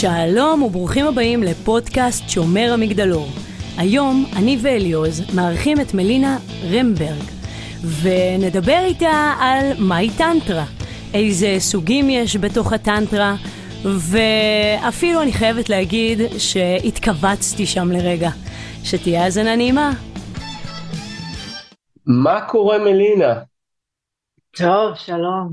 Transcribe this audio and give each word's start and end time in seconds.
שלום 0.00 0.62
וברוכים 0.62 1.06
הבאים 1.06 1.42
לפודקאסט 1.42 2.28
שומר 2.28 2.70
המגדלור. 2.72 3.26
היום 3.78 4.24
אני 4.36 4.58
ואליעוז 4.62 5.34
מארחים 5.36 5.80
את 5.80 5.94
מלינה 5.94 6.38
רמברג, 6.72 7.24
ונדבר 8.02 8.80
איתה 8.84 9.34
על 9.40 9.66
מהי 9.78 10.10
טנטרה, 10.18 10.64
איזה 11.14 11.56
סוגים 11.58 12.10
יש 12.10 12.36
בתוך 12.36 12.72
הטנטרה, 12.72 13.34
ואפילו 13.84 15.22
אני 15.22 15.32
חייבת 15.32 15.68
להגיד 15.68 16.18
שהתכווצתי 16.38 17.66
שם 17.66 17.90
לרגע. 17.92 18.30
שתהיה 18.84 19.24
האזנה 19.24 19.56
נעימה. 19.56 19.92
מה 22.06 22.40
קורה 22.40 22.78
מלינה? 22.78 23.34
טוב, 24.56 24.94
שלום. 24.94 25.48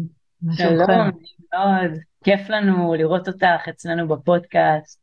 שלום, 0.58 1.12
מאוד. 1.54 2.15
כיף 2.26 2.50
לנו 2.50 2.94
לראות 2.94 3.28
אותך 3.28 3.70
אצלנו 3.70 4.08
בפודקאסט. 4.08 5.00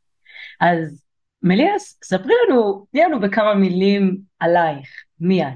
אז 0.60 1.04
מליאס, 1.42 1.98
ספרי 2.04 2.34
לנו, 2.48 2.86
תני 2.92 3.00
לנו 3.00 3.20
בכמה 3.20 3.54
מילים 3.54 4.16
עלייך, 4.40 4.88
מי 5.20 5.42
את? 5.42 5.48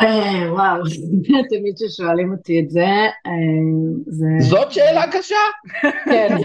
אה, 0.00 0.52
וואו, 0.52 0.82
תמיד 1.50 1.74
כששואלים 1.76 2.32
אותי 2.32 2.60
את 2.60 2.70
זה, 2.70 2.86
אה, 3.26 3.32
זה... 4.06 4.26
זאת 4.40 4.72
שאלה 4.72 5.04
קשה? 5.12 5.36
כן. 6.04 6.28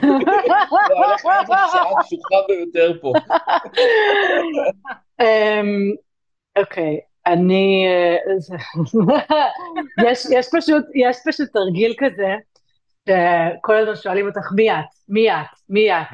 השעה 1.49 1.91
הקשוחה 1.99 2.35
ביותר 2.47 2.93
פה. 3.01 3.13
אמ, 5.21 5.91
אוקיי, 6.57 6.99
אני... 7.25 7.85
אה, 7.87 8.15
יש 10.31 10.47
פשוט, 10.57 10.85
יש 10.95 11.17
פשוט 11.27 11.49
תרגיל 11.53 11.93
כזה, 11.97 12.35
שכל 13.07 13.75
הזמן 13.75 13.95
שואלים 13.95 14.27
אותך 14.27 14.51
מי 14.55 14.71
את, 14.71 14.85
מי 15.09 15.31
את, 15.31 15.37
מי 15.69 15.91
את, 15.91 16.07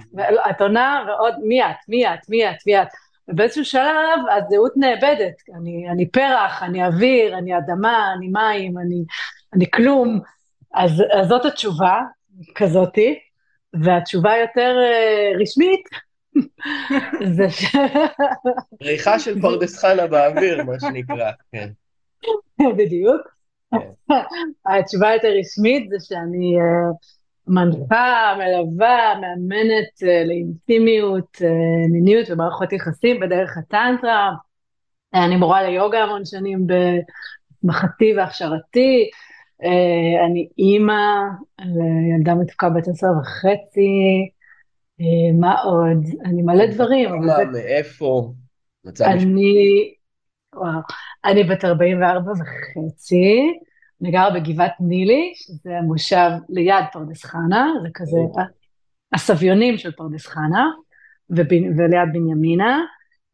את 0.49 0.61
עונה 0.61 1.05
ועוד 1.07 1.33
מי 1.43 1.63
את, 1.63 1.75
מי 1.87 2.07
את, 2.07 2.29
מי 2.29 2.49
את, 2.49 2.55
מי 2.67 2.81
את, 2.81 2.87
ובאיזשהו 3.27 3.65
שלב 3.65 4.19
הזהות 4.37 4.73
נאבדת, 4.75 5.33
אני, 5.55 5.89
אני 5.89 6.09
פרח, 6.09 6.63
אני 6.63 6.85
אוויר, 6.85 7.37
אני 7.37 7.57
אדמה, 7.57 8.13
אני 8.17 8.27
מים, 8.27 8.77
אני, 8.77 9.03
אני 9.53 9.71
כלום, 9.71 10.19
אז, 10.73 11.03
אז 11.13 11.27
זאת 11.27 11.45
התשובה, 11.45 12.01
כזאתי, 12.55 13.19
והתשובה 13.83 14.37
יותר 14.37 14.75
uh, 14.75 15.41
רשמית, 15.41 15.81
זה 17.35 17.49
ש... 17.49 17.75
ריחה 18.81 19.19
של 19.19 19.41
פרדס 19.41 19.79
חנה 19.79 20.07
באוויר, 20.07 20.63
מה 20.63 20.79
שנקרא, 20.79 21.31
כן. 21.51 21.69
בדיוק. 22.77 23.21
התשובה 24.65 25.09
היותר 25.09 25.27
רשמית 25.39 25.89
זה 25.89 25.95
שאני 25.99 26.55
uh, 26.57 26.95
מנחה, 27.47 28.35
מלווה, 28.37 29.13
מאמנת 29.21 30.03
uh, 30.03 30.27
לאינטימיות, 30.27 31.37
uh, 31.41 31.91
מיניות 31.91 32.29
ומערכות 32.29 32.73
יחסים 32.73 33.19
בדרך 33.19 33.57
הטנטרה. 33.57 34.31
אני 35.13 35.35
מורה 35.35 35.69
ליוגה 35.69 36.03
המון 36.03 36.25
שנים 36.25 36.67
במחתי 37.63 38.13
והכשרתי. 38.17 39.09
אני 40.27 40.47
אימא 40.57 41.01
לילדה 41.59 42.35
מתוקה 42.35 42.69
בת 42.69 42.87
עשר 42.87 43.07
וחצי. 43.21 43.89
מה 45.39 45.61
עוד? 45.61 46.05
אני 46.25 46.41
מלא 46.41 46.65
דברים. 46.65 47.09
מאיפה? 47.51 48.33
אני... 49.01 49.93
וואו. 50.55 50.79
אני 51.25 51.43
בת 51.43 51.65
44 51.65 52.31
וחצי, 52.31 53.53
אני 54.01 54.11
גרה 54.11 54.29
בגבעת 54.29 54.73
נילי, 54.79 55.33
שזה 55.35 55.77
המושב 55.77 56.29
ליד 56.49 56.85
פרדס 56.91 57.25
חנה, 57.25 57.67
זה 57.83 57.89
כזה 57.93 58.17
הסביונים 59.13 59.77
של 59.77 59.91
פרדס 59.91 60.25
חנה, 60.25 60.65
וליד 61.29 62.09
בנימינה, 62.13 62.79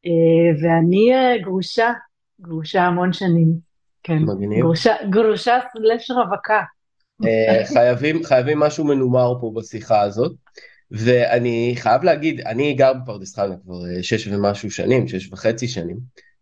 אה, 0.06 0.61
ואני 0.61 1.14
אה, 1.14 1.38
גרושה, 1.44 1.94
גרושה 2.42 2.83
המון 2.83 3.14
שנים. 3.14 3.54
כן, 4.04 4.17
מגניב. 4.17 4.60
גרושה, 4.60 4.95
גרושה 5.10 5.60
סלש 5.73 6.11
רווקה. 6.11 6.61
אה, 7.26 7.65
חייבים, 7.73 8.23
חייבים 8.23 8.60
משהו 8.60 8.86
מנומר 8.86 9.33
פה 9.42 9.52
בשיחה 9.55 10.02
הזאת. 10.02 10.32
ואני 10.92 11.73
חייב 11.77 12.04
להגיד, 12.04 12.42
אני 12.42 12.73
גר 12.73 12.94
בפרדס 12.94 13.36
חנה 13.36 13.55
כבר 13.64 13.76
שש 14.02 14.27
ומשהו 14.27 14.71
שנים, 14.71 15.08
שש 15.08 15.33
וחצי 15.33 15.67
שנים. 15.67 15.98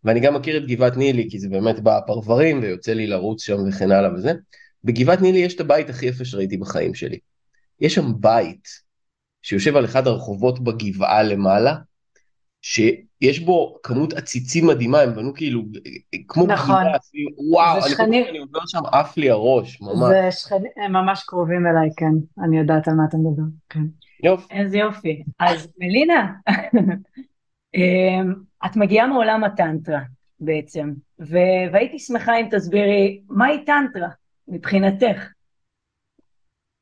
ואני 0.08 0.20
גם 0.20 0.34
מכיר 0.34 0.56
את 0.56 0.66
גבעת 0.66 0.96
נילי 0.96 1.30
כי 1.30 1.38
זה 1.38 1.48
באמת 1.48 1.80
בפרברים 1.82 2.60
ויוצא 2.62 2.92
לי 2.92 3.06
לרוץ 3.06 3.42
שם 3.42 3.56
וכן 3.68 3.90
הלאה 3.90 4.14
וזה. 4.14 4.32
בגבעת 4.84 5.20
נילי 5.20 5.38
יש 5.38 5.54
את 5.54 5.60
הבית 5.60 5.90
הכי 5.90 6.06
יפה 6.06 6.24
שראיתי 6.24 6.56
בחיים 6.56 6.94
שלי. 6.94 7.18
יש 7.80 7.94
שם 7.94 8.20
בית 8.20 8.68
שיושב 9.42 9.76
על 9.76 9.84
אחד 9.84 10.06
הרחובות 10.06 10.64
בגבעה 10.64 11.22
למעלה, 11.22 11.74
שיש 12.62 13.40
בו 13.44 13.78
כמות 13.82 14.12
עציצים 14.12 14.66
מדהימה, 14.66 15.00
הם 15.00 15.14
בנו 15.14 15.34
כאילו, 15.34 15.62
כמו 16.28 16.46
נכון. 16.46 16.76
גבעה, 16.80 16.96
וואו, 17.50 17.78
אני 17.78 17.90
שכנים... 17.90 18.24
אני 18.30 18.38
עובר 18.38 18.60
שם 18.66 18.86
עף 18.92 19.16
לי 19.16 19.30
הראש, 19.30 19.80
ממש. 19.80 20.08
זה 20.08 20.30
שכנים, 20.30 20.72
הם 20.84 20.92
ממש 20.92 21.22
קרובים 21.26 21.66
אליי, 21.66 21.90
כן, 21.96 22.44
אני 22.44 22.58
יודעת 22.58 22.88
על 22.88 22.94
מה 22.94 23.04
אתה 23.08 23.16
מדבר, 23.16 23.42
כן. 23.68 23.82
יופי. 24.24 24.54
איזה 24.54 24.78
יופי. 24.78 25.22
אז 25.38 25.68
מלינה, 25.78 26.32
אמ, 27.74 28.47
את 28.66 28.76
מגיעה 28.76 29.06
מעולם 29.06 29.44
הטנטרה 29.44 30.00
בעצם, 30.40 30.92
ו- 31.20 31.72
והייתי 31.72 31.98
שמחה 31.98 32.40
אם 32.40 32.48
תסבירי 32.50 33.20
מהי 33.28 33.64
טנטרה 33.64 34.08
מבחינתך. 34.48 35.28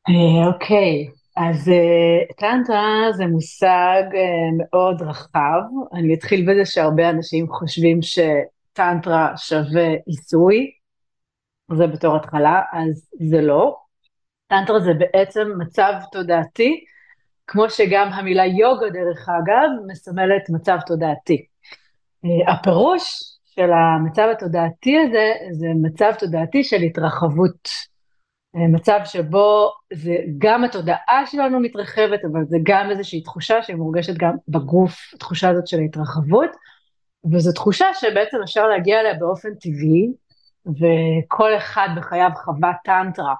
אה, 0.09 0.47
אוקיי, 0.47 1.09
אז 1.37 1.69
uh, 1.69 2.35
טנטרה 2.37 3.13
זה 3.13 3.27
מושג 3.27 4.03
uh, 4.13 4.17
מאוד 4.59 5.03
רחב, 5.03 5.61
אני 5.95 6.15
אתחיל 6.15 6.51
בזה 6.51 6.65
שהרבה 6.65 7.11
אנשים 7.11 7.49
חושבים 7.49 7.99
שטנטרה 8.03 9.37
שווה 9.37 9.95
עיסוי, 10.07 10.71
זה 11.73 11.87
בתור 11.87 12.17
התחלה, 12.17 12.63
אז 12.73 13.09
זה 13.31 13.41
לא. 13.41 13.77
טנטרה 14.47 14.81
זה 14.81 14.93
בעצם 14.95 15.49
מצב 15.59 15.93
תודעתי 16.13 16.85
כמו 17.47 17.71
שגם 17.71 18.09
המילה 18.13 18.47
יוגה 18.47 18.91
דרך 18.91 19.29
אגב 19.29 19.69
מסמלת 19.87 20.51
מצב 20.51 20.79
תודעתי. 20.87 21.47
אה, 22.27 22.53
הפירוש 22.53 23.23
של 23.47 23.71
המצב 23.73 24.29
התודעתי 24.33 24.99
הזה 24.99 25.33
זה 25.51 25.67
מצב 25.83 26.13
תודעתי 26.19 26.65
של 26.65 26.83
התרחבות. 26.83 27.69
אה, 28.57 28.69
מצב 28.69 29.01
שבו 29.05 29.73
זה 29.93 30.17
גם 30.39 30.65
התודעה 30.65 31.27
שלנו 31.27 31.61
מתרחבת 31.61 32.25
אבל 32.33 32.45
זה 32.45 32.57
גם 32.63 32.91
איזושהי 32.91 33.21
תחושה 33.21 33.63
שמורגשת 33.63 34.15
גם 34.17 34.35
בגוף, 34.49 35.11
התחושה 35.15 35.49
הזאת 35.49 35.67
של 35.67 35.79
ההתרחבות 35.79 36.51
וזו 37.33 37.53
תחושה 37.53 37.87
שבעצם 37.95 38.37
אפשר 38.45 38.67
להגיע 38.67 39.01
אליה 39.01 39.15
באופן 39.15 39.55
טבעי 39.55 40.13
וכל 40.67 41.57
אחד 41.57 41.89
בחייו 41.97 42.31
חווה 42.45 42.73
טנטרה 42.85 43.35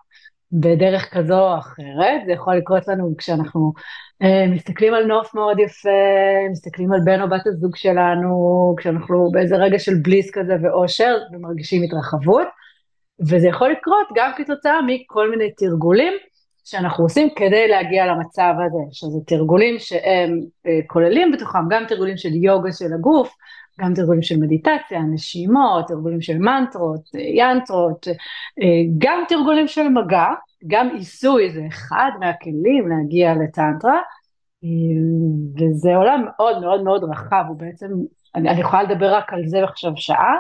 בדרך 0.61 1.15
כזו 1.15 1.39
או 1.39 1.59
אחרת, 1.59 2.23
זה 2.27 2.33
יכול 2.33 2.57
לקרות 2.57 2.89
לנו 2.89 3.15
כשאנחנו 3.19 3.73
uh, 4.23 4.27
מסתכלים 4.55 4.95
על 4.95 5.05
נוף 5.05 5.35
מאוד 5.35 5.59
יפה, 5.59 5.89
מסתכלים 6.51 6.93
על 6.93 7.01
בן 7.05 7.23
או 7.23 7.29
בת 7.29 7.47
הזוג 7.47 7.77
שלנו, 7.77 8.75
כשאנחנו 8.79 9.31
באיזה 9.33 9.57
רגע 9.57 9.79
של 9.79 9.93
בליס 10.03 10.31
כזה 10.31 10.55
ואושר 10.63 11.17
ומרגישים 11.33 11.83
התרחבות, 11.83 12.47
וזה 13.21 13.49
יכול 13.49 13.71
לקרות 13.71 14.07
גם 14.17 14.31
כתוצאה 14.37 14.83
מכל 14.87 15.31
מיני 15.31 15.53
תרגולים 15.53 16.13
שאנחנו 16.65 17.05
עושים 17.05 17.29
כדי 17.37 17.69
להגיע 17.69 18.07
למצב 18.07 18.55
הזה, 18.67 18.79
שזה 18.93 19.19
תרגולים 19.27 19.79
שהם 19.79 20.41
uh, 20.67 20.71
כוללים 20.87 21.33
בתוכם 21.33 21.69
גם 21.71 21.85
תרגולים 21.89 22.17
של 22.17 22.35
יוגה 22.35 22.73
של 22.73 22.93
הגוף, 22.99 23.35
גם 23.81 23.95
תרגולים 23.95 24.23
של 24.23 24.37
מדיטציה, 24.37 25.01
נשימות, 25.13 25.87
תרגולים 25.89 26.21
של 26.21 26.39
מנטרות, 26.39 27.01
ינטרות, 27.15 28.07
גם 28.99 29.23
תרגולים 29.29 29.69
של 29.69 29.89
מגע, 29.89 30.27
גם 30.67 30.89
עיסוי 30.97 31.51
זה 31.51 31.61
אחד 31.69 32.11
מהכלים 32.21 32.89
להגיע 32.89 33.35
לטנטרה, 33.35 34.01
וזה 35.59 35.97
עולם 35.97 36.25
מאוד 36.27 36.61
מאוד 36.61 36.83
מאוד 36.83 37.05
רחב, 37.05 37.45
הוא 37.49 37.57
בעצם, 37.57 37.87
אני, 38.35 38.51
אני 38.51 38.61
יכולה 38.61 38.83
לדבר 38.83 39.15
רק 39.15 39.33
על 39.33 39.43
זה 39.47 39.65
עכשיו 39.65 39.93
שעה, 39.97 40.35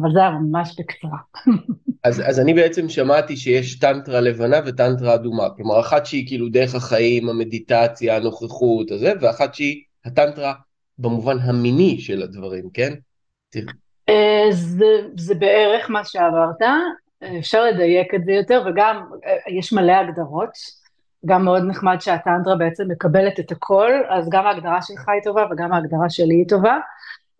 אבל 0.00 0.12
זה 0.12 0.20
היה 0.20 0.30
ממש 0.30 0.76
בקצרה. 0.78 1.18
אז, 2.04 2.22
אז 2.26 2.40
אני 2.40 2.54
בעצם 2.54 2.88
שמעתי 2.88 3.36
שיש 3.36 3.78
טנטרה 3.78 4.20
לבנה 4.20 4.56
וטנטרה 4.66 5.14
אדומה, 5.14 5.48
כלומר 5.56 5.80
אחת 5.80 6.06
שהיא 6.06 6.26
כאילו 6.26 6.48
דרך 6.48 6.74
החיים, 6.74 7.28
המדיטציה, 7.28 8.16
הנוכחות, 8.16 8.90
הזה, 8.90 9.12
ואחת 9.20 9.54
שהיא 9.54 9.82
הטנטרה 10.04 10.54
במובן 10.98 11.38
המיני 11.38 12.00
של 12.00 12.22
הדברים, 12.22 12.64
כן? 12.74 12.94
אה, 14.08 14.46
זה, 14.50 14.86
זה 15.16 15.34
בערך 15.34 15.90
מה 15.90 16.04
שאמרת, 16.04 16.62
אפשר 17.38 17.64
לדייק 17.64 18.14
את 18.14 18.24
זה 18.24 18.32
יותר 18.32 18.62
וגם 18.66 19.02
אה, 19.26 19.36
יש 19.48 19.72
מלא 19.72 19.92
הגדרות, 19.92 20.50
גם 21.26 21.44
מאוד 21.44 21.62
נחמד 21.68 21.96
שהטנטרה 22.00 22.56
בעצם 22.56 22.88
מקבלת 22.88 23.40
את 23.40 23.52
הכל, 23.52 23.92
אז 24.08 24.28
גם 24.30 24.46
ההגדרה 24.46 24.82
שלך 24.82 25.08
היא 25.08 25.22
טובה 25.24 25.46
וגם 25.50 25.72
ההגדרה 25.72 26.10
שלי 26.10 26.34
היא 26.34 26.48
טובה. 26.48 26.78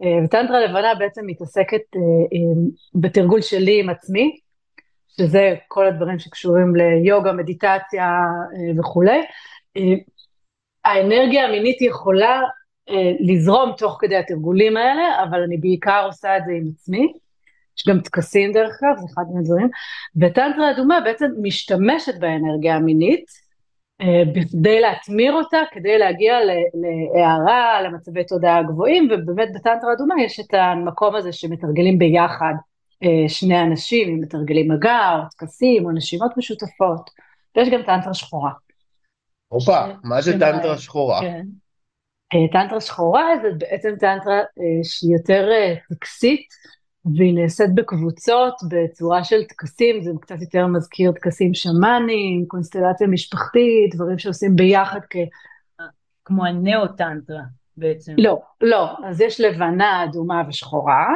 אה, 0.02 0.25
וטנטרה 0.25 0.60
לבנה 0.60 0.94
בעצם 0.94 1.22
מתעסקת 1.26 1.82
בתרגול 2.94 3.40
שלי 3.40 3.80
עם 3.80 3.90
עצמי, 3.90 4.38
שזה 5.08 5.54
כל 5.69 5.86
הדברים 5.86 6.19
שקשורים 6.19 6.76
ליוגה, 6.76 7.32
מדיטציה 7.32 8.10
וכולי. 8.78 9.20
האנרגיה 10.84 11.44
המינית 11.44 11.82
יכולה 11.82 12.40
אה, 12.90 13.12
לזרום 13.20 13.72
תוך 13.78 13.96
כדי 14.00 14.16
התרגולים 14.16 14.76
האלה, 14.76 15.22
אבל 15.22 15.42
אני 15.42 15.56
בעיקר 15.56 16.02
עושה 16.06 16.36
את 16.36 16.42
זה 16.46 16.52
עם 16.52 16.64
עצמי. 16.75 17.12
יש 17.78 17.84
גם 17.88 18.00
טקסים 18.00 18.52
דרך 18.52 18.80
אגב, 18.82 18.98
זה 18.98 19.06
אחד 19.14 19.22
מהדברים. 19.34 19.69
וטנטרה 20.16 20.70
אדומה 20.70 21.00
בעצם 21.00 21.30
משתמשת 21.42 22.14
באנרגיה 22.19 22.75
המינית, 22.75 23.48
אה, 24.00 24.22
בכדי 24.34 24.80
להטמיר 24.80 25.32
אותה, 25.32 25.58
כדי 25.72 25.98
להגיע 25.98 26.34
להערה, 27.14 27.82
למצבי 27.82 28.25
תודעה 28.25 28.62
גבוהים, 28.62 29.08
ובאמת 29.10 29.48
בטנטרה 29.54 29.92
אדומה 29.92 30.14
יש 30.22 30.40
את 30.40 30.54
המקום 30.54 31.14
הזה 31.14 31.32
שמתרגלים 31.32 31.98
ביחד 31.98 32.54
אה, 33.02 33.28
שני 33.28 33.62
אנשים, 33.62 34.08
אם 34.08 34.20
מתרגלים 34.20 34.72
מגע, 34.72 35.10
או 35.14 35.28
טקסים, 35.38 35.84
או 35.84 35.90
נשימות 35.90 36.36
משותפות, 36.36 37.10
ויש 37.56 37.69
גם 37.69 37.82
טנטרה 37.82 38.14
שחורה. 38.14 38.50
הופה, 39.48 39.86
מה 40.04 40.22
זה 40.22 40.32
טנטרה 40.38 40.78
שחורה? 40.78 41.20
כן. 41.20 41.44
אה, 42.34 42.52
טנטרה 42.52 42.80
שחורה 42.80 43.25
זה 43.42 43.48
בעצם 43.58 43.90
טנטרה 44.00 44.40
שהיא 44.82 45.12
יותר 45.16 45.48
טקסית, 45.90 46.46
והיא 47.16 47.34
נעשית 47.34 47.75
בקבוצות 47.75 48.55
בצורה 48.69 49.25
של 49.25 49.44
טקסים, 49.44 50.00
זה 50.00 50.10
קצת 50.20 50.40
יותר 50.40 50.66
מזכיר 50.66 51.12
טקסים 51.12 51.55
שמאניים, 51.55 52.44
קונסטלציה 52.49 53.06
משפחתית, 53.06 53.94
דברים 53.94 54.19
שעושים 54.19 54.56
ביחד 54.56 55.00
כ... 55.10 55.16
כמו 56.25 56.46
הנאו-טנטרה 56.46 57.43
בעצם. 57.76 58.12
לא, 58.19 58.40
לא, 58.60 58.96
אז 59.05 59.20
יש 59.20 59.40
לבנה, 59.40 60.05
אדומה 60.05 60.43
ושחורה, 60.49 61.06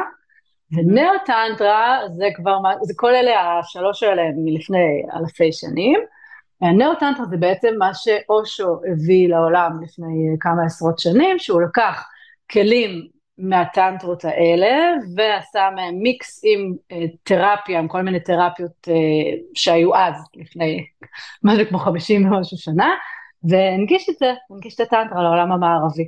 ונאו-טנטרה 0.71 1.99
זה 2.17 2.25
כבר, 2.35 2.57
זה 2.81 2.93
כל 2.95 3.15
אלה, 3.15 3.59
השלוש 3.59 4.03
האלה 4.03 4.21
מלפני 4.37 5.03
אלפי 5.15 5.51
שנים, 5.51 5.99
והנאו-טנטרה 6.61 7.25
זה 7.25 7.37
בעצם 7.37 7.73
מה 7.79 7.93
שאושו 7.93 8.81
הביא 8.91 9.29
לעולם 9.29 9.79
לפני 9.83 10.35
כמה 10.39 10.65
עשרות 10.65 10.99
שנים, 10.99 11.39
שהוא 11.39 11.61
לקח 11.61 12.03
כלים 12.51 13.07
מהטנטרות 13.43 14.25
האלה, 14.25 14.75
ועשה 15.15 15.69
מהם 15.75 15.95
מיקס 15.95 16.41
עם 16.43 16.73
אה, 16.91 17.05
תרפיה, 17.23 17.79
עם 17.79 17.87
כל 17.87 18.01
מיני 18.01 18.19
תרפיות 18.19 18.87
אה, 18.87 18.93
שהיו 19.53 19.95
אז, 19.95 20.15
לפני 20.35 20.85
משהו 21.43 21.65
כמו 21.69 21.79
חמישים 21.79 22.25
ומשהו 22.25 22.57
שנה, 22.57 22.89
והנגיש 23.43 24.09
את 24.09 24.15
זה, 24.19 24.33
הנגיש 24.49 24.75
את 24.75 24.79
הטנטרה 24.79 25.23
לעולם 25.23 25.51
המערבי. 25.51 26.07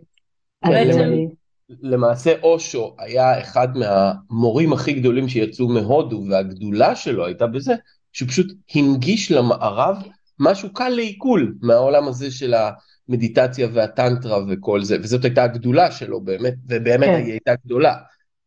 למעשה 1.81 2.33
אושו 2.43 2.95
היה 2.99 3.39
אחד 3.39 3.67
מהמורים 3.77 4.73
הכי 4.73 4.93
גדולים 4.93 5.29
שיצאו 5.29 5.67
מהודו, 5.67 6.23
והגדולה 6.29 6.95
שלו 6.95 7.25
הייתה 7.25 7.47
בזה 7.47 7.73
שהוא 8.13 8.29
פשוט 8.29 8.47
הנגיש 8.75 9.31
למערב 9.31 9.97
משהו 10.39 10.73
קל 10.73 10.89
לעיכול 10.89 11.55
מהעולם 11.61 12.07
הזה 12.07 12.31
של 12.31 12.53
ה... 12.53 12.71
המדיטציה 13.09 13.67
והטנטרה 13.73 14.37
וכל 14.49 14.83
זה, 14.83 14.97
וזאת 14.99 15.25
הייתה 15.25 15.43
הגדולה 15.43 15.91
שלו 15.91 16.21
באמת, 16.21 16.53
ובאמת 16.67 17.07
כן. 17.07 17.15
היא 17.15 17.31
הייתה 17.31 17.51
גדולה, 17.65 17.95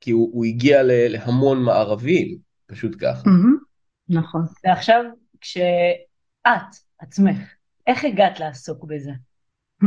כי 0.01 0.11
הוא, 0.11 0.31
הוא 0.33 0.45
הגיע 0.45 0.83
להמון 0.85 1.63
מערבים, 1.63 2.37
פשוט 2.67 2.97
ככה. 3.01 3.23
Mm-hmm. 3.23 3.69
נכון. 4.09 4.43
ועכשיו, 4.65 5.05
כשאת 5.41 6.75
עצמך, 6.99 7.37
איך 7.87 8.05
הגעת 8.05 8.41
לעסוק 8.41 8.85
בזה? 8.85 9.11
Hmm. 9.83 9.87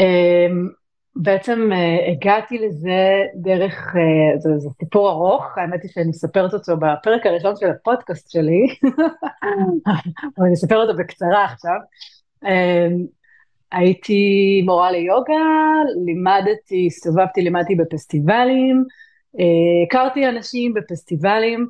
Um, 0.00 0.72
בעצם 1.16 1.68
uh, 1.72 2.10
הגעתי 2.10 2.58
לזה 2.58 3.22
דרך, 3.42 3.94
uh, 3.94 4.38
זה, 4.40 4.50
זה 4.58 4.68
סיפור 4.78 5.10
ארוך, 5.10 5.44
האמת 5.58 5.82
היא 5.82 5.90
שאני 5.90 6.08
מספרת 6.08 6.54
אותו 6.54 6.76
בפרק 6.76 7.26
הראשון 7.26 7.56
של 7.56 7.70
הפודקאסט 7.70 8.30
שלי, 8.30 8.66
אבל 10.38 10.46
אני 10.46 10.54
אספר 10.54 10.76
אותו 10.76 10.98
בקצרה 10.98 11.44
עכשיו. 11.44 11.76
Um, 12.44 13.21
הייתי 13.72 14.62
מורה 14.64 14.90
ליוגה, 14.90 15.44
לימדתי, 16.06 16.86
הסתובבתי, 16.86 17.42
לימדתי 17.42 17.74
בפסטיבלים, 17.74 18.84
אה, 19.40 19.86
הכרתי 19.86 20.28
אנשים 20.28 20.74
בפסטיבלים, 20.74 21.66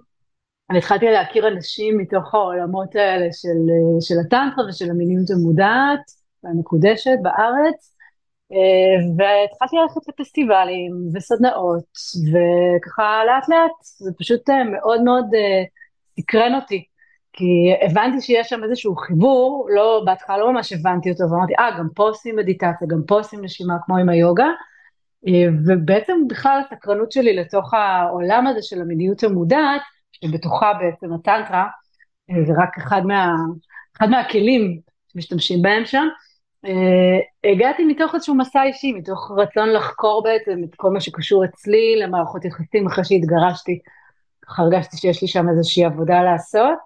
אני 0.70 0.78
התחלתי 0.78 1.06
להכיר 1.06 1.48
אנשים 1.48 1.98
מתוך 1.98 2.34
העולמות 2.34 2.96
האלה 2.96 3.26
של, 3.32 3.48
אה, 3.72 4.00
של 4.00 4.14
הטנטרה 4.26 4.68
ושל 4.68 4.90
המיניות 4.90 5.30
המודעת 5.30 6.04
והמקודשת 6.44 7.18
בארץ, 7.22 7.96
אה, 8.52 8.96
והתחלתי 9.16 9.76
ללכת 9.76 10.08
לפסטיבלים 10.08 10.92
וסדנאות, 11.14 11.84
וככה 12.32 13.22
לאט 13.26 13.48
לאט 13.48 13.76
זה 13.82 14.10
פשוט 14.18 14.50
מאוד 14.50 15.02
מאוד 15.02 15.26
סקרן 16.20 16.54
אותי. 16.54 16.91
כי 17.32 17.74
הבנתי 17.82 18.20
שיש 18.20 18.48
שם 18.48 18.64
איזשהו 18.64 18.96
חיבור, 18.96 19.68
לא, 19.74 20.02
בהתחלה 20.06 20.38
לא 20.38 20.52
ממש 20.52 20.72
הבנתי 20.72 21.10
אותו, 21.10 21.24
ואמרתי, 21.30 21.52
אה, 21.58 21.78
גם 21.78 21.88
פה 21.94 22.02
עושים 22.02 22.36
מדיטציה, 22.36 22.88
גם 22.88 23.02
פה 23.06 23.14
עושים 23.14 23.44
נשימה 23.44 23.74
כמו 23.86 23.96
עם 23.96 24.08
היוגה, 24.08 24.48
אה, 25.28 25.46
ובעצם 25.66 26.12
בכלל 26.28 26.60
הסקרנות 26.66 27.12
שלי 27.12 27.36
לתוך 27.36 27.74
העולם 27.74 28.46
הזה 28.46 28.62
של 28.62 28.80
המיניות 28.80 29.22
המודעת, 29.22 29.80
שבתוכה 30.12 30.72
בעצם 30.80 31.12
הטנטרה, 31.12 31.66
אה, 32.30 32.44
זה 32.46 32.52
רק 32.62 32.78
אחד, 32.78 33.02
מה, 33.04 33.34
אחד 33.96 34.08
מהכלים 34.10 34.80
שמשתמשים 35.12 35.62
בהם 35.62 35.84
שם, 35.84 36.06
אה, 36.64 37.50
הגעתי 37.52 37.84
מתוך 37.84 38.14
איזשהו 38.14 38.34
מסע 38.34 38.62
אישי, 38.62 38.92
מתוך 38.92 39.30
רצון 39.36 39.68
לחקור 39.68 40.22
בעצם 40.22 40.60
את 40.64 40.74
כל 40.74 40.90
מה 40.90 41.00
שקשור 41.00 41.44
אצלי 41.44 41.96
למערכות 41.96 42.44
יחסים 42.44 42.86
אחרי 42.86 43.04
שהתגרשתי, 43.04 43.78
הרגשתי 44.58 44.96
שיש 44.96 45.22
לי 45.22 45.28
שם 45.28 45.48
איזושהי 45.48 45.84
עבודה 45.84 46.22
לעשות. 46.22 46.78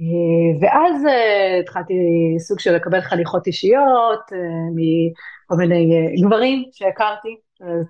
אה, 0.00 0.60
ואז 0.60 1.06
אה, 1.06 1.60
התחלתי 1.60 1.94
סוג 2.38 2.60
של 2.60 2.74
לקבל 2.74 3.00
חניכות 3.00 3.46
אישיות 3.46 4.32
אה, 4.32 4.38
מכל 4.74 5.56
מיני 5.56 6.14
גברים 6.22 6.64
שהכרתי. 6.72 7.36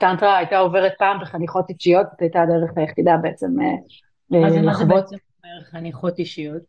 טנטרה 0.01 0.37
הייתה 0.37 0.59
עוברת 0.59 0.93
פעם 0.99 1.21
בחניכות 1.21 1.71
אישיות, 1.71 2.07
זאת 2.11 2.21
הייתה 2.21 2.43
הדרך 2.43 2.71
היחידה 2.77 3.17
בעצם 3.23 3.47
לחוות. 4.31 4.65
מה 4.65 4.73
זה 4.73 4.85
בעצם 4.85 5.17
אומר 5.45 5.65
חניכות 5.71 6.19
אישיות? 6.19 6.63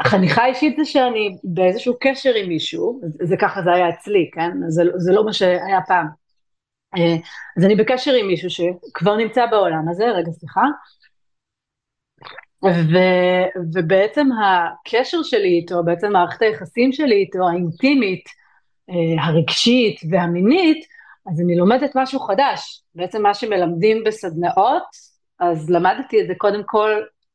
החניכה 0.00 0.42
האישית 0.42 0.76
זה 0.76 0.84
שאני 0.84 1.36
באיזשהו 1.44 1.94
קשר 2.00 2.34
עם 2.34 2.48
מישהו, 2.48 3.00
זה 3.02 3.36
ככה 3.36 3.62
זה 3.62 3.72
היה 3.72 3.88
אצלי, 3.88 4.30
כן? 4.32 4.50
זה, 4.68 4.82
זה 4.96 5.12
לא 5.12 5.24
מה 5.24 5.32
שהיה 5.32 5.80
פעם. 5.86 6.06
אז 7.56 7.64
אני 7.64 7.76
בקשר 7.76 8.12
עם 8.14 8.26
מישהו 8.26 8.50
שכבר 8.50 9.16
נמצא 9.16 9.46
בעולם 9.46 9.88
הזה, 9.88 10.04
רגע 10.04 10.30
סליחה, 10.30 10.62
ו, 12.64 12.98
ובעצם 13.74 14.28
הקשר 14.42 15.22
שלי 15.22 15.48
איתו, 15.48 15.84
בעצם 15.84 16.12
מערכת 16.12 16.42
היחסים 16.42 16.92
שלי 16.92 17.14
איתו, 17.14 17.48
האינטימית, 17.48 18.24
אה, 18.90 19.24
הרגשית 19.24 20.00
והמינית, 20.10 20.86
אז 21.32 21.40
אני 21.40 21.56
לומדת 21.56 21.90
משהו 21.94 22.20
חדש. 22.20 22.82
בעצם 22.94 23.22
מה 23.22 23.34
שמלמדים 23.34 24.04
בסדנאות, 24.04 24.88
אז 25.40 25.70
למדתי 25.70 26.20
את 26.20 26.26
זה 26.26 26.34
קודם 26.38 26.62
כל 26.66 26.90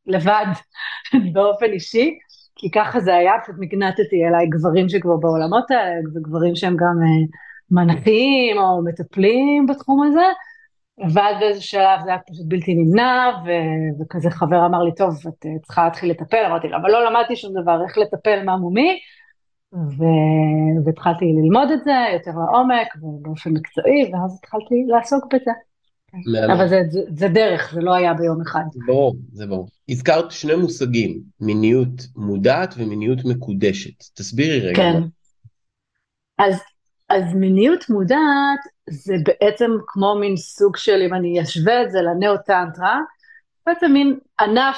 לבד, 0.07 0.45
באופן 1.33 1.65
אישי, 1.65 2.17
כי 2.55 2.71
ככה 2.71 2.99
זה 2.99 3.15
היה, 3.15 3.33
פשוט 3.43 3.55
מגנטתי 3.59 4.25
אליי 4.27 4.47
גברים 4.47 4.89
שכבר 4.89 5.17
בעולמות 5.17 5.71
האלה, 5.71 6.09
וגברים 6.15 6.55
שהם 6.55 6.75
גם 6.75 6.95
אה, 7.03 7.25
מנחים 7.71 8.57
או 8.57 8.83
מטפלים 8.83 9.65
בתחום 9.65 10.03
הזה, 10.03 10.25
ואז 10.97 11.35
באיזה 11.39 11.61
שלב 11.61 11.99
זה 12.03 12.09
היה 12.09 12.19
פשוט 12.19 12.45
בלתי 12.47 12.73
נמנע, 12.73 13.31
ו- 13.45 14.01
וכזה 14.01 14.29
חבר 14.29 14.65
אמר 14.65 14.83
לי, 14.83 14.95
טוב, 14.95 15.15
את 15.27 15.45
אה, 15.45 15.51
צריכה 15.63 15.85
להתחיל 15.85 16.11
לטפל, 16.11 16.45
אמרתי 16.45 16.67
לו, 16.67 16.77
אבל 16.77 16.91
לא 16.91 17.05
למדתי 17.05 17.35
שום 17.35 17.61
דבר, 17.61 17.83
איך 17.83 17.97
לטפל, 17.97 18.43
מה 18.45 18.57
מומי, 18.57 18.99
ו- 19.73 20.85
והתחלתי 20.85 21.25
ללמוד 21.25 21.71
את 21.71 21.83
זה 21.83 21.91
יותר 22.13 22.31
לעומק 22.31 22.87
ובאופן 23.01 23.49
מקצועי, 23.49 24.11
ואז 24.13 24.39
התחלתי 24.39 24.75
לעסוק 24.87 25.33
בזה. 25.33 25.51
אבל 26.53 26.67
זה, 26.67 26.81
זה, 26.89 26.99
זה 27.09 27.27
דרך, 27.27 27.71
זה 27.73 27.81
לא 27.81 27.95
היה 27.95 28.13
ביום 28.13 28.41
אחד. 28.41 28.63
ברור, 28.87 29.15
זה 29.31 29.45
ברור. 29.45 29.67
הזכרת 29.89 30.31
שני 30.31 30.55
מושגים, 30.55 31.21
מיניות 31.41 32.07
מודעת 32.15 32.73
ומיניות 32.77 33.19
מקודשת. 33.25 34.03
תסבירי 34.13 34.59
רגע. 34.59 34.75
כן. 34.75 35.01
אז 36.37 36.59
אז 37.09 37.33
מיניות 37.35 37.89
מודעת 37.89 38.59
זה 38.89 39.15
בעצם 39.25 39.71
כמו 39.87 40.15
מין 40.15 40.37
סוג 40.37 40.77
של, 40.77 41.01
אם 41.07 41.13
אני 41.13 41.41
אשווה 41.41 41.81
את 41.81 41.91
זה 41.91 42.01
לנאו-טנטרה, 42.01 42.99
בעצם 43.65 43.91
מין 43.91 44.19
ענף 44.39 44.77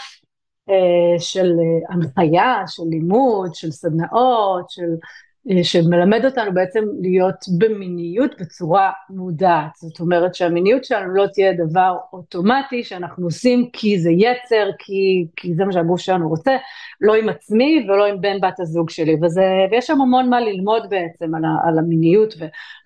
אה, 0.70 1.20
של 1.20 1.46
אה, 1.46 1.94
הנחיה, 1.94 2.64
של 2.68 2.84
לימוד, 2.90 3.56
של 3.56 3.72
סדנאות, 3.72 4.70
של 4.70 4.90
שמלמד 5.64 6.26
אותנו 6.26 6.54
בעצם 6.54 6.84
להיות 7.02 7.36
במיניות 7.58 8.32
בצורה 8.42 8.92
מודעת. 9.10 9.76
זאת 9.76 10.00
אומרת 10.00 10.36
שהמיניות 10.36 10.86
שלנו 10.86 11.14
לא 11.14 11.26
תהיה 11.34 11.54
דבר 11.54 11.96
אוטומטי 12.14 12.84
שאנחנו 12.84 13.26
עושים 13.26 13.70
כי 13.74 14.00
זה 14.00 14.12
יצר, 14.12 14.70
כי, 14.80 15.28
כי 15.36 15.54
זה 15.54 15.66
מה 15.66 15.72
שהגוף 15.72 16.00
שלנו 16.00 16.30
רוצה, 16.30 16.58
לא 17.02 17.16
עם 17.16 17.30
עצמי 17.30 17.86
ולא 17.90 18.06
עם 18.06 18.22
בן 18.22 18.42
בת 18.42 18.60
הזוג 18.60 18.90
שלי. 18.90 19.16
וזה, 19.22 19.46
ויש 19.72 19.88
שם 19.88 20.02
המון 20.02 20.30
מה 20.30 20.40
ללמוד 20.40 20.90
בעצם 20.90 21.36
על, 21.36 21.46
ה, 21.46 21.70
על 21.70 21.80
המיניות 21.80 22.34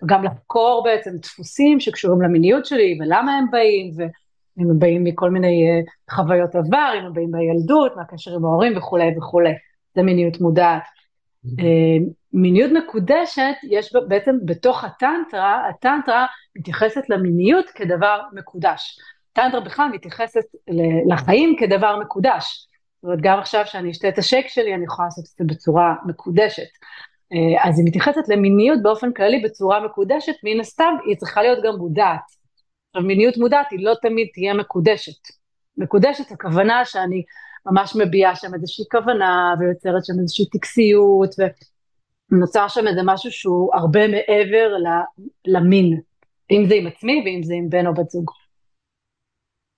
וגם 0.02 0.24
לחקור 0.24 0.82
בעצם 0.84 1.10
דפוסים 1.22 1.80
שקשורים 1.80 2.22
למיניות 2.22 2.66
שלי 2.66 2.98
ולמה 3.00 3.38
הם 3.38 3.50
באים. 3.50 3.90
ו... 3.96 4.02
אם 4.58 4.70
הם 4.70 4.78
באים 4.78 5.04
מכל 5.04 5.30
מיני 5.30 5.66
אה, 5.70 6.14
חוויות 6.16 6.54
עבר, 6.54 6.92
אם 7.00 7.04
הם 7.06 7.12
באים 7.12 7.30
בילדות, 7.30 7.96
מהקשר 7.96 8.34
עם 8.34 8.44
ההורים 8.44 8.76
וכולי 8.76 9.10
וכולי, 9.18 9.52
זה 9.94 10.02
מיניות 10.02 10.40
מודעת. 10.40 10.82
מיניות 12.32 12.70
מקודשת, 12.72 13.54
יש 13.70 13.92
בעצם 14.08 14.36
בתוך 14.44 14.84
הטנטרה, 14.84 15.68
הטנטרה 15.68 16.26
מתייחסת 16.56 17.02
למיניות 17.08 17.70
כדבר 17.70 18.20
מקודש. 18.32 18.98
טנטרה 19.32 19.60
בכלל 19.60 19.88
מתייחסת 19.92 20.44
לחיים 21.08 21.56
כדבר 21.58 21.96
מקודש. 22.00 22.66
זאת 23.02 23.04
אומרת, 23.04 23.18
גם 23.22 23.38
עכשיו 23.38 23.66
שאני 23.66 23.90
אשתה 23.90 24.08
את 24.08 24.18
השייק 24.18 24.48
שלי, 24.48 24.74
אני 24.74 24.84
יכולה 24.84 25.06
לעשות 25.06 25.24
את 25.24 25.38
זה 25.38 25.54
בצורה 25.54 25.94
מקודשת. 26.06 26.68
אה, 27.32 27.68
אז 27.68 27.78
היא 27.78 27.86
מתייחסת 27.86 28.28
למיניות 28.28 28.82
באופן 28.82 29.12
כללי 29.12 29.40
בצורה 29.40 29.84
מקודשת, 29.84 30.34
מן 30.44 30.60
הסתם 30.60 30.94
היא 31.06 31.16
צריכה 31.16 31.42
להיות 31.42 31.58
גם 31.64 31.76
מודעת. 31.76 32.20
עכשיו, 32.90 33.06
מיניות 33.08 33.36
מודעת 33.36 33.66
היא 33.70 33.84
לא 33.84 33.94
תמיד 34.02 34.28
תהיה 34.34 34.54
מקודשת. 34.54 35.28
מקודשת 35.76 36.32
הכוונה 36.32 36.84
שאני 36.84 37.22
ממש 37.66 37.96
מביעה 37.96 38.36
שם 38.36 38.54
איזושהי 38.54 38.84
כוונה, 38.90 39.54
ויוצרת 39.60 40.04
שם 40.04 40.12
איזושהי 40.20 40.48
טקסיות, 40.48 41.34
ונוצר 42.30 42.68
שם 42.68 42.88
איזה 42.88 43.00
משהו 43.04 43.32
שהוא 43.32 43.74
הרבה 43.74 44.08
מעבר 44.08 44.74
למין, 45.46 46.00
אם 46.50 46.64
זה 46.68 46.74
עם 46.74 46.86
עצמי 46.86 47.22
ואם 47.24 47.42
זה 47.42 47.54
עם 47.54 47.70
בן 47.70 47.86
או 47.86 47.94
בת 47.94 48.10
זוג. 48.10 48.30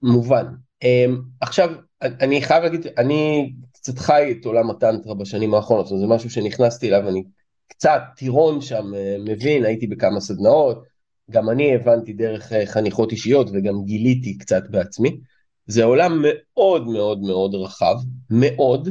מובן. 0.02 0.46
Um, 0.84 1.20
עכשיו, 1.40 1.70
אני 2.02 2.42
חייב 2.42 2.62
להגיד, 2.62 2.86
אני 2.98 3.52
קצת 3.72 3.98
חי 3.98 4.34
את 4.40 4.44
עולם 4.44 4.70
הטנטרה 4.70 5.14
בשנים 5.14 5.54
האחרונות, 5.54 5.88
זה 5.88 6.06
משהו 6.08 6.30
שנכנסתי 6.30 6.88
אליו, 6.88 7.08
אני 7.08 7.24
קצת 7.68 8.00
טירון 8.16 8.60
שם 8.60 8.94
אה, 8.94 9.16
מבין, 9.24 9.64
הייתי 9.64 9.86
בכמה 9.86 10.20
סדנאות, 10.20 10.82
גם 11.30 11.50
אני 11.50 11.74
הבנתי 11.74 12.12
דרך 12.12 12.52
אה, 12.52 12.66
חניכות 12.66 13.12
אישיות 13.12 13.50
וגם 13.52 13.84
גיליתי 13.84 14.38
קצת 14.38 14.62
בעצמי. 14.70 15.20
זה 15.66 15.84
עולם 15.84 16.22
מאוד 16.22 16.88
מאוד 16.88 17.22
מאוד 17.22 17.54
רחב, 17.54 17.94
מאוד, 18.30 18.88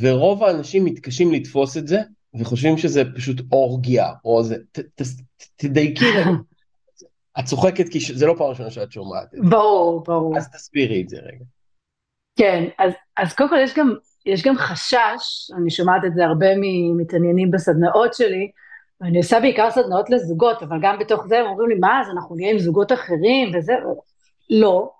ורוב 0.00 0.42
האנשים 0.42 0.84
מתקשים 0.84 1.32
לתפוס 1.32 1.76
את 1.76 1.88
זה, 1.88 2.00
וחושבים 2.40 2.78
שזה 2.78 3.02
פשוט 3.16 3.40
אורגיה, 3.52 4.12
או 4.24 4.42
זה, 4.42 4.56
ת, 4.72 4.78
ת, 4.78 5.02
ת, 5.02 5.44
תדייקי. 5.56 6.04
את 7.38 7.44
צוחקת 7.44 7.88
כי 7.88 7.98
זה 8.00 8.26
לא 8.26 8.34
פעם 8.38 8.46
ראשונה 8.46 8.70
שאת 8.70 8.92
שומעת 8.92 9.34
את 9.34 9.42
זה. 9.42 9.50
ברור, 9.50 10.04
ברור. 10.04 10.36
אז 10.36 10.50
תסבירי 10.50 11.02
את 11.02 11.08
זה 11.08 11.16
רגע. 11.16 11.44
כן, 12.36 12.64
אז, 12.78 12.92
אז 13.16 13.34
קודם 13.34 13.48
כל 13.48 13.58
יש 13.62 13.74
גם, 13.74 13.94
יש 14.26 14.42
גם 14.42 14.56
חשש, 14.56 15.50
אני 15.58 15.70
שומעת 15.70 16.02
את 16.06 16.14
זה 16.14 16.24
הרבה 16.24 16.46
ממתעניינים 16.56 17.50
בסדנאות 17.50 18.14
שלי, 18.14 18.50
ואני 19.00 19.18
עושה 19.18 19.40
בעיקר 19.40 19.70
סדנאות 19.70 20.10
לזוגות, 20.10 20.62
אבל 20.62 20.76
גם 20.82 20.98
בתוך 20.98 21.26
זה 21.26 21.38
הם 21.38 21.46
אומרים 21.46 21.68
לי, 21.68 21.74
מה, 21.74 22.00
אז 22.00 22.06
אנחנו 22.10 22.36
נהיה 22.36 22.50
עם 22.50 22.58
זוגות 22.58 22.92
אחרים 22.92 23.50
וזה, 23.54 23.72
לא. 24.50 24.90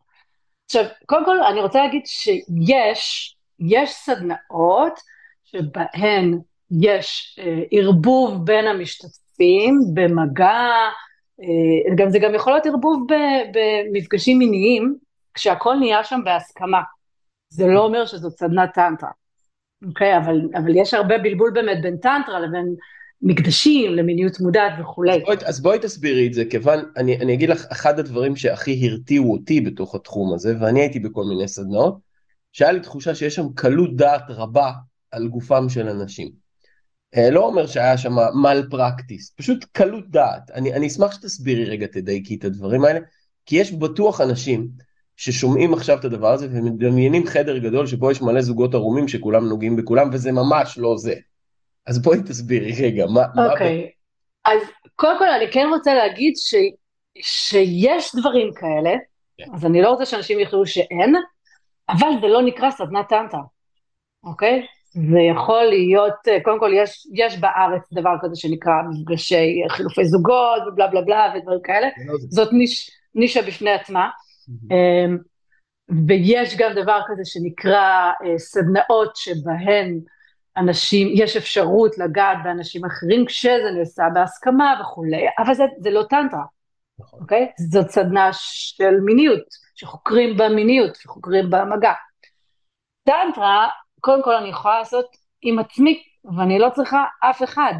עכשיו, 0.66 0.84
קודם 1.06 1.24
כל 1.24 1.42
אני 1.42 1.60
רוצה 1.60 1.82
להגיד 1.82 2.02
שיש, 2.06 3.36
יש 3.60 3.90
סדנאות 3.90 5.00
שבהן 5.44 6.38
יש 6.82 7.38
אה, 7.42 7.62
ערבוב 7.70 8.46
בין 8.46 8.66
המשתתפים 8.66 9.80
במגע, 9.94 10.70
אה, 11.40 11.94
גם 11.96 12.10
זה 12.10 12.18
גם 12.18 12.34
יכול 12.34 12.52
להיות 12.52 12.66
ערבוב 12.66 13.06
במפגשים 13.52 14.38
מיניים, 14.38 14.96
כשהכול 15.34 15.76
נהיה 15.76 16.04
שם 16.04 16.20
בהסכמה. 16.24 16.80
זה 17.48 17.66
לא 17.66 17.84
אומר 17.84 18.06
שזאת 18.06 18.32
סדנת 18.32 18.74
טנטרה, 18.74 19.10
אוקיי? 19.88 20.16
אבל, 20.16 20.40
אבל 20.54 20.76
יש 20.76 20.94
הרבה 20.94 21.18
בלבול 21.18 21.50
באמת 21.54 21.82
בין 21.82 21.96
טנטרה 21.96 22.40
לבין 22.40 22.74
מקדשים, 23.24 23.94
למיניות 23.94 24.40
מודעת 24.40 24.72
וכולי. 24.80 25.12
אז 25.12 25.20
בואי, 25.22 25.36
אז 25.44 25.62
בואי 25.62 25.78
תסבירי 25.78 26.26
את 26.26 26.34
זה, 26.34 26.44
כיוון, 26.44 26.84
אני, 26.96 27.16
אני 27.16 27.34
אגיד 27.34 27.48
לך, 27.48 27.66
אחד 27.72 27.98
הדברים 27.98 28.36
שהכי 28.36 28.88
הרתיעו 28.88 29.32
אותי 29.32 29.60
בתוך 29.60 29.94
התחום 29.94 30.34
הזה, 30.34 30.54
ואני 30.60 30.80
הייתי 30.80 30.98
בכל 30.98 31.24
מיני 31.24 31.48
סדנאות, 31.48 31.98
שהיה 32.52 32.72
לי 32.72 32.80
תחושה 32.80 33.14
שיש 33.14 33.34
שם 33.34 33.46
קלות 33.54 33.96
דעת 33.96 34.24
רבה 34.28 34.72
על 35.10 35.28
גופם 35.28 35.68
של 35.68 35.88
אנשים. 35.88 36.30
אה, 37.16 37.30
לא 37.30 37.46
אומר 37.46 37.66
שהיה 37.66 37.98
שם 37.98 38.12
מל 38.42 38.66
פרקטיס, 38.70 39.34
פשוט 39.36 39.64
קלות 39.72 40.10
דעת. 40.10 40.50
אני, 40.50 40.74
אני 40.74 40.86
אשמח 40.86 41.12
שתסבירי 41.12 41.64
רגע, 41.64 41.86
תדייקי 41.86 42.34
את 42.34 42.44
הדברים 42.44 42.84
האלה, 42.84 43.00
כי 43.46 43.56
יש 43.56 43.72
בטוח 43.72 44.20
אנשים 44.20 44.68
ששומעים 45.16 45.74
עכשיו 45.74 45.98
את 45.98 46.04
הדבר 46.04 46.32
הזה 46.32 46.48
ומדמיינים 46.50 47.26
חדר 47.26 47.58
גדול 47.58 47.86
שבו 47.86 48.10
יש 48.10 48.22
מלא 48.22 48.40
זוגות 48.40 48.74
ערומים 48.74 49.08
שכולם 49.08 49.48
נוגעים 49.48 49.76
בכולם, 49.76 50.10
וזה 50.12 50.32
ממש 50.32 50.78
לא 50.78 50.96
זה. 50.98 51.14
אז 51.86 52.02
בואי 52.02 52.18
תסבירי 52.22 52.72
רגע, 52.86 53.06
מה... 53.06 53.50
אוקיי, 53.50 53.90
okay. 53.90 54.50
אז 54.50 54.60
קודם 54.96 55.18
כל 55.18 55.28
אני 55.28 55.52
כן 55.52 55.66
רוצה 55.70 55.94
להגיד 55.94 56.34
ש, 56.36 56.54
שיש 57.22 58.14
דברים 58.14 58.54
כאלה, 58.54 58.94
yeah. 58.94 59.44
כן. 59.44 59.54
אז 59.54 59.66
אני 59.66 59.82
לא 59.82 59.90
רוצה 59.90 60.06
שאנשים 60.06 60.40
יחשבו 60.40 60.66
שאין, 60.66 61.14
אבל 61.88 62.08
זה 62.20 62.26
לא 62.26 62.42
נקרא 62.42 62.70
סדנת 62.70 63.08
טנטה, 63.08 63.38
אוקיי? 64.24 64.60
Okay? 64.60 64.74
זה 64.94 65.18
יכול 65.30 65.64
להיות, 65.64 66.14
קודם 66.44 66.58
כל 66.60 66.70
יש, 66.74 67.06
יש 67.14 67.38
בארץ 67.38 67.92
דבר 67.92 68.14
כזה 68.20 68.36
שנקרא 68.36 68.72
מפגשי 68.90 69.62
חילופי 69.68 70.04
זוגות 70.04 70.62
ובלה 70.66 70.86
בלה 70.86 71.00
בלה 71.00 71.32
ודברים 71.36 71.60
כאלה, 71.64 71.88
לא 72.06 72.14
זאת 72.28 72.52
ניש, 72.52 72.90
נישה 73.14 73.42
בפני 73.42 73.70
עצמה. 73.70 74.08
Mm-hmm. 74.48 75.34
ויש 76.08 76.56
גם 76.56 76.72
דבר 76.72 77.00
כזה 77.06 77.22
שנקרא 77.24 78.10
אה, 78.24 78.38
סדנאות 78.38 79.16
שבהן 79.16 80.00
אנשים, 80.56 81.08
יש 81.14 81.36
אפשרות 81.36 81.98
לגעת 81.98 82.38
באנשים 82.44 82.84
אחרים 82.84 83.26
כשזה 83.26 83.70
נעשה 83.78 84.04
בהסכמה 84.14 84.74
וכולי, 84.80 85.26
אבל 85.38 85.54
זה, 85.54 85.64
זה 85.78 85.90
לא 85.90 86.02
טנטרה, 86.02 86.44
נכון. 86.98 87.20
אוקיי? 87.20 87.48
זאת 87.70 87.90
סדנה 87.90 88.28
של 88.32 89.00
מיניות, 89.04 89.44
שחוקרים 89.74 90.36
במיניות, 90.36 90.96
שחוקרים 90.96 91.50
במגע. 91.50 91.92
טנטרה, 93.04 93.68
קודם 94.00 94.22
כל 94.22 94.34
אני 94.34 94.48
יכולה 94.48 94.78
לעשות 94.78 95.06
עם 95.42 95.58
עצמי, 95.58 96.02
ואני 96.36 96.58
לא 96.58 96.68
צריכה 96.74 97.04
אף 97.20 97.42
אחד. 97.42 97.72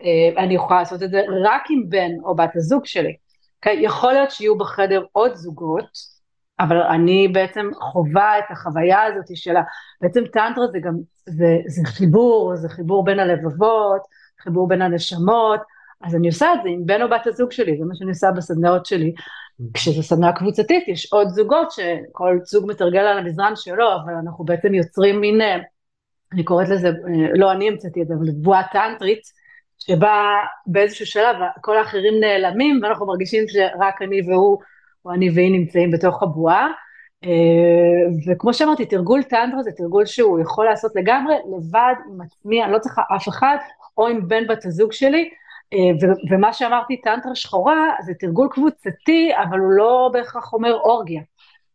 אה, 0.00 0.42
אני 0.44 0.54
יכולה 0.54 0.78
לעשות 0.78 1.02
את 1.02 1.10
זה 1.10 1.22
רק 1.44 1.62
עם 1.70 1.88
בן 1.88 2.10
או 2.24 2.34
בת 2.36 2.56
הזוג 2.56 2.86
שלי. 2.86 3.16
אוקיי? 3.56 3.78
יכול 3.84 4.12
להיות 4.12 4.30
שיהיו 4.30 4.58
בחדר 4.58 5.04
עוד 5.12 5.34
זוגות, 5.34 6.11
אבל 6.62 6.76
אני 6.76 7.28
בעצם 7.28 7.70
חווה 7.80 8.38
את 8.38 8.44
החוויה 8.50 9.02
הזאת 9.02 9.24
של 9.34 9.56
ה... 9.56 9.62
בעצם 10.00 10.24
טנטרה 10.32 10.66
זה 10.72 10.78
גם, 10.78 10.94
זה, 11.26 11.56
זה 11.66 11.82
חיבור, 11.84 12.56
זה 12.56 12.68
חיבור 12.68 13.04
בין 13.04 13.18
הלבבות, 13.18 14.02
חיבור 14.42 14.68
בין 14.68 14.82
הנשמות, 14.82 15.60
אז 16.02 16.14
אני 16.14 16.28
עושה 16.28 16.52
את 16.52 16.58
זה 16.62 16.68
עם 16.68 16.86
בן 16.86 17.02
או 17.02 17.10
בת 17.10 17.26
הזוג 17.26 17.52
שלי, 17.52 17.76
זה 17.78 17.84
מה 17.84 17.94
שאני 17.94 18.10
עושה 18.10 18.30
בסדנאות 18.36 18.86
שלי. 18.86 19.12
כשזו 19.74 20.02
סדנה 20.02 20.32
קבוצתית 20.32 20.88
יש 20.88 21.12
עוד 21.12 21.28
זוגות 21.28 21.70
שכל 21.70 22.38
זוג 22.44 22.70
מתרגל 22.70 22.98
על 22.98 23.18
המזרן 23.18 23.52
שלו, 23.56 23.92
אבל 23.94 24.12
אנחנו 24.24 24.44
בעצם 24.44 24.74
יוצרים 24.74 25.20
מין, 25.20 25.40
אה, 25.40 25.56
אני 26.32 26.44
קוראת 26.44 26.68
לזה, 26.68 26.88
אה, 26.88 26.92
לא 27.34 27.52
אני 27.52 27.68
המצאתי 27.68 28.02
את 28.02 28.08
זה, 28.08 28.14
אבל 28.14 28.30
בועה 28.30 28.62
טנטרית, 28.72 29.22
שבה 29.78 30.36
באיזשהו 30.66 31.06
שלב 31.06 31.36
כל 31.60 31.78
האחרים 31.78 32.14
נעלמים 32.20 32.80
ואנחנו 32.82 33.06
מרגישים 33.06 33.44
שרק 33.48 34.02
אני 34.02 34.30
והוא 34.30 34.58
או 35.04 35.12
אני 35.12 35.30
והיא 35.30 35.52
נמצאים 35.52 35.90
בתוך 35.90 36.22
הבועה. 36.22 36.68
אה, 37.24 38.32
וכמו 38.32 38.54
שאמרתי, 38.54 38.86
תרגול 38.86 39.22
טנטרה 39.22 39.62
זה 39.62 39.70
תרגול 39.76 40.06
שהוא 40.06 40.40
יכול 40.40 40.64
לעשות 40.64 40.92
לגמרי 40.94 41.34
לבד 41.34 41.94
עם 42.10 42.20
עצמי, 42.20 42.64
אני 42.64 42.72
לא 42.72 42.78
צריכה 42.78 43.02
אף 43.16 43.28
אחד, 43.28 43.56
או 43.98 44.08
עם 44.08 44.28
בן 44.28 44.46
בת 44.46 44.64
הזוג 44.64 44.92
שלי. 44.92 45.28
אה, 45.72 46.08
ומה 46.30 46.52
שאמרתי, 46.52 47.00
טנטרה 47.00 47.34
שחורה, 47.34 47.94
זה 48.00 48.12
תרגול 48.18 48.48
קבוצתי, 48.50 49.30
אבל 49.42 49.58
הוא 49.58 49.72
לא 49.72 50.10
בהכרח 50.12 50.52
אומר 50.52 50.74
אורגיה. 50.74 51.22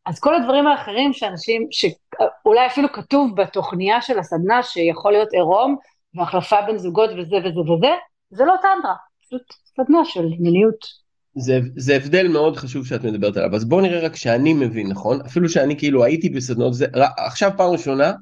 אז 0.05 0.19
כל 0.19 0.35
הדברים 0.35 0.67
האחרים 0.67 1.13
שאנשים, 1.13 1.67
שאולי 1.71 2.65
אפילו 2.67 2.91
כתוב 2.93 3.41
בתוכניה 3.41 4.01
של 4.01 4.19
הסדנה 4.19 4.63
שיכול 4.63 5.11
להיות 5.11 5.33
עירום 5.33 5.75
והחלפה 6.15 6.61
בין 6.61 6.77
זוגות 6.77 7.09
וזה 7.09 7.35
וזה 7.37 7.59
וזה, 7.59 7.95
זה 8.29 8.45
לא 8.45 8.53
טנטרה, 8.61 8.93
פשוט 9.25 9.41
סדנה 9.51 10.05
של 10.05 10.25
מיניות. 10.39 11.06
זה, 11.37 11.59
זה 11.75 11.95
הבדל 11.95 12.27
מאוד 12.27 12.57
חשוב 12.57 12.85
שאת 12.85 13.03
מדברת 13.03 13.37
עליו, 13.37 13.55
אז 13.55 13.65
בואו 13.65 13.81
נראה 13.81 13.99
רק 13.99 14.15
שאני 14.15 14.53
מבין 14.53 14.87
נכון, 14.87 15.21
אפילו 15.21 15.49
שאני 15.49 15.77
כאילו 15.77 16.03
הייתי 16.03 16.29
בסדנות, 16.29 16.73
זה, 16.73 16.85
עכשיו 17.17 17.51
פעם 17.57 17.71
ראשונה, 17.71 18.13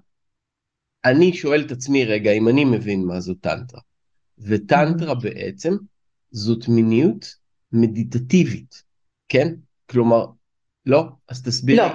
אני 1.05 1.33
שואל 1.33 1.61
את 1.61 1.71
עצמי 1.71 2.05
רגע 2.05 2.31
אם 2.31 2.47
אני 2.47 2.65
מבין 2.65 3.05
מה 3.05 3.19
זו 3.19 3.33
טנטרה. 3.33 3.81
וטנטרה 4.37 5.13
mm-hmm. 5.13 5.23
בעצם 5.23 5.73
זאת 6.31 6.67
מיניות 6.67 7.35
מדיטטיבית, 7.71 8.83
כן? 9.29 9.53
כלומר, 9.89 10.25
לא? 10.85 11.07
אז 11.29 11.43
תסבירי 11.43 11.77
לא. 11.77 11.87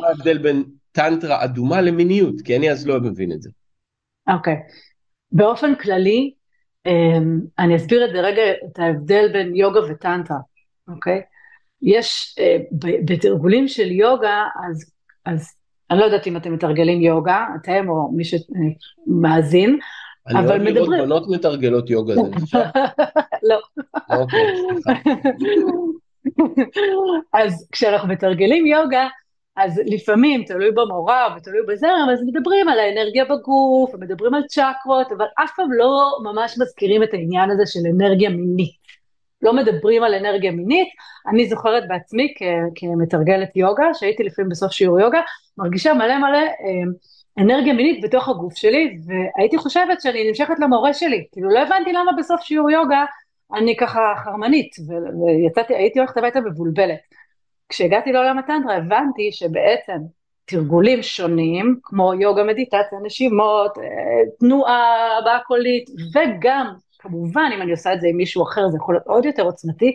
מה 0.00 0.06
ההבדל 0.08 0.38
בין 0.38 0.64
טנטרה 0.92 1.44
אדומה 1.44 1.80
למיניות, 1.80 2.40
כי 2.40 2.56
אני 2.56 2.70
אז 2.70 2.86
לא 2.86 3.00
מבין 3.00 3.32
את 3.32 3.42
זה. 3.42 3.50
אוקיי. 4.28 4.54
Okay. 4.54 4.72
באופן 5.32 5.74
כללי, 5.74 6.34
אני 7.58 7.76
אסביר 7.76 8.04
את 8.04 8.12
זה 8.12 8.20
רגע, 8.20 8.42
את 8.64 8.78
ההבדל 8.78 9.32
בין 9.32 9.56
יוגה 9.56 9.80
וטנטרה, 9.88 10.38
אוקיי? 10.88 11.22
יש, 11.82 12.36
אה, 12.38 12.56
בתרגולים 13.04 13.68
של 13.68 13.92
יוגה, 13.92 14.44
אז, 14.68 14.92
אז 15.24 15.52
אני 15.90 15.98
לא 15.98 16.04
יודעת 16.04 16.26
אם 16.26 16.36
אתם 16.36 16.52
מתרגלים 16.52 17.00
יוגה, 17.00 17.46
אתם 17.62 17.88
או 17.88 18.12
מי 18.12 18.22
שמאזין, 18.24 19.78
אני 20.28 20.38
אבל 20.38 20.58
מדברים... 20.58 20.62
אני 20.62 20.78
אוהב 20.78 20.90
לראות 20.90 21.06
בנות 21.06 21.38
מתרגלות 21.38 21.90
יוגה, 21.90 22.14
זה 22.14 22.22
נחשב? 22.36 22.58
לא. 23.42 23.60
אוקיי, 24.10 24.40
סליחה. 24.82 24.92
אז 27.42 27.68
כשאנחנו 27.72 28.08
מתרגלים 28.08 28.66
יוגה, 28.66 29.08
אז 29.56 29.80
לפעמים, 29.86 30.44
תלוי 30.44 30.70
במורה 30.70 31.34
ותלוי 31.36 31.60
בזרם, 31.68 32.08
אז 32.12 32.22
מדברים 32.26 32.68
על 32.68 32.78
האנרגיה 32.78 33.24
בגוף, 33.24 33.94
מדברים 33.94 34.34
על 34.34 34.42
צ'קרות, 34.46 35.12
אבל 35.12 35.26
אף 35.44 35.50
פעם 35.56 35.72
לא 35.72 36.18
ממש 36.22 36.58
מזכירים 36.58 37.02
את 37.02 37.14
העניין 37.14 37.50
הזה 37.50 37.62
של 37.66 37.80
אנרגיה 37.94 38.30
מינית. 38.30 38.86
לא 39.42 39.52
מדברים 39.52 40.02
על 40.02 40.14
אנרגיה 40.14 40.50
מינית, 40.50 40.88
אני 41.28 41.48
זוכרת 41.48 41.82
בעצמי 41.88 42.34
כ- 42.38 42.42
כמתרגלת 42.74 43.56
יוגה, 43.56 43.94
שהייתי 43.94 44.22
לפעמים 44.22 44.48
בסוף 44.48 44.72
שיעור 44.72 45.00
יוגה, 45.00 45.20
מרגישה 45.58 45.94
מלא 45.94 46.18
מלא 46.18 46.38
אה, 46.38 46.92
אנרגיה 47.38 47.74
מינית 47.74 48.04
בתוך 48.04 48.28
הגוף 48.28 48.56
שלי, 48.56 48.98
והייתי 49.06 49.58
חושבת 49.58 50.00
שאני 50.00 50.28
נמשכת 50.28 50.58
למורה 50.58 50.94
שלי, 50.94 51.26
כאילו 51.32 51.48
לא 51.50 51.58
הבנתי 51.58 51.92
למה 51.92 52.12
בסוף 52.18 52.40
שיעור 52.40 52.70
יוגה 52.70 53.04
אני 53.54 53.76
ככה 53.76 54.00
חרמנית, 54.24 54.76
ויצאתי, 55.26 55.74
הייתי 55.74 55.98
הולכת 55.98 56.16
הביתה 56.16 56.40
מבולבלת. 56.40 56.98
כשהגעתי 57.68 58.12
לעולם 58.12 58.38
הטנטרה 58.38 58.76
הבנתי 58.76 59.32
שבעצם 59.32 59.98
תרגולים 60.44 61.02
שונים, 61.02 61.78
כמו 61.82 62.14
יוגה, 62.14 62.44
מדיטציה, 62.44 62.98
נשימות, 63.02 63.78
אה, 63.78 63.84
תנועה, 64.40 65.18
הבעה 65.18 65.38
קולית, 65.46 65.90
וגם, 66.14 66.74
כמובן, 66.98 67.50
אם 67.54 67.62
אני 67.62 67.70
עושה 67.70 67.92
את 67.92 68.00
זה 68.00 68.06
עם 68.08 68.16
מישהו 68.16 68.42
אחר, 68.42 68.68
זה 68.68 68.76
יכול 68.76 68.94
להיות 68.94 69.06
עוד 69.06 69.24
יותר 69.24 69.42
עוצמתי, 69.42 69.94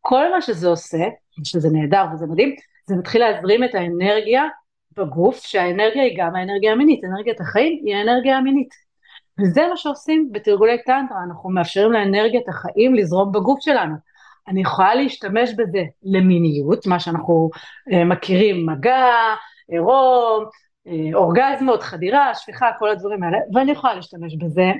כל 0.00 0.30
מה 0.30 0.42
שזה 0.42 0.68
עושה, 0.68 1.04
שזה 1.44 1.68
נהדר 1.72 2.04
וזה 2.14 2.26
מדהים, 2.26 2.54
זה 2.86 2.96
מתחיל 2.96 3.20
להזרים 3.20 3.64
את 3.64 3.74
האנרגיה 3.74 4.42
בגוף, 4.96 5.44
שהאנרגיה 5.46 6.02
היא 6.02 6.18
גם 6.18 6.36
האנרגיה 6.36 6.72
המינית, 6.72 7.04
אנרגיית 7.04 7.40
החיים 7.40 7.82
היא 7.84 7.96
האנרגיה 7.96 8.36
המינית. 8.36 8.68
וזה 9.40 9.66
מה 9.70 9.76
שעושים 9.76 10.28
בתרגולי 10.32 10.82
טנטרה, 10.86 11.18
אנחנו 11.28 11.50
מאפשרים 11.50 11.92
לאנרגיית 11.92 12.48
החיים 12.48 12.94
לזרום 12.94 13.32
בגוף 13.32 13.60
שלנו. 13.60 13.94
אני 14.48 14.60
יכולה 14.60 14.94
להשתמש 14.94 15.50
בזה 15.56 15.82
למיניות, 16.02 16.86
מה 16.86 17.00
שאנחנו 17.00 17.50
uh, 17.90 18.04
מכירים, 18.04 18.66
מגע, 18.66 19.06
עירום, 19.68 20.44
uh, 20.88 20.90
אורגזמות, 21.14 21.82
חדירה, 21.82 22.34
שפיכה, 22.34 22.70
כל 22.78 22.90
הדברים 22.90 23.22
האלה, 23.22 23.38
ואני 23.54 23.72
יכולה 23.72 23.94
להשתמש 23.94 24.36
בזה 24.36 24.72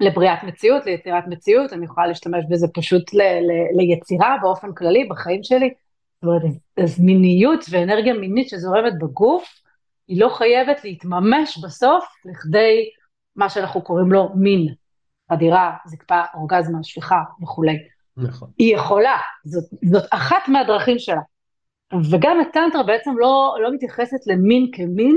לבריאת 0.00 0.42
מציאות, 0.42 0.86
ליצירת 0.86 1.24
מציאות, 1.26 1.72
אני 1.72 1.84
יכולה 1.84 2.06
להשתמש 2.06 2.44
בזה 2.50 2.66
פשוט 2.74 3.14
ל- 3.14 3.22
ל- 3.22 3.80
ליצירה 3.80 4.36
באופן 4.42 4.74
כללי 4.74 5.04
בחיים 5.04 5.42
שלי. 5.42 5.70
זאת 6.22 6.24
אומרת, 6.24 6.42
אז 6.76 7.00
מיניות 7.00 7.64
ואנרגיה 7.70 8.14
מינית 8.14 8.48
שזורמת 8.48 8.92
בגוף, 8.98 9.48
היא 10.08 10.20
לא 10.20 10.28
חייבת 10.28 10.84
להתממש 10.84 11.58
בסוף 11.64 12.04
לכדי 12.24 12.90
מה 13.36 13.48
שאנחנו 13.48 13.82
קוראים 13.82 14.12
לו 14.12 14.30
מין, 14.34 14.74
חדירה, 15.32 15.72
זקפה, 15.86 16.20
אורגזמה, 16.34 16.78
שפיכה 16.82 17.20
וכולי. 17.42 17.76
נכון. 18.16 18.50
היא 18.58 18.74
יכולה, 18.74 19.16
זאת, 19.44 19.64
זאת 19.90 20.04
אחת 20.10 20.48
מהדרכים 20.48 20.98
שלה. 20.98 21.20
וגם 22.10 22.40
הטנטרה 22.40 22.82
בעצם 22.82 23.10
לא, 23.18 23.56
לא 23.62 23.74
מתייחסת 23.74 24.26
למין 24.26 24.70
כמין, 24.72 25.16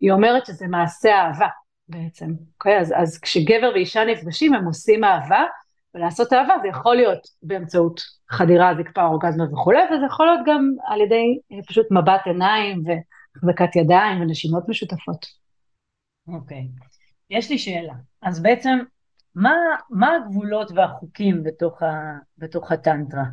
היא 0.00 0.12
אומרת 0.12 0.46
שזה 0.46 0.66
מעשה 0.66 1.10
אהבה 1.14 1.48
בעצם. 1.88 2.26
Okay, 2.26 2.54
אוקיי? 2.54 2.80
אז, 2.80 2.94
אז 2.96 3.18
כשגבר 3.18 3.70
ואישה 3.74 4.04
נפגשים 4.04 4.54
הם 4.54 4.64
עושים 4.64 5.04
אהבה, 5.04 5.44
ולעשות 5.94 6.32
אהבה 6.32 6.54
זה 6.62 6.68
יכול 6.68 6.96
להיות 6.96 7.26
באמצעות 7.42 8.00
חדירה, 8.30 8.74
זקפה, 8.78 9.04
אורגזמה 9.04 9.44
וכולי, 9.52 9.82
וזה 9.84 10.06
יכול 10.06 10.26
להיות 10.26 10.40
גם 10.46 10.72
על 10.86 11.00
ידי 11.00 11.38
אה, 11.52 11.62
פשוט 11.68 11.86
מבט 11.90 12.20
עיניים 12.26 12.82
והחזקת 12.86 13.76
ידיים 13.76 14.20
ונשימות 14.20 14.68
משותפות. 14.68 15.26
אוקיי. 16.28 16.58
Okay. 16.58 16.86
יש 17.30 17.50
לי 17.50 17.58
שאלה. 17.58 17.94
אז 18.22 18.42
בעצם 18.42 18.78
מה, 19.36 19.54
מה 19.90 20.16
הגבולות 20.16 20.70
והחוקים 20.74 21.42
בתוך, 21.42 21.82
ה, 21.82 21.88
בתוך 22.38 22.72
הטנטרה? 22.72 23.24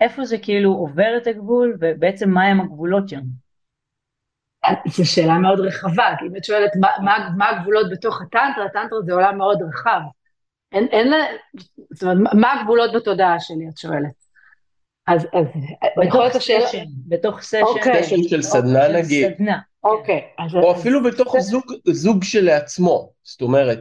איפה 0.00 0.24
זה 0.24 0.38
כאילו 0.38 0.72
עובר 0.72 1.16
את 1.16 1.26
הגבול, 1.26 1.76
ובעצם 1.80 2.30
מה 2.30 2.44
הם 2.44 2.60
הגבולות 2.60 3.08
שם? 3.08 3.20
זו 4.86 5.10
שאלה 5.10 5.38
מאוד 5.38 5.60
רחבה, 5.60 6.14
כי 6.18 6.26
אם 6.26 6.36
את 6.36 6.44
שואלת 6.44 6.70
מה, 6.80 6.88
מה, 7.04 7.28
מה 7.36 7.48
הגבולות 7.48 7.86
בתוך 7.92 8.22
הטנטרה, 8.22 8.64
הטנטרה 8.64 9.02
זה 9.02 9.12
עולם 9.12 9.38
מאוד 9.38 9.62
רחב. 9.62 10.00
אין, 10.72 10.86
אין 10.90 11.10
לה, 11.10 11.16
זאת 11.92 12.02
אומרת, 12.02 12.32
מה 12.34 12.52
הגבולות 12.52 12.90
בתודעה 12.94 13.40
שלי, 13.40 13.68
את 13.68 13.78
שואלת? 13.78 14.24
אז, 15.06 15.26
אז 15.32 15.46
בתוך 15.98 16.38
סשן, 16.38 16.84
בתוך 17.08 17.40
סשן, 17.40 17.62
אוקיי. 17.62 18.02
סשן 18.02 18.22
של 18.28 18.42
סדנה 18.42 18.88
נגיד, 18.88 19.34
סדנה. 19.34 19.58
אוקיי, 19.84 20.22
או 20.54 20.72
אפילו 20.72 21.02
בתוך 21.02 21.38
זוג, 21.38 21.64
זוג 21.86 22.24
שלעצמו, 22.24 23.10
זאת 23.22 23.42
אומרת, 23.42 23.78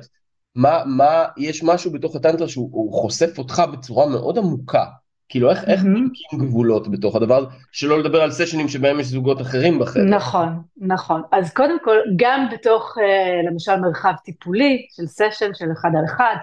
מה, 0.56 0.84
מה, 0.86 1.26
יש 1.38 1.64
משהו 1.64 1.92
בתוך 1.92 2.16
הטנטרה 2.16 2.48
שהוא 2.48 2.94
חושף 2.94 3.38
אותך 3.38 3.64
בצורה 3.72 4.08
מאוד 4.08 4.38
עמוקה. 4.38 4.86
כאילו 5.30 5.50
איך, 5.50 5.64
איך 5.68 5.82
נקים 5.84 6.40
גבולות 6.40 6.92
בתוך 6.92 7.16
הדבר, 7.16 7.46
שלא 7.72 8.00
לדבר 8.00 8.22
על 8.22 8.32
סשנים 8.32 8.68
שבהם 8.68 9.00
יש 9.00 9.08
זוגות 9.08 9.42
אחרים 9.42 9.80
בחדר. 9.80 10.04
נכון, 10.04 10.48
נכון. 10.78 11.22
אז 11.32 11.54
קודם 11.54 11.78
כל, 11.84 11.98
גם 12.16 12.48
בתוך 12.52 12.98
אה, 13.02 13.52
למשל 13.52 13.76
מרחב 13.76 14.14
טיפולי 14.26 14.86
של 14.96 15.08
סשן 15.08 15.54
של 15.54 15.66
אחד 15.72 15.90
על 15.98 16.06
אחד, 16.06 16.36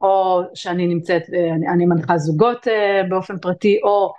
או 0.00 0.42
שאני 0.54 0.86
נמצאת, 0.86 1.22
אה, 1.34 1.54
אני, 1.54 1.68
אני 1.68 1.86
מנחה 1.86 2.18
זוגות 2.18 2.68
אה, 2.68 3.02
באופן 3.08 3.38
פרטי, 3.38 3.78
או 3.82 4.12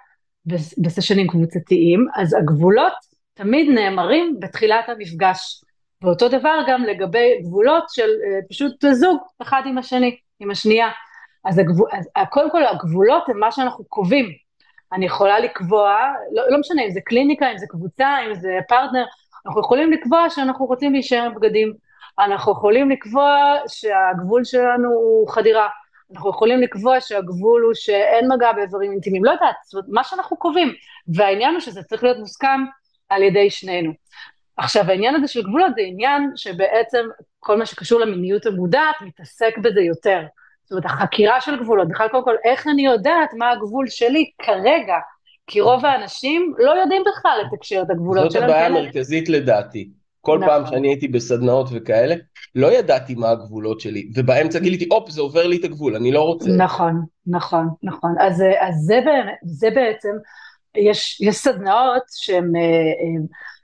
בסשנים 0.77 1.27
קבוצתיים, 1.27 2.05
אז 2.15 2.33
הגבולות 2.33 2.93
תמיד 3.33 3.69
נאמרים 3.69 4.37
בתחילת 4.39 4.89
המפגש. 4.89 5.63
ואותו 6.03 6.29
דבר 6.29 6.59
גם 6.67 6.83
לגבי 6.83 7.41
גבולות 7.41 7.83
של 7.89 8.09
אה, 8.09 8.39
פשוט 8.49 8.85
זוג 8.91 9.17
אחד 9.41 9.61
עם 9.65 9.77
השני, 9.77 10.17
עם 10.39 10.51
השנייה. 10.51 10.89
אז, 11.45 11.59
הגבול, 11.59 11.89
אז 11.93 12.09
קודם 12.29 12.51
כל 12.51 12.65
הגבולות 12.65 13.29
הם 13.29 13.39
מה 13.39 13.51
שאנחנו 13.51 13.85
קובעים. 13.85 14.25
אני 14.93 15.05
יכולה 15.05 15.39
לקבוע, 15.39 15.97
לא, 16.31 16.43
לא 16.49 16.59
משנה 16.59 16.83
אם 16.85 16.89
זה 16.89 16.99
קליניקה, 17.05 17.51
אם 17.51 17.57
זה 17.57 17.65
קבוצה, 17.69 18.17
אם 18.27 18.33
זה 18.33 18.57
פרטנר, 18.67 19.05
אנחנו 19.45 19.61
יכולים 19.61 19.91
לקבוע 19.91 20.29
שאנחנו 20.29 20.65
רוצים 20.65 20.93
להישאר 20.93 21.21
עם 21.21 21.35
בגדים. 21.35 21.73
אנחנו 22.19 22.51
יכולים 22.51 22.89
לקבוע 22.89 23.55
שהגבול 23.67 24.43
שלנו 24.43 24.89
הוא 24.89 25.29
חדירה. 25.29 25.67
אנחנו 26.13 26.29
יכולים 26.29 26.61
לקבוע 26.61 27.01
שהגבול 27.01 27.61
הוא 27.61 27.73
שאין 27.73 28.31
מגע 28.31 28.51
באיברים 28.51 28.91
אינטימיים, 28.91 29.25
לא 29.25 29.31
יודעת, 29.31 29.55
מה 29.87 30.03
שאנחנו 30.03 30.37
קובעים. 30.37 30.73
והעניין 31.15 31.53
הוא 31.53 31.59
שזה 31.59 31.83
צריך 31.83 32.03
להיות 32.03 32.17
מוסכם 32.17 32.59
על 33.09 33.23
ידי 33.23 33.49
שנינו. 33.49 33.91
עכשיו 34.59 34.89
העניין 34.89 35.15
הזה 35.15 35.27
של 35.27 35.41
גבולות 35.41 35.71
זה 35.75 35.81
עניין 35.81 36.31
שבעצם 36.35 37.05
כל 37.39 37.57
מה 37.57 37.65
שקשור 37.65 37.99
למיניות 37.99 38.45
המודעת 38.45 38.95
מתעסק 39.01 39.57
בזה 39.57 39.81
יותר. 39.81 40.21
זאת 40.63 40.71
אומרת 40.71 40.85
החקירה 40.85 41.41
של 41.41 41.59
גבולות, 41.59 41.87
בכלל 41.87 42.07
קודם 42.07 42.23
כל 42.23 42.35
איך 42.45 42.67
אני 42.67 42.85
יודעת 42.85 43.33
מה 43.33 43.51
הגבול 43.51 43.87
שלי 43.87 44.31
כרגע, 44.41 44.95
כי 45.47 45.61
רוב 45.61 45.85
האנשים 45.85 46.53
לא 46.57 46.71
יודעים 46.71 47.03
בכלל 47.07 47.37
לתקשר 47.45 47.81
את 47.81 47.89
הגבולות 47.89 48.31
שלהם. 48.31 48.47
זאת 48.47 48.55
הבעיה 48.55 48.67
המרכזית 48.67 49.29
לדעתי. 49.29 49.89
כל 50.21 50.37
נכון. 50.37 50.49
פעם 50.49 50.65
שאני 50.65 50.87
הייתי 50.87 51.07
בסדנאות 51.07 51.69
וכאלה, 51.71 52.15
לא 52.55 52.71
ידעתי 52.71 53.15
מה 53.15 53.29
הגבולות 53.29 53.79
שלי, 53.79 54.09
ובאמצע 54.15 54.59
גיליתי, 54.59 54.87
הופ, 54.91 55.09
זה 55.09 55.21
עובר 55.21 55.47
לי 55.47 55.57
את 55.57 55.63
הגבול, 55.63 55.95
אני 55.95 56.11
לא 56.11 56.21
רוצה. 56.21 56.49
נכון, 56.57 57.01
נכון, 57.27 57.67
נכון. 57.83 58.15
אז, 58.19 58.43
אז 58.59 58.75
זה, 58.75 58.99
זה 59.43 59.69
בעצם, 59.69 60.09
יש, 60.77 61.21
יש 61.21 61.35
סדנאות 61.35 62.03
שהן 62.15 62.51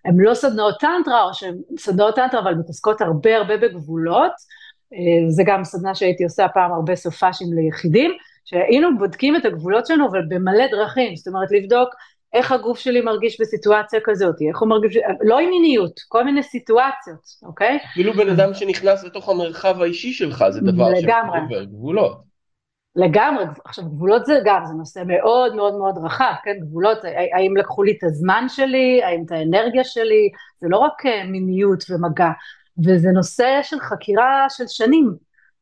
הן 0.05 0.17
לא 0.17 0.33
סדנאות 0.33 0.75
טנטרה, 0.79 1.23
או 1.23 1.33
שהן 1.33 1.55
סדנאות 1.79 2.15
טנטרה, 2.15 2.39
אבל 2.39 2.53
מתעסקות 2.53 3.01
הרבה 3.01 3.37
הרבה 3.37 3.57
בגבולות. 3.57 4.31
אה, 4.93 5.29
זה 5.29 5.43
גם 5.45 5.63
סדנה 5.63 5.95
שהייתי 5.95 6.23
עושה 6.23 6.47
פעם 6.53 6.71
הרבה 6.71 6.95
סופאשים 6.95 7.47
ליחידים, 7.53 8.11
שהיינו 8.45 8.97
בודקים 8.97 9.35
את 9.35 9.45
הגבולות 9.45 9.85
שלנו, 9.85 10.07
אבל 10.07 10.21
במלא 10.29 10.67
דרכים, 10.71 11.15
זאת 11.15 11.27
אומרת 11.27 11.51
לבדוק 11.51 11.89
איך 12.33 12.51
הגוף 12.51 12.79
שלי 12.79 13.01
מרגיש 13.01 13.41
בסיטואציה 13.41 13.99
כזאת, 14.03 14.35
איך 14.49 14.59
הוא 14.59 14.69
מרגיש, 14.69 14.97
לא 15.21 15.39
עם 15.39 15.49
מיניות, 15.49 15.99
כל 16.07 16.23
מיני 16.23 16.43
סיטואציות, 16.43 17.19
אוקיי? 17.43 17.79
אפילו 17.91 18.13
בן 18.13 18.29
אדם 18.29 18.53
שנכנס 18.53 19.03
לתוך 19.03 19.29
המרחב 19.29 19.81
האישי 19.81 20.13
שלך, 20.13 20.45
זה 20.49 20.61
דבר 20.61 20.89
שעובר 20.95 21.63
גבולות. 21.63 22.34
לגמרי, 22.95 23.45
עכשיו 23.65 23.85
גבולות 23.85 24.25
זה 24.25 24.39
גם, 24.45 24.65
זה 24.65 24.73
נושא 24.73 25.03
מאוד 25.07 25.55
מאוד 25.55 25.73
מאוד 25.77 25.97
רחב, 26.03 26.33
כן, 26.43 26.57
גבולות, 26.61 26.97
האם 27.33 27.57
לקחו 27.57 27.83
לי 27.83 27.95
את 27.97 28.03
הזמן 28.03 28.45
שלי, 28.47 29.03
האם 29.03 29.23
את 29.25 29.31
האנרגיה 29.31 29.83
שלי, 29.83 30.29
זה 30.61 30.67
לא 30.69 30.77
רק 30.77 31.05
אה, 31.05 31.23
מיניות 31.25 31.83
ומגע, 31.89 32.29
וזה 32.85 33.09
נושא 33.09 33.59
של 33.63 33.79
חקירה 33.79 34.45
של 34.49 34.63
שנים, 34.67 35.15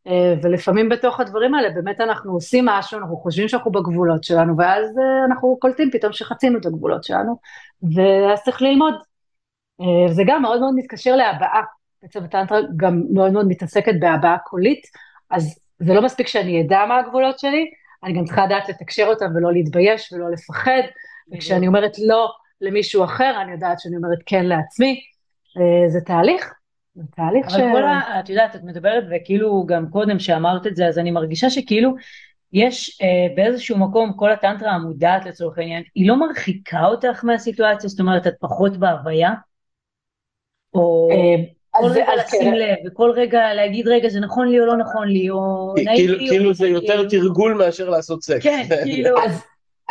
אה, 0.08 0.34
ולפעמים 0.44 0.90
בתוך 0.90 1.20
הדברים 1.20 1.56
האלה 1.56 1.70
באמת 1.70 2.02
אנחנו 2.02 2.34
עושים 2.34 2.66
משהו, 2.66 3.00
אנחנו 3.00 3.18
חושבים 3.18 3.48
שאנחנו 3.48 3.72
בגבולות 3.72 4.24
שלנו, 4.24 4.58
ואז 4.58 4.98
אה, 4.98 5.26
אנחנו 5.26 5.58
קולטים 5.62 5.92
פתאום 5.92 6.14
שחצינו 6.14 6.60
את 6.60 6.66
הגבולות 6.66 7.04
שלנו, 7.04 7.38
ואז 7.96 8.44
צריך 8.44 8.62
ללמוד. 8.62 8.94
זה 10.10 10.24
גם 10.28 10.42
מאוד 10.42 10.60
מאוד 10.60 10.74
מתקשר 10.76 11.16
להבעה, 11.16 11.62
בעצם 12.02 12.24
הטנטרה 12.24 12.60
גם 12.78 13.04
מאוד 13.14 13.32
מאוד 13.32 13.48
מתעסקת 13.48 13.94
בהבעה 14.00 14.38
קולית, 14.38 14.82
אז 15.30 15.63
זה 15.86 15.94
לא 15.94 16.02
מספיק 16.02 16.28
שאני 16.28 16.62
אדע 16.62 16.86
מה 16.88 17.00
הגבולות 17.00 17.40
שלי, 17.40 17.72
אני 18.04 18.14
גם 18.14 18.26
צריכה 18.26 18.46
לדעת 18.46 18.70
לתקשר 18.70 19.06
אותם 19.06 19.26
ולא 19.36 19.54
להתבייש 19.54 20.14
ולא 20.14 20.32
לפחד, 20.32 20.82
וכשאני 21.32 21.68
אומרת 21.68 21.92
לא 22.00 22.32
למישהו 22.62 23.04
אחר, 23.04 23.42
אני 23.42 23.52
יודעת 23.52 23.80
שאני 23.80 23.96
אומרת 23.96 24.20
כן 24.26 24.46
לעצמי, 24.46 25.02
אה, 25.58 25.90
זה 25.90 26.02
תהליך. 26.02 26.54
זה 26.96 27.04
תהליך 27.16 27.46
אבל 27.48 27.58
ש... 27.58 27.60
אבל 27.60 27.72
כל 27.72 27.84
ה... 27.84 28.20
את 28.20 28.30
יודעת, 28.30 28.56
את 28.56 28.64
מדברת 28.64 29.04
וכאילו 29.12 29.66
גם 29.66 29.90
קודם 29.90 30.20
שאמרת 30.20 30.68
את 30.68 30.76
זה, 30.76 30.88
אז 30.88 31.00
אני 31.00 31.12
מרגישה 31.12 31.50
שכאילו 31.50 31.96
יש 32.54 33.02
אה, 33.02 33.36
באיזשהו 33.36 33.78
מקום, 33.78 34.14
כל 34.16 34.32
הטנטרה 34.32 34.72
המודעת 34.72 35.26
לצורך 35.26 35.58
העניין, 35.58 35.84
היא 35.96 36.08
לא 36.08 36.20
מרחיקה 36.20 36.86
אותך 36.86 37.24
מהסיטואציה, 37.24 37.90
זאת 37.90 38.00
אומרת, 38.00 38.28
את 38.28 38.34
פחות 38.40 38.78
בהוויה? 38.78 39.34
או 40.74 41.10
כל 41.74 41.86
רגע 41.86 42.16
לשים 42.16 42.54
לב, 42.54 42.76
וכל 42.86 43.12
רגע 43.16 43.54
להגיד 43.54 43.88
רגע 43.88 44.10
זה 44.10 44.20
נכון 44.20 44.48
לי 44.48 44.60
או 44.60 44.66
לא 44.66 44.78
נכון 44.78 45.08
לי, 45.08 45.30
או 45.30 45.74
נעים 45.76 45.98
כאילו, 45.98 46.18
לי. 46.18 46.28
כאילו 46.30 46.54
זה 46.54 46.68
יותר 46.68 47.10
תרגול 47.10 47.54
מאשר 47.54 47.90
לעשות 47.90 48.24
סקס. 48.24 48.44
כן, 48.44 48.64
כאילו. 48.84 49.24
אז, 49.24 49.32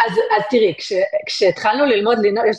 אז 0.08 0.42
תראי, 0.50 0.74
כש, 0.78 0.92
כשהתחלנו 1.26 1.84
ללמוד 1.84 2.18
לנהוג, 2.18 2.46
יש, 2.48 2.56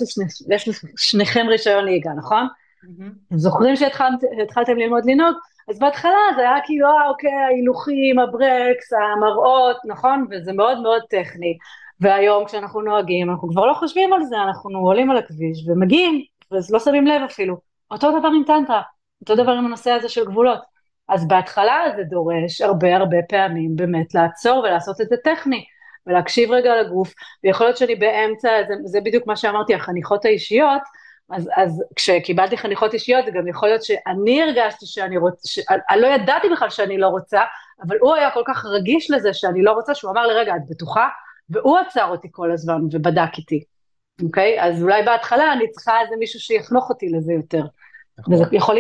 יש 0.49 0.69
לשניכם 0.93 1.45
רישיון 1.49 1.85
נהיגה, 1.85 2.11
נכון? 2.17 2.47
Mm-hmm. 2.83 3.37
זוכרים 3.37 3.75
שהתחלתם 3.75 4.77
ללמוד 4.77 5.05
לנהוג? 5.05 5.35
אז 5.69 5.79
בהתחלה 5.79 6.19
זה 6.35 6.41
היה 6.41 6.61
כאילו, 6.65 6.87
אה, 6.87 7.07
אוקיי, 7.09 7.31
ההילוכים, 7.31 8.19
הברקס, 8.19 8.93
המראות, 8.93 9.77
נכון? 9.85 10.25
וזה 10.31 10.53
מאוד 10.53 10.81
מאוד 10.81 11.01
טכני. 11.09 11.57
והיום 11.99 12.45
כשאנחנו 12.45 12.81
נוהגים, 12.81 13.29
אנחנו 13.29 13.49
כבר 13.49 13.65
לא 13.65 13.73
חושבים 13.73 14.13
על 14.13 14.23
זה, 14.23 14.35
אנחנו 14.37 14.79
עולים 14.79 15.11
על 15.11 15.17
הכביש 15.17 15.67
ומגיעים, 15.67 16.23
ולא 16.51 16.79
שמים 16.79 17.07
לב 17.07 17.21
אפילו. 17.25 17.57
אותו 17.91 18.19
דבר 18.19 18.27
עם 18.27 18.43
טנטרה, 18.47 18.81
אותו 19.23 19.43
דבר 19.43 19.51
עם 19.51 19.65
הנושא 19.65 19.91
הזה 19.91 20.09
של 20.09 20.25
גבולות. 20.25 20.59
אז 21.09 21.27
בהתחלה 21.27 21.83
זה 21.95 22.03
דורש 22.03 22.61
הרבה 22.61 22.95
הרבה 22.95 23.17
פעמים 23.29 23.75
באמת 23.75 24.15
לעצור 24.15 24.59
ולעשות 24.59 25.01
את 25.01 25.09
זה 25.09 25.15
טכני. 25.23 25.65
ולהקשיב 26.07 26.51
רגע 26.51 26.81
לגוף, 26.81 27.13
ויכול 27.43 27.65
להיות 27.67 27.77
שאני 27.77 27.95
באמצע, 27.95 28.49
זה, 28.67 28.73
זה 28.85 29.01
בדיוק 29.01 29.27
מה 29.27 29.35
שאמרתי, 29.35 29.75
החניכות 29.75 30.25
האישיות, 30.25 30.81
אז, 31.31 31.49
אז 31.55 31.83
כשקיבלתי 31.95 32.57
חניכות 32.57 32.93
אישיות, 32.93 33.25
זה 33.25 33.31
גם 33.31 33.47
יכול 33.47 33.69
להיות 33.69 33.83
שאני 33.83 34.43
הרגשתי 34.43 34.85
שאני 34.85 35.17
רוצה, 35.17 35.47
ש... 35.47 35.59
אני 35.89 36.01
לא 36.01 36.07
ידעתי 36.07 36.49
בכלל 36.49 36.69
שאני 36.69 36.97
לא 36.97 37.07
רוצה, 37.07 37.41
אבל 37.87 37.97
הוא 38.01 38.15
היה 38.15 38.31
כל 38.31 38.43
כך 38.47 38.65
רגיש 38.65 39.11
לזה 39.11 39.33
שאני 39.33 39.63
לא 39.63 39.71
רוצה, 39.71 39.95
שהוא 39.95 40.11
אמר 40.11 40.27
לי, 40.27 40.33
רגע, 40.33 40.55
את 40.55 40.61
בטוחה? 40.69 41.07
והוא 41.49 41.77
עצר 41.77 42.05
אותי 42.05 42.27
כל 42.31 42.51
הזמן 42.51 42.81
ובדק 42.91 43.37
איתי, 43.37 43.63
אוקיי? 44.23 44.61
אז 44.61 44.83
אולי 44.83 45.03
בהתחלה 45.03 45.53
אני 45.53 45.71
צריכה 45.71 46.01
איזה 46.01 46.15
מישהו 46.19 46.39
שיחנוך 46.39 46.89
אותי 46.89 47.09
לזה 47.09 47.33
יותר. 47.33 47.63
נכון. 48.19 48.33
וזה 48.33 48.43
יכול, 48.51 48.77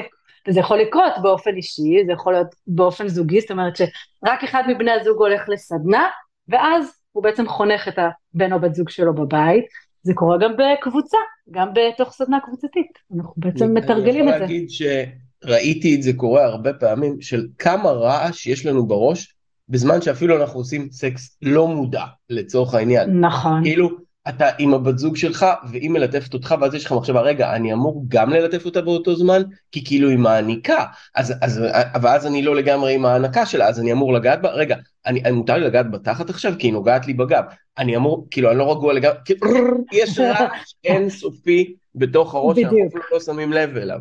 וזה 0.47 0.59
יכול 0.59 0.79
לקרות 0.79 1.13
באופן 1.21 1.55
אישי, 1.55 2.05
זה 2.05 2.11
יכול 2.11 2.33
להיות 2.33 2.55
באופן 2.67 3.07
זוגי, 3.07 3.41
זאת 3.41 3.51
אומרת 3.51 3.75
שרק 3.75 4.43
אחד 4.43 4.63
מבני 4.67 4.91
הזוג 4.91 5.17
הולך 5.17 5.49
לסדנה, 5.49 6.07
ואז 6.47 6.91
הוא 7.11 7.23
בעצם 7.23 7.47
חונך 7.47 7.87
את 7.87 7.99
הבן 7.99 8.53
או 8.53 8.59
בת 8.59 8.75
זוג 8.75 8.89
שלו 8.89 9.15
בבית, 9.15 9.65
זה 10.03 10.13
קורה 10.13 10.37
גם 10.37 10.51
בקבוצה, 10.53 11.17
גם 11.51 11.69
בתוך 11.73 12.13
סדנה 12.13 12.39
קבוצתית, 12.39 12.99
אנחנו 13.17 13.33
בעצם 13.37 13.73
מתרגלים 13.73 14.29
את 14.29 14.33
זה. 14.33 14.35
אני 14.35 14.43
יכול 14.43 14.55
להגיד 14.55 14.69
שראיתי 14.69 15.95
את 15.95 16.03
זה 16.03 16.13
קורה 16.13 16.45
הרבה 16.45 16.73
פעמים, 16.73 17.21
של 17.21 17.47
כמה 17.57 17.91
רעש 17.91 18.47
יש 18.47 18.65
לנו 18.65 18.87
בראש, 18.87 19.35
בזמן 19.69 20.01
שאפילו 20.01 20.41
אנחנו 20.41 20.59
עושים 20.59 20.87
סקס 20.91 21.37
לא 21.41 21.67
מודע, 21.67 22.03
לצורך 22.29 22.73
העניין. 22.73 23.25
נכון. 23.25 23.63
כאילו, 23.63 23.89
אתה 24.29 24.49
עם 24.57 24.73
הבת 24.73 24.97
זוג 24.97 25.15
שלך 25.15 25.45
והיא 25.71 25.89
מלטפת 25.89 26.33
אותך 26.33 26.55
ואז 26.61 26.73
יש 26.73 26.85
לך 26.85 26.91
מחשבה 26.91 27.21
רגע 27.21 27.55
אני 27.55 27.73
אמור 27.73 28.05
גם 28.07 28.29
ללטף 28.29 28.65
אותה 28.65 28.81
באותו 28.81 29.15
זמן? 29.15 29.41
כי 29.71 29.85
כאילו 29.85 30.09
היא 30.09 30.17
מעניקה. 30.17 30.85
אז 31.15 31.33
אז 31.41 31.61
ואז 32.01 32.27
אני 32.27 32.41
לא 32.41 32.55
לגמרי 32.55 32.95
עם 32.95 33.05
ההענקה 33.05 33.45
שלה 33.45 33.67
אז 33.67 33.79
אני 33.79 33.91
אמור 33.91 34.13
לגעת 34.13 34.41
בה? 34.41 34.49
רגע 34.49 34.75
אני, 35.05 35.23
אני 35.23 35.31
מותר 35.31 35.57
לי 35.57 35.65
לגעת 35.65 35.91
בתחת 35.91 36.29
עכשיו? 36.29 36.53
כי 36.59 36.67
היא 36.67 36.73
נוגעת 36.73 37.07
לי 37.07 37.13
בגב. 37.13 37.43
אני 37.77 37.95
אמור 37.95 38.27
כאילו 38.31 38.51
אני 38.51 38.57
לא 38.57 38.71
רגוע 38.71 38.93
לגמרי 38.93 39.17
כאילו, 39.25 39.41
יש 40.01 40.19
רעש 40.19 40.73
אינסופי 40.83 41.75
בתוך 41.95 42.35
הראש 42.35 42.59
שאנחנו 42.59 42.99
לא 43.11 43.19
שמים 43.19 43.53
לב 43.53 43.77
אליו. 43.77 43.99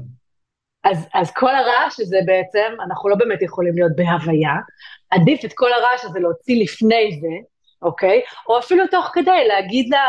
אז, 0.85 1.07
אז 1.15 1.31
כל 1.31 1.55
הרעש 1.55 2.01
הזה 2.01 2.19
בעצם 2.27 2.75
אנחנו 2.85 3.09
לא 3.09 3.17
באמת 3.17 3.43
יכולים 3.43 3.75
להיות 3.75 3.93
בהוויה. 3.97 4.53
עדיף 5.11 5.45
את 5.45 5.53
כל 5.55 5.69
הרעש 5.73 6.05
הזה 6.05 6.21
להוציא 6.21 6.63
לפני 6.63 7.19
זה 7.21 7.52
אוקיי? 7.83 8.21
או 8.49 8.59
אפילו 8.59 8.87
תוך 8.87 9.11
כדי 9.12 9.49
להגיד 9.49 9.88
לה, 9.88 10.09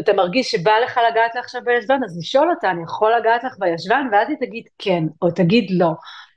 אתה 0.00 0.12
מרגיש 0.12 0.50
שבא 0.50 0.72
לך 0.84 1.00
לגעת 1.10 1.34
לה 1.34 1.40
עכשיו 1.40 1.60
בישבן, 1.64 2.04
אז 2.04 2.18
לשאול 2.18 2.50
אותה, 2.50 2.70
אני 2.70 2.82
יכול 2.82 3.12
לגעת 3.20 3.44
לך 3.44 3.54
בישבן? 3.58 4.06
ואז 4.12 4.28
היא 4.28 4.36
תגיד 4.40 4.64
כן, 4.78 5.04
או 5.22 5.30
תגיד 5.30 5.66
לא. 5.70 5.92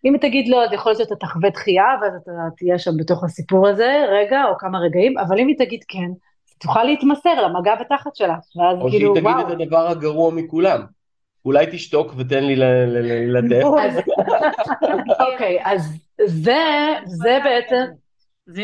אם 0.05 0.13
היא 0.13 0.21
תגיד 0.21 0.47
לא, 0.47 0.63
אז 0.63 0.73
יכול 0.73 0.91
להיות 0.91 1.01
שאתה 1.01 1.15
תחווה 1.15 1.49
דחייה, 1.49 1.86
ואז 2.01 2.13
אתה 2.23 2.32
תהיה 2.58 2.79
שם 2.79 2.91
בתוך 2.97 3.23
הסיפור 3.23 3.67
הזה, 3.67 4.05
רגע, 4.10 4.43
או 4.49 4.58
כמה 4.58 4.79
רגעים, 4.79 5.17
אבל 5.17 5.39
אם 5.39 5.47
היא 5.47 5.58
תגיד 5.58 5.79
כן, 5.88 6.10
תוכל 6.60 6.84
להתמסר 6.84 7.41
למגע 7.41 7.75
בתחת 7.75 8.15
שלה, 8.15 8.36
ואז 8.55 8.55
כאילו, 8.55 8.75
וואו. 8.75 8.86
או 8.86 8.91
שהיא 8.91 9.10
תגיד 9.15 9.45
את 9.47 9.62
הדבר 9.62 9.88
הגרוע 9.88 10.32
מכולם. 10.34 10.82
אולי 11.45 11.65
תשתוק 11.71 12.13
ותן 12.17 12.43
לי 12.43 12.55
לדף. 13.27 13.63
אוקיי, 15.34 15.60
אז 15.65 15.93
זה, 16.25 16.63
זה 17.05 17.39
בעצם, 17.43 17.86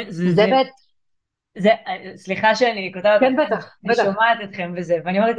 זה 0.10 0.46
בעצם, 0.48 0.72
זה, 1.58 1.70
סליחה 2.16 2.56
שאני 2.56 2.92
כותבת, 2.94 3.20
כן 3.20 3.36
בטח, 3.36 3.78
אני 3.86 3.96
שומעת 3.96 4.38
אתכם 4.44 4.74
וזה, 4.78 4.98
ואני 5.06 5.20
אומרת, 5.20 5.36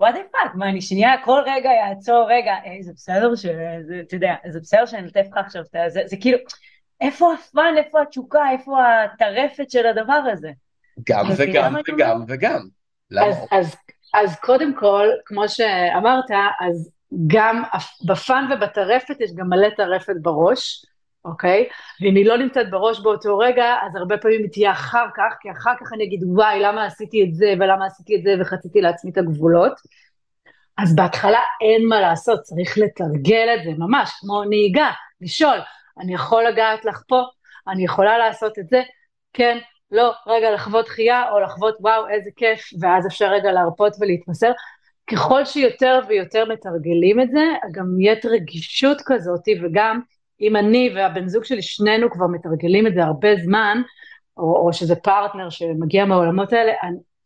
what 0.00 0.14
the 0.14 0.20
fuck, 0.32 0.54
מה 0.54 0.68
אני 0.68 0.80
שנייה 0.80 1.12
כל 1.24 1.40
רגע 1.46 1.70
יעצור 1.70 2.26
רגע, 2.30 2.52
אה, 2.52 2.76
זה 2.80 2.92
בסדר 2.92 3.34
שזה, 3.34 4.00
אתה 4.06 4.14
יודע, 4.14 4.34
זה 4.48 4.60
בסדר 4.60 4.86
שאני 4.86 5.02
נוטף 5.02 5.26
לך 5.30 5.36
עכשיו, 5.36 5.62
זה, 5.88 6.02
זה 6.04 6.16
כאילו, 6.20 6.38
איפה 7.00 7.34
ה 7.34 7.42
fun, 7.42 7.74
איפה 7.76 8.02
התשוקה, 8.02 8.50
איפה 8.52 8.78
הטרפת 9.04 9.70
של 9.70 9.86
הדבר 9.86 10.22
הזה? 10.32 10.50
גם 11.08 11.26
וגם 11.36 11.74
וגם 11.88 12.24
וגם. 12.28 12.60
אז, 13.20 13.36
אז, 13.50 13.76
אז 14.14 14.36
קודם 14.36 14.74
כל, 14.74 15.08
כמו 15.24 15.48
שאמרת, 15.48 16.30
אז 16.60 16.90
גם 17.26 17.62
בפאן 18.06 18.48
ובטרפת 18.52 19.20
יש 19.20 19.30
גם 19.34 19.48
מלא 19.48 19.68
טרפת 19.76 20.14
בראש, 20.22 20.86
אוקיי? 21.24 21.68
ואם 22.00 22.14
היא 22.16 22.26
לא 22.26 22.38
נמצאת 22.38 22.70
בראש 22.70 23.00
באותו 23.00 23.38
רגע, 23.38 23.76
אז 23.86 23.96
הרבה 23.96 24.18
פעמים 24.18 24.40
היא 24.40 24.50
תהיה 24.52 24.72
אחר 24.72 25.06
כך, 25.16 25.34
כי 25.40 25.50
אחר 25.50 25.72
כך 25.80 25.92
אני 25.92 26.04
אגיד, 26.04 26.20
וואי, 26.24 26.60
למה 26.60 26.84
עשיתי 26.84 27.24
את 27.24 27.34
זה, 27.34 27.54
ולמה 27.60 27.86
עשיתי 27.86 28.16
את 28.16 28.22
זה, 28.22 28.34
וחציתי 28.40 28.80
לעצמי 28.80 29.10
את 29.10 29.18
הגבולות. 29.18 29.72
אז 30.78 30.96
בהתחלה 30.96 31.40
אין 31.60 31.88
מה 31.88 32.00
לעשות, 32.00 32.40
צריך 32.40 32.78
לתרגל 32.78 33.48
את 33.54 33.64
זה, 33.64 33.70
ממש, 33.78 34.10
כמו 34.20 34.44
נהיגה, 34.44 34.90
לשאול, 35.20 35.58
אני 36.00 36.14
יכול 36.14 36.44
לגעת 36.44 36.84
לך 36.84 37.02
פה, 37.08 37.22
אני 37.68 37.84
יכולה 37.84 38.18
לעשות 38.18 38.58
את 38.58 38.68
זה, 38.68 38.82
כן, 39.32 39.58
לא, 39.90 40.12
רגע, 40.26 40.50
לחוות 40.50 40.86
דחייה, 40.86 41.30
או 41.30 41.40
לחוות 41.40 41.76
וואו, 41.80 42.08
איזה 42.08 42.30
כיף, 42.36 42.60
ואז 42.80 43.06
אפשר 43.06 43.26
רגע 43.30 43.52
להרפות 43.52 43.92
ולהתמסר. 44.00 44.52
ככל 45.06 45.44
שיותר 45.44 46.00
ויותר 46.08 46.44
מתרגלים 46.44 47.20
את 47.20 47.30
זה, 47.30 47.44
גם 47.72 47.84
נהיית 47.96 48.26
רגישות 48.26 49.02
כזאת, 49.06 49.40
וגם 49.62 50.00
אם 50.40 50.56
אני 50.56 50.92
והבן 50.96 51.28
זוג 51.28 51.44
שלי, 51.44 51.62
שנינו 51.62 52.10
כבר 52.10 52.26
מתרגלים 52.26 52.86
את 52.86 52.94
זה 52.94 53.04
הרבה 53.04 53.28
זמן, 53.36 53.82
או, 54.36 54.66
או 54.66 54.72
שזה 54.72 54.96
פרטנר 54.96 55.50
שמגיע 55.50 56.04
מהעולמות 56.04 56.52
האלה, 56.52 56.72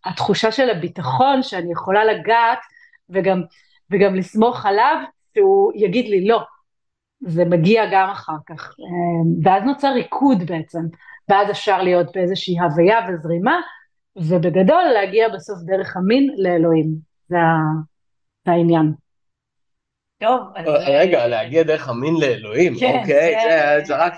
התחושה 0.05 0.53
של 0.53 0.70
הביטחון 0.70 1.42
שאני 1.42 1.72
יכולה 1.72 2.05
לגעת 2.05 2.59
וגם, 3.11 3.42
וגם 3.90 4.14
לסמוך 4.14 4.66
עליו, 4.66 4.96
שהוא 5.35 5.72
יגיד 5.74 6.09
לי 6.09 6.27
לא, 6.27 6.42
זה 7.20 7.44
מגיע 7.44 7.83
גם 7.92 8.09
אחר 8.09 8.37
כך. 8.46 8.74
אמ, 8.79 9.44
ואז 9.44 9.62
נוצר 9.64 9.92
ריקוד 9.92 10.42
בעצם, 10.46 10.81
ואז 11.29 11.50
אפשר 11.50 11.83
להיות 11.83 12.07
באיזושהי 12.14 12.59
הוויה 12.59 12.98
וזרימה, 13.09 13.61
ובגדול 14.16 14.83
להגיע 14.94 15.29
בסוף 15.29 15.59
דרך 15.64 15.96
המין 15.96 16.35
לאלוהים, 16.38 16.94
זה 17.29 17.37
העניין. 18.46 19.04
טוב, 20.25 20.41
אז... 20.57 20.67
אה, 20.69 21.01
רגע, 21.01 21.27
להגיע 21.27 21.63
דרך 21.63 21.89
המין 21.89 22.15
לאלוהים, 22.21 22.75
כן, 22.81 22.99
אוקיי, 23.01 23.35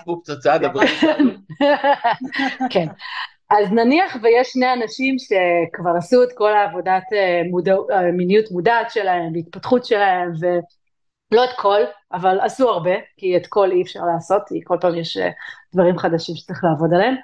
פה 0.05 0.15
פצצה, 0.23 0.57
דברי 0.57 0.87
כן, 2.73 2.87
אז 3.49 3.71
נניח 3.71 4.15
ויש 4.23 4.47
שני 4.47 4.73
אנשים 4.73 5.15
שכבר 5.19 5.91
עשו 5.97 6.23
את 6.23 6.29
כל 6.35 6.53
העבודת 6.53 7.03
אה, 7.13 7.41
מודע, 7.49 7.75
אה, 7.91 8.11
מיניות 8.11 8.51
מודעת 8.51 8.91
שלהם, 8.91 9.33
והתפתחות 9.33 9.85
שלהם, 9.85 10.31
ולא 10.39 11.43
את 11.43 11.49
כל, 11.55 11.81
אבל 12.13 12.39
עשו 12.39 12.69
הרבה, 12.69 12.95
כי 13.17 13.37
את 13.37 13.47
כל 13.47 13.71
אי 13.71 13.81
אפשר 13.81 14.01
לעשות, 14.13 14.41
כי 14.47 14.59
כל 14.63 14.77
פעם 14.81 14.95
יש 14.95 15.17
דברים 15.73 15.97
חדשים 15.97 16.35
שצריך 16.35 16.63
לעבוד 16.63 16.93
עליהם, 16.93 17.15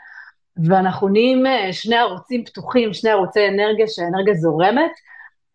ואנחנו 0.67 1.07
נהיים 1.07 1.43
שני 1.71 1.95
ערוצים 1.95 2.45
פתוחים, 2.45 2.93
שני 2.93 3.09
ערוצי 3.09 3.47
אנרגיה, 3.47 3.87
שהאנרגיה 3.87 4.33
זורמת, 4.33 4.91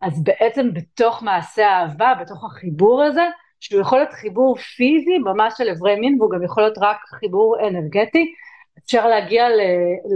אז 0.01 0.23
בעצם 0.23 0.73
בתוך 0.73 1.23
מעשה 1.23 1.67
האהבה, 1.67 2.13
בתוך 2.21 2.43
החיבור 2.45 3.03
הזה, 3.03 3.25
שהוא 3.59 3.81
יכול 3.81 3.97
להיות 3.97 4.13
חיבור 4.13 4.57
פיזי 4.57 5.17
ממש 5.17 5.53
של 5.57 5.69
אברי 5.69 5.95
מין, 5.95 6.17
והוא 6.19 6.31
גם 6.31 6.43
יכול 6.43 6.63
להיות 6.63 6.77
רק 6.77 6.97
חיבור 7.19 7.57
אנרגטי, 7.67 8.33
אפשר 8.85 9.07
להגיע 9.07 9.45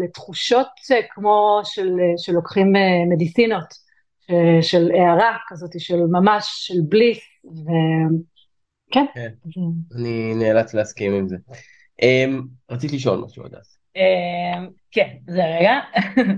לתחושות 0.03 0.67
כמו 1.09 1.61
של, 1.63 1.89
שלוקחים 2.17 2.75
אה, 2.75 3.15
מדיסינות, 3.15 3.83
של 4.61 4.91
הערה 4.91 5.37
כזאת, 5.47 5.71
של 5.77 5.99
ממש, 6.11 6.45
של 6.47 6.81
בליס, 6.89 7.19
וכן. 7.45 9.05
כן, 9.13 9.29
אני 9.95 10.33
נאלץ 10.35 10.73
להסכים 10.73 11.13
עם 11.13 11.27
זה. 11.27 11.35
אמ, 12.01 12.41
רציתי 12.71 12.95
לשאול 12.95 13.23
משהו, 13.25 13.45
הדס. 13.45 13.72
אמ, 13.72 13.72
כן, 14.91 15.07
זה 15.27 15.41
רגע. 15.45 15.79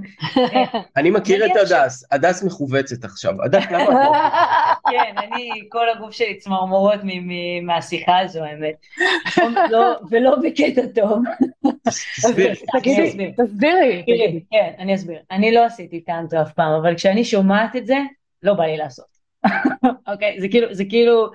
אני 0.98 1.12
מכיר 1.12 1.46
את 1.46 1.52
הדס, 1.62 2.08
הדס 2.12 2.44
מכווצת 2.44 3.04
עכשיו, 3.04 3.44
הדס 3.44 3.66
למה 3.72 3.84
את 3.84 3.90
לא 3.90 4.92
כן, 4.92 5.16
אני, 5.18 5.50
כל 5.70 5.90
הגוף 5.90 6.12
שלי 6.12 6.38
צמרמורות 6.38 7.00
מהשיחה 7.64 8.20
הזו, 8.20 8.44
האמת. 8.44 8.76
לא, 9.72 9.96
ולא 10.10 10.36
בקטע 10.44 10.82
טוב. 10.96 11.24
תגידי, 12.80 13.32
תסבירי. 13.32 14.04
כן, 14.52 14.72
אני 14.80 14.96
אסביר. 14.96 15.20
אני 15.32 15.52
לא 15.52 15.66
עשיתי 15.66 16.02
טנטרה 16.02 16.42
אף 16.42 16.54
פעם, 16.54 16.72
אבל 16.82 16.96
כשאני 16.96 17.26
שומעת 17.26 17.76
את 17.76 17.88
זה, 17.88 17.98
לא 18.44 18.54
בא 18.54 18.64
לי 18.64 18.78
לעשות. 18.78 19.16
אוקיי? 20.12 20.42
זה 20.42 20.48
כאילו, 20.48 20.74
זה 20.74 20.86
כאילו... 20.90 21.30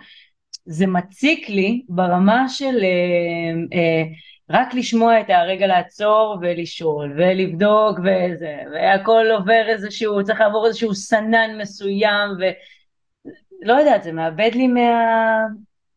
זה 0.65 0.87
מציק 0.87 1.49
לי 1.49 1.83
ברמה 1.89 2.49
של 2.49 2.79
אה, 2.83 3.79
אה, 3.79 4.03
רק 4.51 4.75
לשמוע 4.75 5.21
את 5.21 5.31
הרגע 5.31 5.67
לעצור 5.67 6.39
ולשאול 6.41 7.13
ולבדוק 7.17 7.99
וזה 7.99 8.59
והכל 8.73 9.27
עובר 9.37 9.63
איזשהו 9.69 10.25
צריך 10.25 10.41
לעבור 10.41 10.67
איזשהו 10.67 10.95
סנן 10.95 11.59
מסוים 11.61 12.31
ולא 12.39 13.73
יודעת 13.73 14.03
זה 14.03 14.13
מאבד 14.13 14.51
לי 14.55 14.67
מה... 14.67 14.91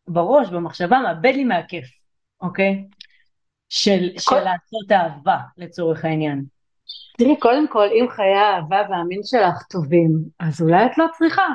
בראש 0.07 0.49
במחשבה 0.49 0.99
מאבד 0.99 1.33
לי 1.35 1.43
מהכיף 1.43 1.85
אוקיי? 2.41 2.85
של, 3.69 4.09
כל... 4.13 4.35
של 4.35 4.43
לעשות 4.43 4.91
אהבה 4.91 5.37
לצורך 5.57 6.05
העניין. 6.05 6.43
תראי 7.17 7.39
קודם 7.39 7.67
כל 7.67 7.87
אם 7.87 8.05
חיי 8.09 8.35
האהבה 8.35 8.81
והמין 8.89 9.21
שלך 9.23 9.63
טובים 9.69 10.11
אז 10.39 10.61
אולי 10.61 10.85
את 10.85 10.97
לא 10.97 11.05
צריכה. 11.17 11.47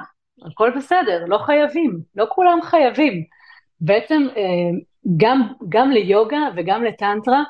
הכל 0.47 0.71
בסדר 0.77 1.25
לא 1.25 1.39
חייבים. 1.39 2.01
לא 2.15 2.27
כולם 2.29 2.59
חייבים 2.63 3.25
בעצם 3.81 4.23
אה, 4.37 4.79
גם, 5.17 5.53
גם 5.69 5.91
ליוגה 5.91 6.41
וגם 6.57 6.85
לטנטרה, 6.85 7.43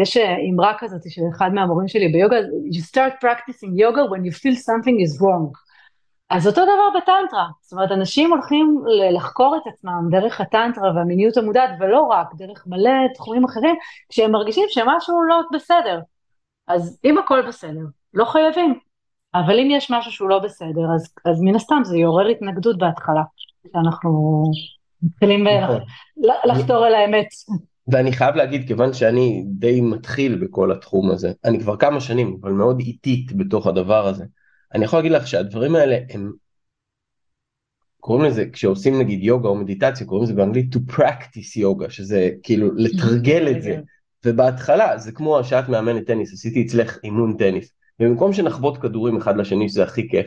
יש 0.00 0.16
אה, 0.16 0.36
אמרה 0.50 0.72
כזאת 0.78 1.00
של 1.08 1.22
אחד 1.36 1.50
מהמורים 1.54 1.88
שלי 1.88 2.08
ביוגה, 2.08 2.36
you 2.72 2.82
start 2.90 3.24
practicing 3.24 3.72
yoga 3.80 4.02
when 4.10 4.24
you 4.24 4.32
feel 4.32 4.56
something 4.56 4.98
is 5.06 5.20
wrong. 5.20 5.64
אז 6.30 6.46
אותו 6.46 6.62
דבר 6.62 7.00
בטנטרה, 7.00 7.46
זאת 7.60 7.72
אומרת 7.72 7.92
אנשים 7.92 8.30
הולכים 8.30 8.78
לחקור 9.16 9.56
את 9.56 9.72
עצמם 9.72 10.08
דרך 10.10 10.40
הטנטרה 10.40 10.96
והמיניות 10.96 11.36
המודעת 11.36 11.70
ולא 11.80 12.00
רק, 12.00 12.34
דרך 12.34 12.64
מלא 12.66 12.90
תחומים 13.14 13.44
אחרים, 13.44 13.76
כשהם 14.08 14.32
מרגישים 14.32 14.64
שמשהו 14.68 15.22
לא 15.22 15.40
בסדר. 15.52 16.00
אז 16.66 17.00
אם 17.04 17.18
הכל 17.18 17.42
בסדר, 17.48 17.80
לא 18.14 18.24
חייבים, 18.24 18.78
אבל 19.34 19.58
אם 19.58 19.68
יש 19.70 19.90
משהו 19.90 20.12
שהוא 20.12 20.28
לא 20.28 20.38
בסדר, 20.38 20.94
אז, 20.94 21.14
אז 21.24 21.40
מן 21.40 21.54
הסתם 21.54 21.80
זה 21.84 21.96
יעורר 21.96 22.26
התנגדות 22.26 22.78
בהתחלה, 22.78 23.22
שאנחנו 23.72 24.42
מתחילים 25.04 25.46
נכון. 25.46 25.80
לחתור 26.44 26.86
אל 26.86 26.94
האמת. 26.94 27.26
ואני 27.88 28.12
חייב 28.12 28.34
להגיד, 28.34 28.66
כיוון 28.66 28.92
שאני 28.92 29.44
די 29.46 29.80
מתחיל 29.80 30.44
בכל 30.44 30.72
התחום 30.72 31.10
הזה, 31.10 31.32
אני 31.44 31.60
כבר 31.60 31.76
כמה 31.76 32.00
שנים, 32.00 32.38
אבל 32.42 32.52
מאוד 32.52 32.80
איטית 32.80 33.32
בתוך 33.32 33.66
הדבר 33.66 34.06
הזה, 34.06 34.24
אני 34.74 34.84
יכול 34.84 34.98
להגיד 34.98 35.12
לך 35.12 35.26
שהדברים 35.26 35.76
האלה 35.76 35.98
הם, 36.10 36.32
קוראים 38.00 38.24
לזה, 38.24 38.44
כשעושים 38.52 38.98
נגיד 38.98 39.22
יוגה 39.22 39.48
או 39.48 39.54
מדיטציה, 39.54 40.06
קוראים 40.06 40.24
לזה 40.24 40.34
באנגלית 40.34 40.74
to 40.74 40.78
practice 40.92 41.56
יוגה, 41.58 41.90
שזה 41.90 42.30
כאילו 42.42 42.74
לתרגל 42.74 43.48
את 43.56 43.62
זה. 43.62 43.80
ובהתחלה 44.24 44.98
זה 44.98 45.12
כמו 45.12 45.44
שאת 45.44 45.68
מאמנת 45.68 46.06
טניס, 46.06 46.32
עשיתי 46.32 46.62
אצלך 46.66 46.98
אימון 47.04 47.36
טניס, 47.36 47.72
ובמקום 48.00 48.32
שנחבוט 48.32 48.78
כדורים 48.82 49.16
אחד 49.16 49.36
לשני 49.36 49.68
שזה 49.68 49.82
הכי 49.82 50.08
כיף, 50.08 50.26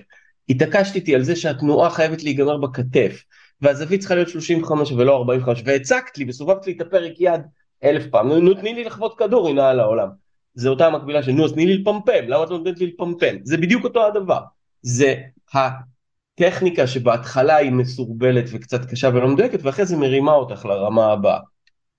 התעקשת 0.50 0.96
איתי 0.96 1.16
על 1.16 1.24
זה 1.24 1.36
שהתנועה 1.36 1.90
חייבת 1.90 2.24
להיגמר 2.24 2.58
בכתף, 2.58 3.24
והזווית 3.62 4.00
צריכה 4.00 4.16
להיות 4.16 4.30
35 4.30 4.92
ולא 4.92 5.18
45 5.18 5.62
והצקת 5.66 6.18
לי 6.18 6.26
וסובבת 6.28 6.68
לי 6.68 6.74
את 6.74 6.82
הפרק 6.82 7.14
יד 7.20 7.42
אלף 7.84 8.08
פעם. 8.08 8.32
נו 8.32 8.54
תני 8.54 8.74
לי 8.74 8.84
לחוות 8.84 9.18
כדור 9.18 9.50
הנה 9.50 9.70
על 9.70 9.80
העולם. 9.80 10.10
זה 10.54 10.70
אותה 10.70 10.88
המקבילה 10.88 11.24
של 11.24 11.32
נו 11.32 11.46
אז 11.46 11.54
תני 11.54 11.66
לי 11.66 11.78
לפמפם. 11.78 12.28
למה 12.28 12.44
את 12.44 12.50
לא 12.50 12.58
נותנת 12.58 12.80
לי 12.80 12.88
לפמפם? 12.88 13.36
זה 13.44 13.58
בדיוק 13.58 13.84
אותו 13.84 14.08
הדבר. 14.08 14.42
זה 14.82 15.16
הטכניקה 15.54 16.88
שבהתחלה 16.88 17.56
היא 17.56 17.72
מסורבלת 17.72 18.46
וקצת 18.54 18.86
קשה 18.86 19.10
ולא 19.10 19.28
מדויקת 19.28 19.60
ואחרי 19.64 19.86
זה 19.86 19.98
מרימה 19.98 20.34
אותך 20.34 20.66
לרמה 20.66 21.12
הבאה. 21.12 21.40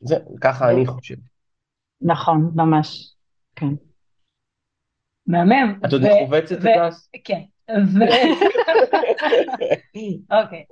זה 0.01 0.17
ככה 0.41 0.71
אני 0.71 0.87
חושב. 0.87 1.15
נכון 2.01 2.51
ממש. 2.55 3.15
כן. 3.57 3.75
מהמם. 5.27 5.81
את 5.87 5.93
עוד 5.93 6.03
מחובצת 6.03 6.59
הדס? 6.61 7.11
כן. 7.25 7.41
אוקיי 10.31 10.65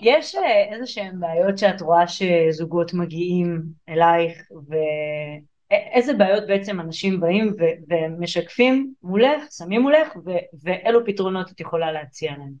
יש 0.00 0.34
אה, 0.34 0.74
איזה 0.74 0.86
שהן 0.86 1.20
בעיות 1.20 1.58
שאת 1.58 1.80
רואה 1.80 2.04
שזוגות 2.08 2.94
מגיעים 2.94 3.62
אלייך 3.88 4.38
ואיזה 4.68 6.12
בעיות 6.14 6.46
בעצם 6.46 6.80
אנשים 6.80 7.20
באים 7.20 7.54
ו- 7.58 7.94
ומשקפים 7.94 8.92
מולך, 9.02 9.42
שמים 9.50 9.80
מולך 9.80 10.16
ו- 10.16 10.60
ואילו 10.62 11.06
פתרונות 11.06 11.50
את 11.50 11.60
יכולה 11.60 11.92
להציע 11.92 12.30
להם? 12.30 12.52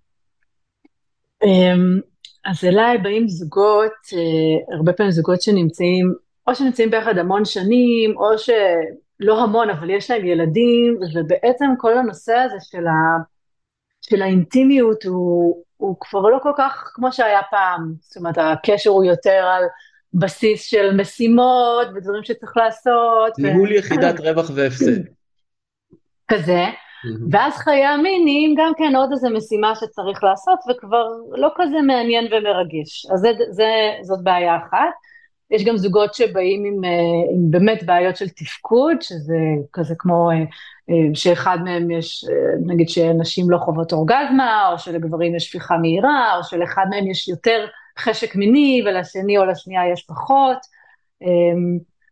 אמ, 1.44 2.00
אז 2.44 2.64
אליי 2.64 2.98
באים 2.98 3.28
זוגות, 3.28 3.92
אה, 4.12 4.76
הרבה 4.76 4.92
פעמים 4.92 5.12
זוגות 5.12 5.42
שנמצאים, 5.42 6.14
או 6.46 6.54
שנמצאים 6.54 6.90
ביחד 6.90 7.18
המון 7.18 7.44
שנים, 7.44 8.16
או 8.16 8.38
שלא 8.38 9.42
המון, 9.42 9.70
אבל 9.70 9.90
יש 9.90 10.10
להם 10.10 10.26
ילדים, 10.26 10.98
ובעצם 11.14 11.66
כל 11.78 11.98
הנושא 11.98 12.34
הזה 12.34 12.56
של, 12.60 12.86
ה, 12.86 13.18
של 14.00 14.22
האינטימיות 14.22 15.04
הוא, 15.04 15.64
הוא 15.78 15.96
כבר 16.00 16.20
לא 16.20 16.38
כל 16.42 16.52
כך 16.56 16.90
כמו 16.94 17.12
שהיה 17.12 17.40
פעם, 17.50 17.94
זאת 18.00 18.16
אומרת 18.16 18.38
הקשר 18.38 18.90
הוא 18.90 19.04
יותר 19.04 19.44
על 19.54 19.62
בסיס 20.14 20.62
של 20.62 20.96
משימות 21.00 21.86
ודברים 21.94 22.24
שצריך 22.24 22.56
לעשות. 22.56 23.38
ניהול 23.38 23.68
ו... 23.68 23.72
יחידת 23.72 24.20
רווח 24.24 24.50
והפסד. 24.54 25.00
כזה, 26.28 26.64
ואז 27.30 27.54
חיי 27.56 27.84
המינים 27.84 28.54
גם 28.58 28.72
כן 28.78 28.96
עוד 28.96 29.12
איזה 29.12 29.28
משימה 29.30 29.74
שצריך 29.74 30.24
לעשות 30.24 30.58
וכבר 30.70 31.06
לא 31.30 31.48
כזה 31.56 31.80
מעניין 31.86 32.24
ומרגש, 32.24 33.06
אז 33.12 33.20
זה, 33.20 33.32
זה, 33.50 33.70
זאת 34.02 34.22
בעיה 34.22 34.56
אחת. 34.56 35.07
יש 35.50 35.64
גם 35.64 35.76
זוגות 35.76 36.14
שבאים 36.14 36.64
עם, 36.64 36.84
אה, 36.84 37.34
עם 37.34 37.50
באמת 37.50 37.82
בעיות 37.82 38.16
של 38.16 38.28
תפקוד, 38.28 39.02
שזה 39.02 39.36
כזה 39.72 39.94
כמו 39.98 40.30
אה, 40.30 40.36
אה, 40.90 41.14
שאחד 41.14 41.58
מהם 41.64 41.90
יש, 41.90 42.24
נגיד 42.66 42.88
שנשים 42.88 43.50
לא 43.50 43.58
חוות 43.58 43.92
אורגזמה, 43.92 44.68
או 44.72 44.78
שלגברים 44.78 45.36
יש 45.36 45.44
שפיכה 45.44 45.76
מהירה, 45.76 46.36
או 46.36 46.44
שלאחד 46.44 46.84
מהם 46.90 47.10
יש 47.10 47.28
יותר 47.28 47.66
חשק 47.98 48.36
מיני 48.36 48.82
ולשני 48.86 49.38
או 49.38 49.44
לשנייה 49.44 49.92
יש 49.92 50.02
פחות. 50.08 50.58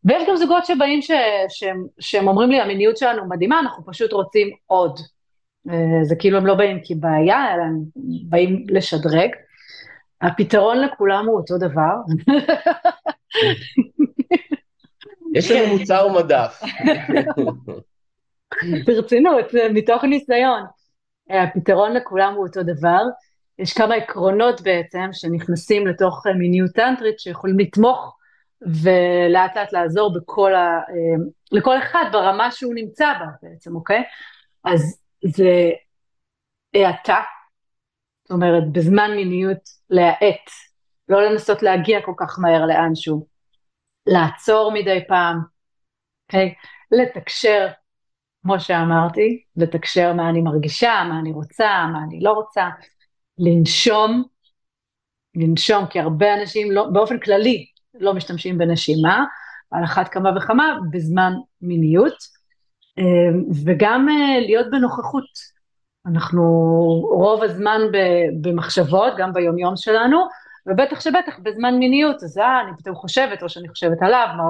ויש 0.04 0.28
גם 0.28 0.36
זוגות 0.36 0.66
שבאים 0.66 1.02
ש, 1.02 1.10
שהם, 1.48 1.86
שהם 2.00 2.28
אומרים 2.28 2.50
לי 2.50 2.60
המיניות 2.60 2.96
שלנו 2.96 3.28
מדהימה, 3.28 3.60
אנחנו 3.60 3.86
פשוט 3.86 4.12
רוצים 4.12 4.50
עוד. 4.66 5.00
זה 6.02 6.16
כאילו 6.18 6.38
הם 6.38 6.46
לא 6.46 6.54
באים 6.54 6.78
כבעיה, 6.84 7.54
אלא 7.54 7.62
הם 7.62 7.82
באים 8.28 8.66
לשדרג. 8.68 9.30
הפתרון 10.22 10.80
לכולם 10.80 11.26
הוא 11.26 11.36
אותו 11.36 11.58
דבר. 11.58 11.94
יש 15.34 15.50
לנו 15.50 15.78
מוצר 15.78 16.08
מדף. 16.08 16.62
ברצינות, 18.86 19.44
מתוך 19.74 20.04
ניסיון. 20.04 20.62
הפתרון 21.30 21.92
לכולם 21.92 22.34
הוא 22.36 22.46
אותו 22.46 22.62
דבר. 22.62 23.02
יש 23.58 23.72
כמה 23.72 23.94
עקרונות 23.94 24.60
בעצם 24.60 25.08
שנכנסים 25.12 25.86
לתוך 25.86 26.26
מיניות 26.38 26.70
טנטרית 26.70 27.20
שיכולים 27.20 27.58
לתמוך 27.58 28.16
ולאט 28.62 29.56
לאט 29.56 29.72
לעזור 29.72 30.14
בכל 30.14 30.54
ה... 30.54 30.80
לכל 31.52 31.78
אחד 31.78 32.04
ברמה 32.12 32.50
שהוא 32.50 32.74
נמצא 32.74 33.12
בה 33.20 33.26
בעצם, 33.42 33.76
אוקיי? 33.76 34.02
אז 34.64 35.00
זה 35.24 35.70
האטה, 36.74 37.20
זאת 38.22 38.30
אומרת 38.30 38.72
בזמן 38.72 39.10
מיניות 39.16 39.58
להאט, 39.90 40.50
לא 41.08 41.22
לנסות 41.22 41.62
להגיע 41.62 42.00
כל 42.04 42.12
כך 42.16 42.38
מהר 42.38 42.66
לאנשהו, 42.66 43.26
לעצור 44.06 44.72
מדי 44.74 45.04
פעם, 45.08 45.36
okay? 45.38 45.56
אוקיי? 46.28 46.54
לתקשר, 46.90 47.68
כמו 48.42 48.60
שאמרתי, 48.60 49.42
לתקשר 49.56 50.12
מה 50.12 50.28
אני 50.28 50.40
מרגישה, 50.42 51.04
מה 51.08 51.18
אני 51.18 51.32
רוצה, 51.32 51.86
מה 51.92 51.98
אני 52.08 52.20
לא 52.20 52.32
רוצה, 52.32 52.68
לנשום, 53.38 54.22
לנשום, 55.34 55.86
כי 55.86 56.00
הרבה 56.00 56.34
אנשים 56.34 56.72
לא, 56.72 56.86
באופן 56.92 57.18
כללי 57.18 57.66
לא 57.94 58.14
משתמשים 58.14 58.58
בנשימה, 58.58 59.24
על 59.70 59.84
אחת 59.84 60.08
כמה 60.08 60.30
וכמה 60.36 60.78
בזמן 60.90 61.32
מיניות, 61.62 62.16
אה, 62.98 63.04
וגם 63.64 64.08
אה, 64.08 64.40
להיות 64.40 64.66
בנוכחות. 64.70 65.56
אנחנו 66.06 66.42
רוב 67.10 67.42
הזמן 67.42 67.80
במחשבות, 68.40 69.12
גם 69.18 69.32
ביומיום 69.32 69.76
שלנו, 69.76 70.18
ובטח 70.66 71.00
שבטח 71.00 71.38
בזמן 71.42 71.78
מיניות, 71.78 72.22
אז 72.22 72.38
אה, 72.38 72.60
אני 72.60 72.70
פתאום 72.78 72.94
חושבת, 72.94 73.42
או 73.42 73.48
שאני 73.48 73.68
חושבת 73.68 74.02
עליו, 74.02 74.26
מה, 74.36 74.44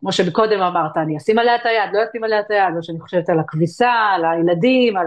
כמו 0.00 0.12
שקודם 0.12 0.60
אמרת, 0.60 0.96
אני 0.96 1.16
אשים 1.16 1.38
עליה 1.38 1.54
את 1.54 1.66
היד, 1.66 1.90
לא 1.92 2.00
אשים 2.10 2.24
עליה 2.24 2.40
את 2.40 2.50
היד, 2.50 2.76
או 2.76 2.82
שאני 2.82 3.00
חושבת 3.00 3.28
על 3.28 3.40
הכביסה, 3.40 3.92
על 3.92 4.24
הילדים, 4.24 4.96
על 4.96 5.06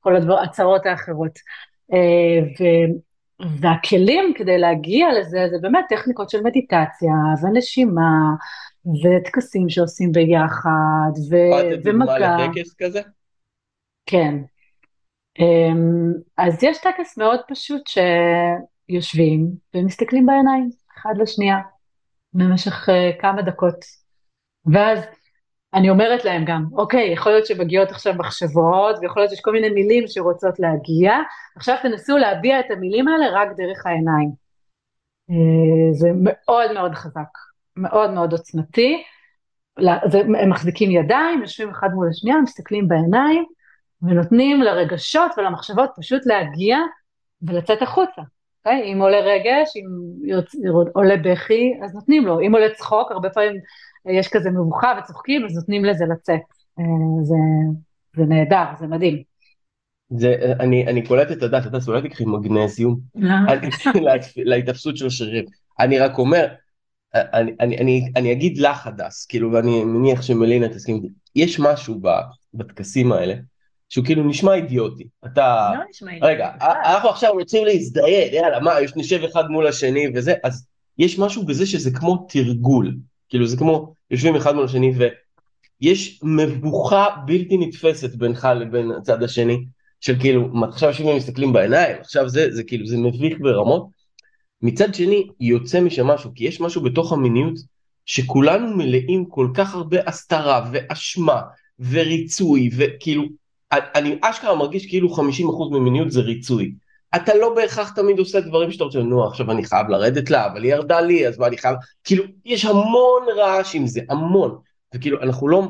כל 0.00 0.16
הדבר, 0.16 0.40
הצרות 0.40 0.86
האחרות. 0.86 1.38
אה, 1.92 2.38
ו, 2.60 2.64
והכלים 3.60 4.32
כדי 4.36 4.58
להגיע 4.58 5.08
לזה, 5.18 5.46
זה 5.50 5.56
באמת 5.60 5.84
טכניקות 5.88 6.30
של 6.30 6.42
מדיטציה, 6.42 7.12
ונשימה, 7.42 8.34
וטקסים 8.86 9.68
שעושים 9.68 10.12
ביחד, 10.12 11.10
ו, 11.30 11.36
ומגע. 11.84 12.14
דוגמה 12.14 12.46
לטקס 12.46 12.74
כזה? 12.78 13.00
כן. 14.06 14.34
אמ, 15.38 16.12
אז 16.36 16.64
יש 16.64 16.78
טקס 16.78 17.18
מאוד 17.18 17.40
פשוט 17.48 17.86
ש... 17.86 17.98
יושבים 18.88 19.50
ומסתכלים 19.74 20.26
בעיניים 20.26 20.70
אחד 20.98 21.14
לשנייה 21.18 21.58
במשך 22.32 22.88
uh, 22.88 23.20
כמה 23.20 23.42
דקות. 23.42 23.74
ואז 24.72 25.04
אני 25.74 25.90
אומרת 25.90 26.24
להם 26.24 26.44
גם, 26.44 26.64
אוקיי, 26.72 27.12
יכול 27.12 27.32
להיות 27.32 27.46
שמגיעות 27.46 27.90
עכשיו 27.90 28.14
מחשבות, 28.14 28.96
ויכול 29.00 29.22
להיות 29.22 29.30
שיש 29.30 29.40
כל 29.40 29.52
מיני 29.52 29.70
מילים 29.70 30.04
שרוצות 30.06 30.58
להגיע, 30.58 31.12
עכשיו 31.56 31.76
תנסו 31.82 32.16
להביע 32.16 32.60
את 32.60 32.70
המילים 32.70 33.08
האלה 33.08 33.26
רק 33.32 33.48
דרך 33.56 33.86
העיניים. 33.86 34.30
זה 35.92 36.08
מאוד 36.22 36.72
מאוד 36.72 36.94
חזק, 36.94 37.28
מאוד 37.76 38.10
מאוד 38.10 38.32
עוצמתי. 38.32 39.02
הם 40.40 40.50
מחזיקים 40.50 40.90
ידיים, 40.90 41.40
יושבים 41.42 41.70
אחד 41.70 41.88
מול 41.94 42.08
השנייה, 42.10 42.40
מסתכלים 42.40 42.88
בעיניים 42.88 43.44
ונותנים 44.02 44.62
לרגשות 44.62 45.32
ולמחשבות 45.36 45.90
פשוט 45.96 46.26
להגיע 46.26 46.78
ולצאת 47.42 47.82
החוצה. 47.82 48.22
אוקיי? 48.66 48.92
אם 48.92 49.00
עולה 49.00 49.20
רגש, 49.20 49.76
אם. 49.76 49.84
עולה 50.94 51.16
בכי, 51.16 51.72
אז 51.84 51.94
נותנים 51.94 52.26
לו. 52.26 52.40
אם 52.40 52.52
עולה 52.54 52.74
צחוק, 52.74 53.10
הרבה 53.10 53.30
פעמים 53.30 53.60
יש 54.06 54.28
כזה 54.28 54.50
מבוכה 54.50 54.98
וצוחקים, 54.98 55.44
אז 55.44 55.56
נותנים 55.56 55.84
לזה 55.84 56.04
לצאת. 56.12 56.40
אה, 56.78 56.84
זה, 57.22 57.34
זה 58.16 58.24
נהדר, 58.24 58.64
זה 58.78 58.86
מדהים. 58.86 59.22
זה, 60.10 60.34
אני, 60.60 60.86
אני 60.86 61.06
קולט 61.06 61.32
את 61.32 61.42
הדעת, 61.42 61.66
אתה 61.66 61.76
אולי 61.88 62.08
תקחי 62.08 62.24
מגנזיום 62.24 63.00
להתאפסות 64.36 64.96
של 64.96 65.06
השרירים. 65.06 65.44
אני 65.80 65.98
רק 65.98 66.18
אומר, 66.18 66.46
אני, 67.14 67.52
אני, 67.60 67.78
אני, 67.78 68.12
אני 68.16 68.32
אגיד 68.32 68.58
לך 68.58 68.86
הדס, 68.86 69.26
כאילו, 69.26 69.52
ואני 69.52 69.84
מניח 69.84 70.22
שמלינה 70.22 70.68
תסכים 70.68 70.96
איתי, 70.96 71.08
יש 71.36 71.60
משהו 71.60 72.00
בטקסים 72.54 73.12
האלה, 73.12 73.34
שהוא 73.88 74.04
כאילו 74.04 74.24
נשמע 74.24 74.54
אידיוטי. 74.54 75.04
אתה... 75.26 75.70
לא 75.78 75.84
נשמע 75.90 76.12
אידיוטי. 76.12 76.32
רגע, 76.32 76.50
אנחנו 76.60 77.08
עכשיו 77.08 77.32
רוצים 77.32 77.64
להזדיין, 77.64 78.34
יאללה, 78.34 78.60
מה, 78.60 78.80
יש 78.80 78.92
נשב 78.96 79.24
אחד 79.24 79.48
מול 79.48 79.66
השני 79.66 80.06
וזה, 80.14 80.34
אז 80.44 80.66
יש 80.98 81.18
משהו 81.18 81.46
בזה 81.46 81.66
שזה 81.66 81.90
כמו 81.90 82.26
תרגול. 82.28 82.96
כאילו 83.28 83.46
זה 83.46 83.56
כמו, 83.56 83.94
יושבים 84.10 84.36
אחד 84.36 84.54
מול 84.54 84.64
השני 84.64 84.92
ויש 85.80 86.20
מבוכה 86.22 87.06
בלתי 87.26 87.56
נתפסת 87.56 88.14
בינך 88.14 88.48
לבין 88.60 88.90
הצד 88.90 89.22
השני, 89.22 89.64
של 90.00 90.20
כאילו, 90.20 90.48
עכשיו 90.68 90.88
יושבים 90.88 91.08
ומסתכלים 91.08 91.52
בעיניים, 91.52 91.96
עכשיו 92.00 92.28
זה, 92.28 92.54
זה 92.54 92.62
כאילו, 92.64 92.86
זה 92.86 92.96
מביך 92.96 93.38
ברמות. 93.40 93.86
מצד 94.62 94.94
שני, 94.94 95.28
יוצא 95.40 95.80
משם 95.80 96.06
משהו, 96.06 96.30
כי 96.34 96.44
יש 96.44 96.60
משהו 96.60 96.82
בתוך 96.82 97.12
המיניות 97.12 97.54
שכולנו 98.06 98.76
מלאים 98.76 99.24
כל 99.28 99.48
כך 99.54 99.74
הרבה 99.74 99.98
הסתרה 100.06 100.70
ואשמה 100.72 101.40
וריצוי 101.90 102.70
וכאילו 102.76 103.24
אני 103.72 104.18
אשכרה 104.22 104.54
מרגיש 104.54 104.86
כאילו 104.86 105.16
50% 105.16 105.20
ממיניות 105.70 106.10
זה 106.10 106.20
ריצוי. 106.20 106.74
אתה 107.16 107.34
לא 107.34 107.54
בהכרח 107.54 107.90
תמיד 107.90 108.18
עושה 108.18 108.40
דברים 108.40 108.70
שאתה 108.70 108.84
רוצה, 108.84 108.98
נו 108.98 109.26
עכשיו 109.26 109.50
אני 109.50 109.64
חייב 109.64 109.88
לרדת 109.88 110.30
לה, 110.30 110.46
אבל 110.46 110.64
היא 110.64 110.72
ירדה 110.72 111.00
לי, 111.00 111.28
אז 111.28 111.38
מה 111.38 111.46
אני 111.46 111.58
חייב, 111.58 111.76
כאילו 112.04 112.24
יש 112.44 112.64
המון 112.64 113.26
רעש 113.36 113.74
עם 113.74 113.86
זה, 113.86 114.00
המון. 114.08 114.58
וכאילו 114.94 115.22
אנחנו 115.22 115.48
לא, 115.48 115.62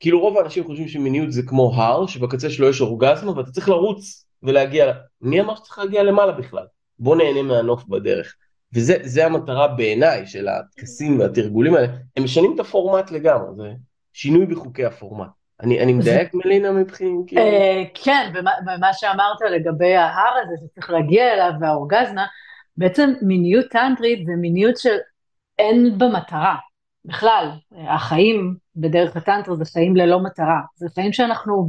כאילו 0.00 0.20
רוב 0.20 0.38
האנשים 0.38 0.64
חושבים 0.64 0.88
שמיניות 0.88 1.32
זה 1.32 1.42
כמו 1.42 1.74
הר, 1.74 2.06
שבקצה 2.06 2.50
שלו 2.50 2.68
יש 2.68 2.80
אורגזמה 2.80 3.36
ואתה 3.36 3.50
צריך 3.50 3.68
לרוץ 3.68 4.26
ולהגיע, 4.42 4.92
מי 5.20 5.40
אמר 5.40 5.56
שצריך 5.56 5.78
להגיע 5.78 6.02
למעלה 6.02 6.32
בכלל? 6.32 6.64
בוא 6.98 7.16
נהנה 7.16 7.42
מהנוף 7.42 7.84
בדרך. 7.84 8.34
וזה 8.72 9.26
המטרה 9.26 9.68
בעיניי 9.68 10.26
של 10.26 10.48
הטקסים 10.48 11.18
והתרגולים 11.18 11.74
האלה, 11.74 11.86
הם 12.16 12.24
משנים 12.24 12.54
את 12.54 12.60
הפורמט 12.60 13.10
לגמרי, 13.10 13.48
זה 13.56 13.72
שינוי 14.12 14.46
בחוקי 14.46 14.84
הפורמט. 14.84 15.28
אני, 15.62 15.80
אני 15.80 15.92
מדייק 15.92 16.34
מלינה 16.34 16.70
מבחינת... 16.70 17.26
כאילו? 17.26 17.42
אה, 17.42 17.82
כן, 17.94 18.32
ומה 18.66 18.92
שאמרת 18.92 19.40
לגבי 19.50 19.94
ההר 19.94 20.34
הזה 20.42 20.54
שצריך 20.64 20.90
להגיע 20.90 21.32
אליו 21.32 21.52
והאורגזמה, 21.60 22.26
בעצם 22.76 23.12
מיניות 23.22 23.66
טנטרית 23.70 24.26
זה 24.26 24.32
מיניות 24.36 24.76
של 24.76 24.96
אין 25.58 25.98
בה 25.98 26.08
מטרה. 26.08 26.56
בכלל, 27.04 27.48
החיים 27.88 28.54
בדרך 28.76 29.16
הטנטרה 29.16 29.56
זה 29.56 29.64
חיים 29.64 29.96
ללא 29.96 30.20
מטרה, 30.20 30.60
זה 30.76 30.88
חיים 30.94 31.12
שאנחנו 31.12 31.66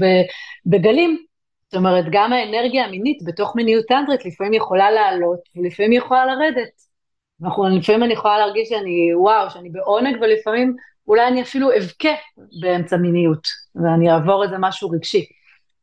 בגלים. 0.65 1.17
זאת 1.65 1.75
אומרת, 1.75 2.05
גם 2.11 2.33
האנרגיה 2.33 2.85
המינית 2.85 3.17
בתוך 3.25 3.55
מיניות 3.55 3.85
טנטרית 3.87 4.25
לפעמים 4.25 4.53
יכולה 4.53 4.91
לעלות 4.91 5.39
ולפעמים 5.55 5.91
יכולה 5.91 6.25
לרדת. 6.25 6.85
לפעמים 7.77 8.03
אני 8.03 8.13
יכולה 8.13 8.37
להרגיש 8.37 8.69
שאני, 8.69 9.15
וואו, 9.15 9.49
שאני 9.49 9.69
בעונג 9.69 10.17
ולפעמים 10.21 10.75
אולי 11.07 11.27
אני 11.27 11.41
אפילו 11.41 11.69
אבכה 11.77 12.09
באמצע 12.61 12.97
מיניות, 12.97 13.47
ואני 13.75 14.11
אעבור 14.11 14.43
איזה 14.43 14.55
משהו 14.59 14.89
רגשי. 14.89 15.25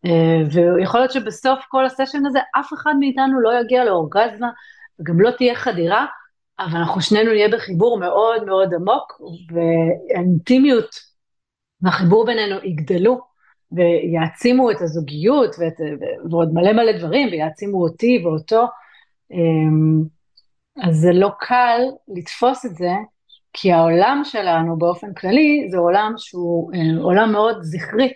אה, 0.06 0.42
ויכול 0.52 1.00
להיות 1.00 1.12
שבסוף 1.12 1.64
כל 1.68 1.84
הסשן 1.84 2.26
הזה 2.26 2.38
אף 2.60 2.72
אחד 2.72 2.92
מאיתנו 2.98 3.40
לא 3.40 3.60
יגיע 3.60 3.84
לאורגזמה, 3.84 4.50
וגם 5.00 5.20
לא 5.20 5.30
תהיה 5.30 5.54
חדירה, 5.54 6.06
אבל 6.58 6.78
אנחנו 6.78 7.00
שנינו 7.00 7.32
נהיה 7.32 7.48
בחיבור 7.48 8.00
מאוד 8.00 8.44
מאוד 8.44 8.74
עמוק, 8.74 9.20
והאינטימיות 9.52 11.12
והחיבור 11.80 12.26
בינינו 12.26 12.56
יגדלו, 12.64 13.20
ויעצימו 13.72 14.70
את 14.70 14.80
הזוגיות, 14.80 15.56
ואת, 15.58 15.80
ועוד 16.30 16.54
מלא 16.54 16.72
מלא 16.72 16.92
דברים, 16.98 17.28
ויעצימו 17.28 17.82
אותי 17.82 18.22
ואותו. 18.24 18.66
אה, 19.32 19.38
אז 20.88 20.96
זה 20.96 21.12
לא 21.12 21.30
קל 21.38 21.80
לתפוס 22.08 22.66
את 22.66 22.74
זה, 22.76 22.90
כי 23.52 23.72
העולם 23.72 24.20
שלנו 24.24 24.78
באופן 24.78 25.14
כללי 25.14 25.68
זה 25.70 25.78
עולם 25.78 26.14
שהוא 26.16 26.72
אה, 26.74 27.02
עולם 27.02 27.32
מאוד 27.32 27.62
זכרי, 27.62 28.12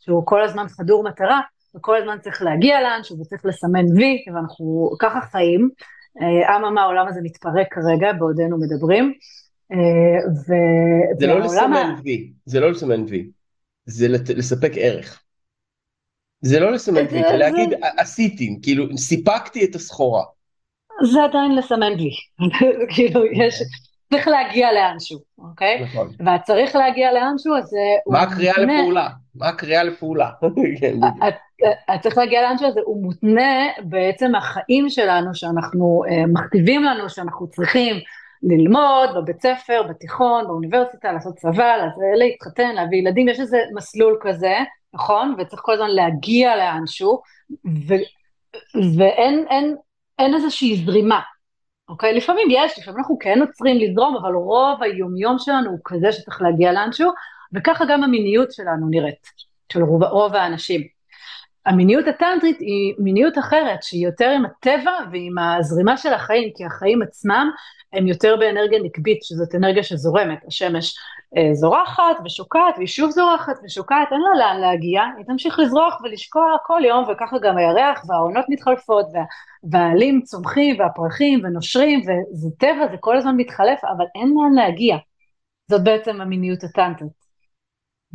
שהוא 0.00 0.26
כל 0.26 0.42
הזמן 0.42 0.68
חדור 0.68 1.04
מטרה, 1.04 1.40
וכל 1.76 1.96
הזמן 1.96 2.16
צריך 2.20 2.42
להגיע 2.42 2.80
לאנשהו 2.80 3.20
וצריך 3.20 3.46
לסמן 3.46 3.96
וי, 3.96 4.24
ואנחנו 4.34 4.90
ככה 4.98 5.20
חיים. 5.20 5.68
אה, 6.20 6.56
אממה 6.56 6.82
העולם 6.82 7.08
הזה 7.08 7.20
מתפרק 7.22 7.66
כרגע 7.70 8.12
בעודנו 8.12 8.58
מדברים. 8.60 9.12
אה, 9.72 10.30
ו... 10.30 10.52
זה 11.18 11.26
לא 11.26 11.40
לסמן 11.40 11.94
וי, 12.04 12.32
זה 12.46 12.60
לא 12.60 12.70
לסמן 12.70 13.04
וי, 13.08 13.30
זה 13.86 14.08
לספק 14.08 14.72
ערך. 14.76 15.22
זה 16.40 16.60
לא 16.60 16.72
לסמן 16.72 17.06
וי, 17.10 17.22
זה 17.30 17.36
להגיד 17.36 17.68
עשיתי, 17.98 18.58
כאילו 18.62 18.98
סיפקתי 18.98 19.64
את 19.64 19.74
הסחורה. 19.74 20.24
זה 21.12 21.24
עדיין 21.24 21.56
לסמן 21.56 21.92
וי, 21.92 22.10
כאילו 22.94 23.24
יש, 23.26 23.62
צריך 24.12 24.28
להגיע 24.28 24.72
לאנשהו, 24.72 25.18
אוקיי? 25.38 25.84
נכון. 25.84 26.08
והצריך 26.18 26.76
להגיע 26.76 27.12
לאנשהו, 27.12 27.56
אז 27.56 27.74
הוא... 28.04 28.14
מה 28.14 28.22
הקריאה 28.22 28.54
מותנה... 28.58 28.78
לפעולה? 28.78 29.08
מה 29.34 29.48
הקריאה 29.48 29.82
לפעולה? 29.82 30.30
כן, 30.78 30.98
צריך 32.02 32.18
להגיע 32.18 32.42
לאנשהו 32.42 32.66
הזה, 32.66 32.80
הוא 32.84 33.02
מותנה 33.02 33.66
בעצם 33.82 34.34
החיים 34.34 34.88
שלנו, 34.88 35.34
שאנחנו 35.34 36.02
אה, 36.10 36.26
מכתיבים 36.26 36.84
לנו, 36.84 37.08
שאנחנו 37.08 37.48
צריכים 37.48 37.96
ללמוד 38.42 39.10
בבית 39.16 39.42
ספר, 39.42 39.82
בתיכון, 39.82 40.46
באוניברסיטה, 40.46 41.12
לעשות 41.12 41.36
צבא, 41.36 41.74
להתחתן, 42.18 42.74
להביא 42.74 42.98
ילדים, 42.98 43.28
יש 43.28 43.40
איזה 43.40 43.58
מסלול 43.74 44.18
כזה, 44.20 44.54
נכון? 44.94 45.34
וצריך 45.38 45.62
כל 45.64 45.72
הזמן 45.72 45.90
להגיע 45.90 46.56
לאנשהו, 46.56 47.20
ו... 47.88 47.94
ואין 48.98 49.44
אין, 49.50 49.76
אין 50.18 50.34
איזושהי 50.34 50.76
זרימה. 50.76 51.20
אוקיי? 51.92 52.14
לפעמים 52.14 52.48
יש, 52.50 52.78
לפעמים 52.78 52.98
אנחנו 52.98 53.18
כן 53.18 53.40
עוצרים 53.40 53.78
לזרום, 53.78 54.16
אבל 54.16 54.34
רוב 54.34 54.82
היומיום 54.82 55.36
שלנו 55.38 55.70
הוא 55.70 55.78
כזה 55.84 56.12
שצריך 56.12 56.42
להגיע 56.42 56.72
לאנשהו, 56.72 57.10
וככה 57.52 57.84
גם 57.88 58.04
המיניות 58.04 58.52
שלנו 58.52 58.88
נראית, 58.90 59.26
של 59.72 59.82
רוב, 59.82 60.04
רוב 60.04 60.34
האנשים. 60.34 60.80
המיניות 61.66 62.06
הטנטרית 62.06 62.60
היא 62.60 62.94
מיניות 62.98 63.38
אחרת, 63.38 63.82
שהיא 63.82 64.06
יותר 64.06 64.30
עם 64.30 64.44
הטבע 64.44 64.92
ועם 65.12 65.38
הזרימה 65.38 65.96
של 65.96 66.14
החיים, 66.14 66.50
כי 66.56 66.64
החיים 66.64 67.02
עצמם 67.02 67.50
הם 67.92 68.06
יותר 68.06 68.36
באנרגיה 68.36 68.78
נקבית, 68.82 69.22
שזאת 69.22 69.54
אנרגיה 69.54 69.82
שזורמת, 69.82 70.38
השמש 70.46 70.96
זורחת 71.52 72.16
ושוקעת, 72.24 72.74
והיא 72.76 72.88
שוב 72.88 73.10
זורחת 73.10 73.54
ושוקעת, 73.64 74.08
אין 74.12 74.20
לה 74.20 74.38
לאן 74.38 74.60
להגיע, 74.60 75.02
היא 75.16 75.26
תמשיך 75.26 75.58
לזרוח 75.58 76.00
ולשקוע 76.02 76.44
כל 76.66 76.80
יום, 76.84 77.04
וככה 77.08 77.36
גם 77.42 77.56
הירח 77.56 78.04
והעונות 78.08 78.44
מתחלפות, 78.48 79.06
וה, 79.14 79.22
והעלים 79.70 80.22
צומחים 80.22 80.80
והפרחים 80.80 81.40
ונושרים, 81.44 82.00
וזה 82.00 82.48
טבע, 82.58 82.86
זה 82.90 82.96
כל 83.00 83.16
הזמן 83.16 83.36
מתחלף, 83.36 83.80
אבל 83.96 84.04
אין 84.14 84.34
לאן 84.34 84.64
להגיע. 84.64 84.96
זאת 85.70 85.84
בעצם 85.84 86.20
המיניות 86.20 86.64
הטנטרית. 86.64 87.22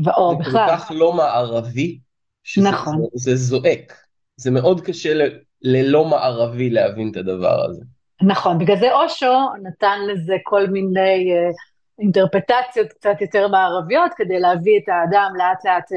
ואו 0.05 0.37
בכלל. 0.37 0.51
זה 0.51 0.59
כל 0.59 0.77
כך 0.77 0.91
לא 0.95 1.13
מערבי, 1.13 1.99
שזה 2.43 2.69
נכון. 2.69 2.95
זה, 3.13 3.31
זה 3.31 3.35
זועק. 3.35 3.93
זה 4.35 4.51
מאוד 4.51 4.81
קשה 4.81 5.13
ל, 5.13 5.21
ללא 5.61 6.05
מערבי 6.05 6.69
להבין 6.69 7.11
את 7.11 7.17
הדבר 7.17 7.65
הזה. 7.65 7.83
נכון, 8.21 8.57
בגלל 8.57 8.77
זה 8.77 8.93
אושו 8.93 9.33
נתן 9.63 9.99
לזה 10.07 10.35
כל 10.43 10.67
מיני 10.67 11.31
uh, 11.31 11.53
אינטרפטציות 11.99 12.93
קצת 12.93 13.21
יותר 13.21 13.47
מערביות, 13.47 14.11
כדי 14.13 14.39
להביא 14.39 14.79
את 14.79 14.89
האדם 14.89 15.33
לאט 15.37 15.65
לאט 15.65 15.91
uh, 15.91 15.95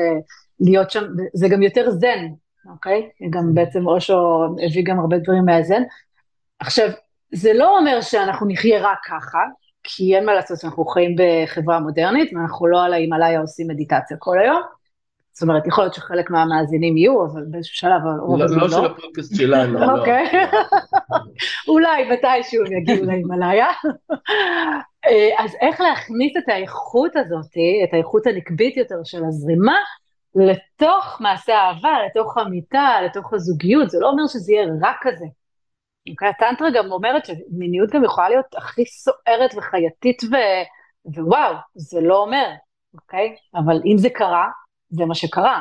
להיות 0.61 0.91
שם, 0.91 1.05
זה 1.35 1.49
גם 1.49 1.63
יותר 1.63 1.91
זן, 1.91 2.27
אוקיי? 2.71 3.09
גם 3.31 3.55
בעצם 3.55 3.87
אושו 3.87 4.45
הביא 4.45 4.85
גם 4.85 5.01
הרבה 5.01 5.19
דברים 5.19 5.45
מהזן. 5.45 5.83
עכשיו, 6.59 6.89
זה 7.33 7.53
לא 7.53 7.79
אומר 7.79 8.01
שאנחנו 8.01 8.47
נחיה 8.49 8.81
רק 8.81 8.99
ככה, 9.07 9.39
כי 9.83 10.17
אין 10.17 10.27
מה 10.27 10.35
לעשות, 10.35 10.65
אנחנו 10.65 10.85
חיים 10.85 11.17
בחברה 11.19 11.81
מודרנית, 11.81 12.33
ואנחנו 12.33 12.67
לא 12.67 12.85
על 12.85 12.93
ההימאליה 12.93 13.41
עושים 13.41 13.69
מדיטציה 13.69 14.17
כל 14.21 14.39
היום. 14.39 14.80
זאת 15.33 15.43
אומרת, 15.43 15.67
יכול 15.67 15.85
להיות 15.85 15.95
שחלק 15.95 16.31
מהמאזינים 16.31 16.97
יהיו, 16.97 17.27
אבל 17.27 17.43
באיזשהו 17.51 17.77
שלב, 17.77 18.01
לא, 18.05 18.39
לא, 18.39 18.57
לא 18.57 18.69
של 18.69 18.85
הפודקאסט 18.85 19.37
שלנו. 19.37 19.79
לא. 19.79 19.99
אוקיי, 19.99 20.25
אולי 21.69 22.11
מתישהו 22.11 22.65
הם 22.67 22.73
יגיעו 22.73 23.05
להימאליה. 23.05 23.67
אה, 25.07 25.45
אז 25.45 25.57
איך 25.61 25.81
להכניס 25.81 26.37
את 26.37 26.49
האיכות 26.49 27.17
הזאת, 27.17 27.53
את 27.85 27.95
האיכות 27.95 28.27
הנקבית 28.27 28.77
יותר 28.77 29.01
של 29.05 29.25
הזרימה, 29.25 29.77
לתוך 30.35 31.21
מעשה 31.21 31.59
האהבה, 31.59 31.95
לתוך 32.07 32.39
המיטה, 32.39 32.99
לתוך 33.05 33.33
הזוגיות, 33.33 33.91
זה 33.91 33.99
לא 34.01 34.11
אומר 34.11 34.27
שזה 34.27 34.53
יהיה 34.53 34.67
רק 34.83 34.97
כזה. 35.01 35.25
אוקיי? 36.11 36.29
הטנטרה 36.29 36.69
גם 36.71 36.93
אומרת 36.93 37.27
שמיניות 37.27 37.91
גם 37.91 38.05
יכולה 38.05 38.29
להיות 38.29 38.47
הכי 38.57 38.85
סוערת 38.87 39.55
וחייתית 39.57 40.23
ו... 40.25 40.37
ווואו, 41.05 41.55
זה 41.75 42.01
לא 42.01 42.23
אומר, 42.23 42.47
אוקיי? 42.95 43.37
אבל 43.55 43.81
אם 43.85 43.99
זה 43.99 44.11
קרה, 44.11 44.49
זה 44.91 45.05
מה 45.05 45.15
שקרה. 45.15 45.61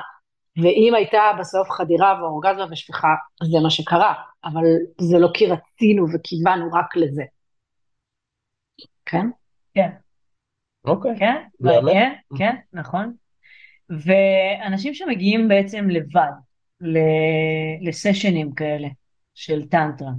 ואם 0.57 0.93
הייתה 0.95 1.21
בסוף 1.39 1.69
חדירה 1.69 2.19
ואורגזמה 2.21 2.65
ושפיכה, 2.71 3.15
זה 3.43 3.59
מה 3.63 3.69
שקרה. 3.69 4.13
אבל 4.45 4.63
זה 5.01 5.17
לא 5.17 5.29
כי 5.33 5.45
רצינו 5.45 6.05
וכיוונו 6.13 6.69
רק 6.73 6.95
לזה. 6.95 7.23
כן? 9.05 9.27
כן. 9.73 9.89
אוקיי. 10.85 11.19
כן, 11.19 11.43
מעניין, 11.59 12.13
כן, 12.37 12.55
נכון. 12.73 13.13
ואנשים 13.89 14.93
שמגיעים 14.93 15.47
בעצם 15.47 15.89
לבד 15.89 16.31
לסשנים 17.81 18.53
כאלה 18.53 18.87
של 19.35 19.67
טנטרה, 19.69 20.11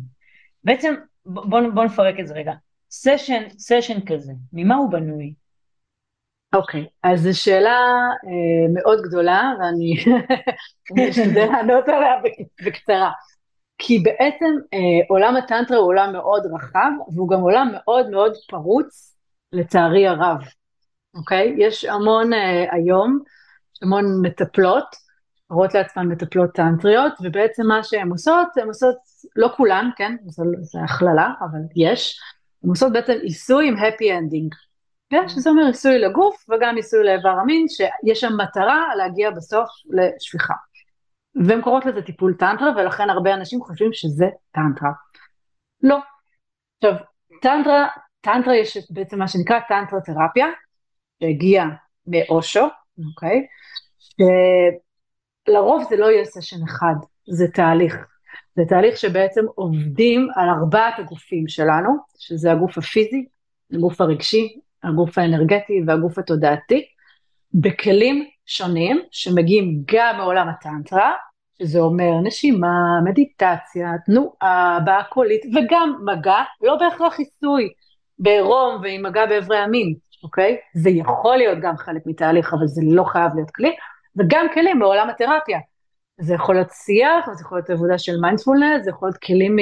בעצם 0.64 0.94
בואו 1.26 1.74
בוא 1.74 1.84
נפרק 1.84 2.20
את 2.20 2.26
זה 2.26 2.34
רגע. 2.34 2.52
סשן, 2.90 3.48
סשן 3.58 4.06
כזה, 4.06 4.32
ממה 4.52 4.74
הוא 4.74 4.90
בנוי? 4.90 5.34
אוקיי, 6.54 6.82
okay, 6.82 7.10
אז 7.10 7.22
זו 7.22 7.40
שאלה 7.40 7.78
אה, 8.24 8.72
מאוד 8.74 9.00
גדולה 9.02 9.52
ואני 9.60 9.94
אשתדל 11.10 11.46
לענות 11.52 11.88
עליה 11.88 12.12
בקצרה. 12.66 13.10
כי 13.78 13.98
בעצם 13.98 14.54
אה, 14.74 15.06
עולם 15.08 15.36
הטנטרה 15.36 15.76
הוא 15.76 15.86
עולם 15.86 16.12
מאוד 16.12 16.42
רחב 16.54 16.90
והוא 17.14 17.28
גם 17.28 17.40
עולם 17.40 17.68
מאוד 17.72 18.10
מאוד 18.10 18.32
פרוץ 18.48 19.16
לצערי 19.52 20.06
הרב, 20.06 20.38
אוקיי? 21.14 21.54
יש 21.58 21.84
המון 21.84 22.32
אה, 22.32 22.66
היום, 22.70 23.18
המון 23.82 24.04
מטפלות, 24.22 24.84
קוראות 25.48 25.74
לעצמן 25.74 26.06
מטפלות 26.06 26.50
טנטריות 26.54 27.12
ובעצם 27.22 27.66
מה 27.66 27.82
שהן 27.82 28.10
עושות, 28.10 28.48
הן 28.56 28.66
עושות, 28.66 28.96
לא 29.36 29.50
כולן, 29.56 29.90
כן? 29.96 30.16
זו 30.26 30.78
הכללה, 30.84 31.32
אבל 31.40 31.60
יש, 31.76 32.20
הן 32.64 32.70
עושות 32.70 32.92
בעצם 32.92 33.12
עיסוי 33.22 33.68
עם 33.68 33.76
happy 33.76 34.04
ending. 34.04 34.69
כן, 35.10 35.28
שזה 35.28 35.50
אומר 35.50 35.66
עיסוי 35.66 35.98
לגוף 35.98 36.44
וגם 36.48 36.76
עיסוי 36.76 37.04
לאיבר 37.04 37.28
המין, 37.28 37.66
שיש 37.68 38.20
שם 38.20 38.32
מטרה 38.36 38.94
להגיע 38.96 39.30
בסוף 39.30 39.68
לשפיכה. 39.90 40.54
והן 41.34 41.62
קוראות 41.62 41.86
לזה 41.86 42.02
טיפול 42.02 42.34
טנטרה, 42.38 42.70
ולכן 42.76 43.10
הרבה 43.10 43.34
אנשים 43.34 43.60
חושבים 43.60 43.92
שזה 43.92 44.26
טנטרה. 44.52 44.90
לא. 45.82 45.98
עכשיו, 46.76 46.94
טנטרה, 47.42 47.88
טנטרה 48.20 48.56
יש 48.56 48.78
בעצם 48.90 49.18
מה 49.18 49.28
שנקרא 49.28 49.60
טנטרה 49.68 50.00
תרפיה, 50.00 50.46
שהגיע 51.22 51.64
מאושו, 52.06 52.66
אוקיי? 53.08 53.46
שלרוב 55.48 55.84
זה 55.90 55.96
לא 55.96 56.06
יהיה 56.10 56.24
סשן 56.24 56.62
אחד, 56.64 56.94
זה 57.28 57.46
תהליך. 57.54 57.96
זה 58.56 58.62
תהליך 58.68 58.96
שבעצם 58.96 59.44
עובדים 59.54 60.28
על 60.36 60.48
ארבעת 60.48 60.98
הגופים 60.98 61.48
שלנו, 61.48 61.96
שזה 62.18 62.52
הגוף 62.52 62.78
הפיזי, 62.78 63.26
הגוף 63.72 64.00
הרגשי, 64.00 64.60
הגוף 64.82 65.18
האנרגטי 65.18 65.82
והגוף 65.86 66.18
התודעתי, 66.18 66.84
בכלים 67.54 68.24
שונים 68.46 69.00
שמגיעים 69.10 69.82
גם 69.92 70.16
מעולם 70.16 70.48
הטנטרה, 70.48 71.12
שזה 71.58 71.78
אומר 71.78 72.20
נשימה, 72.22 73.00
מדיטציה, 73.04 73.92
תנועה, 74.06 74.76
הבעה 74.76 75.04
קולית 75.04 75.42
וגם 75.46 75.94
מגע, 76.04 76.42
לא 76.62 76.76
בהכרח 76.76 77.18
עיסוי 77.18 77.72
בעירום 78.18 78.80
ועם 78.82 79.02
מגע 79.02 79.26
באיברי 79.26 79.58
המין, 79.58 79.94
אוקיי? 80.22 80.56
זה 80.74 80.90
יכול 80.90 81.36
להיות 81.36 81.58
גם 81.62 81.76
חלק 81.76 82.02
מתהליך, 82.06 82.54
אבל 82.54 82.66
זה 82.66 82.82
לא 82.84 83.04
חייב 83.04 83.34
להיות 83.34 83.50
כלי, 83.50 83.76
וגם 84.16 84.46
כלים 84.54 84.78
בעולם 84.78 85.10
התרפיה. 85.10 85.58
זה 86.20 86.34
יכול 86.34 86.54
להיות 86.54 86.70
שיח, 86.70 87.32
זה 87.32 87.42
יכול 87.42 87.58
להיות 87.58 87.70
עבודה 87.70 87.98
של 87.98 88.12
מיינדפולנס, 88.20 88.84
זה 88.84 88.90
יכול 88.90 89.08
להיות 89.08 89.16
כלים 89.16 89.56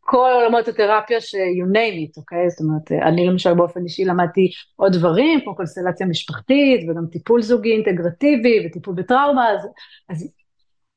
כל 0.00 0.30
עולמות 0.34 0.68
התרפיה 0.68 1.20
ש-you 1.20 1.72
name 1.72 2.08
it, 2.08 2.16
אוקיי? 2.16 2.50
זאת 2.50 2.60
אומרת, 2.60 2.92
אני 3.08 3.26
למשל 3.26 3.54
באופן 3.54 3.84
אישי 3.84 4.04
למדתי 4.04 4.50
עוד 4.76 4.92
דברים, 4.92 5.40
כמו 5.40 5.56
קונסטלציה 5.56 6.06
משפחתית, 6.06 6.90
וגם 6.90 7.06
טיפול 7.12 7.42
זוגי 7.42 7.72
אינטגרטיבי, 7.72 8.66
וטיפול 8.66 8.94
בטראומה, 8.94 9.50
אז, 9.50 9.68
אז 10.08 10.28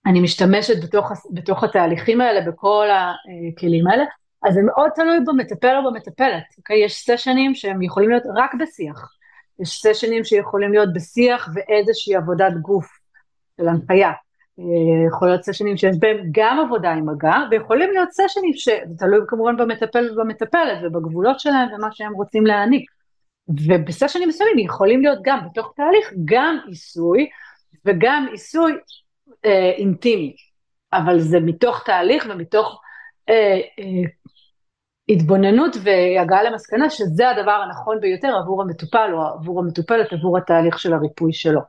אני 0.06 0.20
משתמשת 0.20 0.84
בתוך, 0.84 1.12
בתוך 1.34 1.64
התהליכים 1.64 2.22
האלה, 2.22 2.52
בכל 2.52 2.88
הכלים 2.92 3.88
האלה, 3.88 4.04
אז 4.44 4.54
זה 4.54 4.62
מאוד 4.62 4.90
תלוי 4.96 5.20
במטפל 5.28 5.76
או 5.78 5.92
במטפלת, 5.92 6.44
אוקיי? 6.58 6.86
יש 6.86 7.06
סשנים 7.10 7.56
שהם 7.56 7.82
יכולים 7.82 8.10
להיות 8.10 8.24
רק 8.36 8.52
בשיח, 8.60 9.12
יש 9.60 9.82
סשנים 9.82 10.24
שיכולים 10.24 10.72
להיות 10.72 10.94
בשיח 10.94 11.50
ואיזושהי 11.54 12.16
עבודת 12.16 12.54
גוף 12.62 12.88
של 13.58 13.68
הנחיה. 13.68 14.12
אה, 14.62 15.08
יכול 15.08 15.28
להיות 15.28 15.44
סשנים 15.44 15.78
שיש 15.78 15.96
בהם 16.00 16.18
גם 16.32 16.60
עבודה 16.66 16.92
עם 16.92 17.10
מגע, 17.10 17.36
ויכולים 17.52 17.92
להיות 17.92 18.10
סשנים 18.12 18.54
שזה 18.54 18.96
תלוי 18.98 19.20
כמובן 19.28 19.58
במטפל 19.58 20.12
ובמטפלת 20.12 20.78
ובגבולות 20.84 21.40
שלהם 21.40 21.74
ומה 21.74 21.88
שהם 21.92 22.14
רוצים 22.14 22.46
להעניק. 22.46 22.92
ובסשנים 23.68 24.30
מסוימים 24.30 24.60
יכולים 24.60 25.02
להיות 25.02 25.20
גם 25.24 25.40
בתוך 25.46 25.74
תהליך 25.76 26.14
גם 26.26 26.58
עיסוי 26.68 27.30
וגם 27.86 28.26
עיסוי 28.32 28.74
אה, 29.46 29.72
אינטימי, 29.78 30.36
אבל 30.94 31.20
זה 31.20 31.40
מתוך 31.40 31.84
תהליך 31.86 32.28
ומתוך 32.30 32.82
אה, 33.30 33.60
אה, 33.80 34.10
התבוננות 35.10 35.76
והגעה 35.84 36.44
למסקנה 36.44 36.90
שזה 36.90 37.30
הדבר 37.30 37.52
הנכון 37.52 38.00
ביותר 38.02 38.36
עבור 38.36 38.62
המטופל 38.62 39.10
או 39.14 39.22
עבור 39.22 39.60
המטופלת 39.60 40.14
עבור 40.14 40.38
התהליך 40.38 40.80
של 40.80 40.94
הריפוי 40.94 41.34
שלו. 41.34 41.62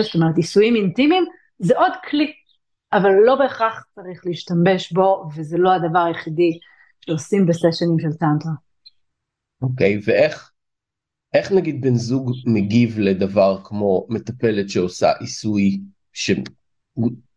זאת 0.00 0.14
אומרת 0.14 0.36
עיסויים 0.36 0.76
אינטימיים 0.76 1.24
זה 1.58 1.78
עוד 1.78 1.92
כלי, 2.10 2.32
אבל 2.92 3.10
לא 3.24 3.34
בהכרח 3.34 3.84
צריך 3.94 4.26
להשתמש 4.26 4.92
בו, 4.92 5.28
וזה 5.36 5.58
לא 5.58 5.70
הדבר 5.72 5.98
היחידי 5.98 6.58
שעושים 7.00 7.46
בסשנים 7.46 7.98
של 7.98 8.12
טנטרה. 8.18 8.52
אוקיי, 9.62 9.96
okay, 9.96 10.02
ואיך 10.06 10.52
איך 11.34 11.52
נגיד 11.52 11.80
בן 11.80 11.94
זוג 11.94 12.32
מגיב 12.46 12.98
לדבר 12.98 13.58
כמו 13.64 14.06
מטפלת 14.08 14.68
שעושה 14.68 15.12
עיסוי 15.12 15.80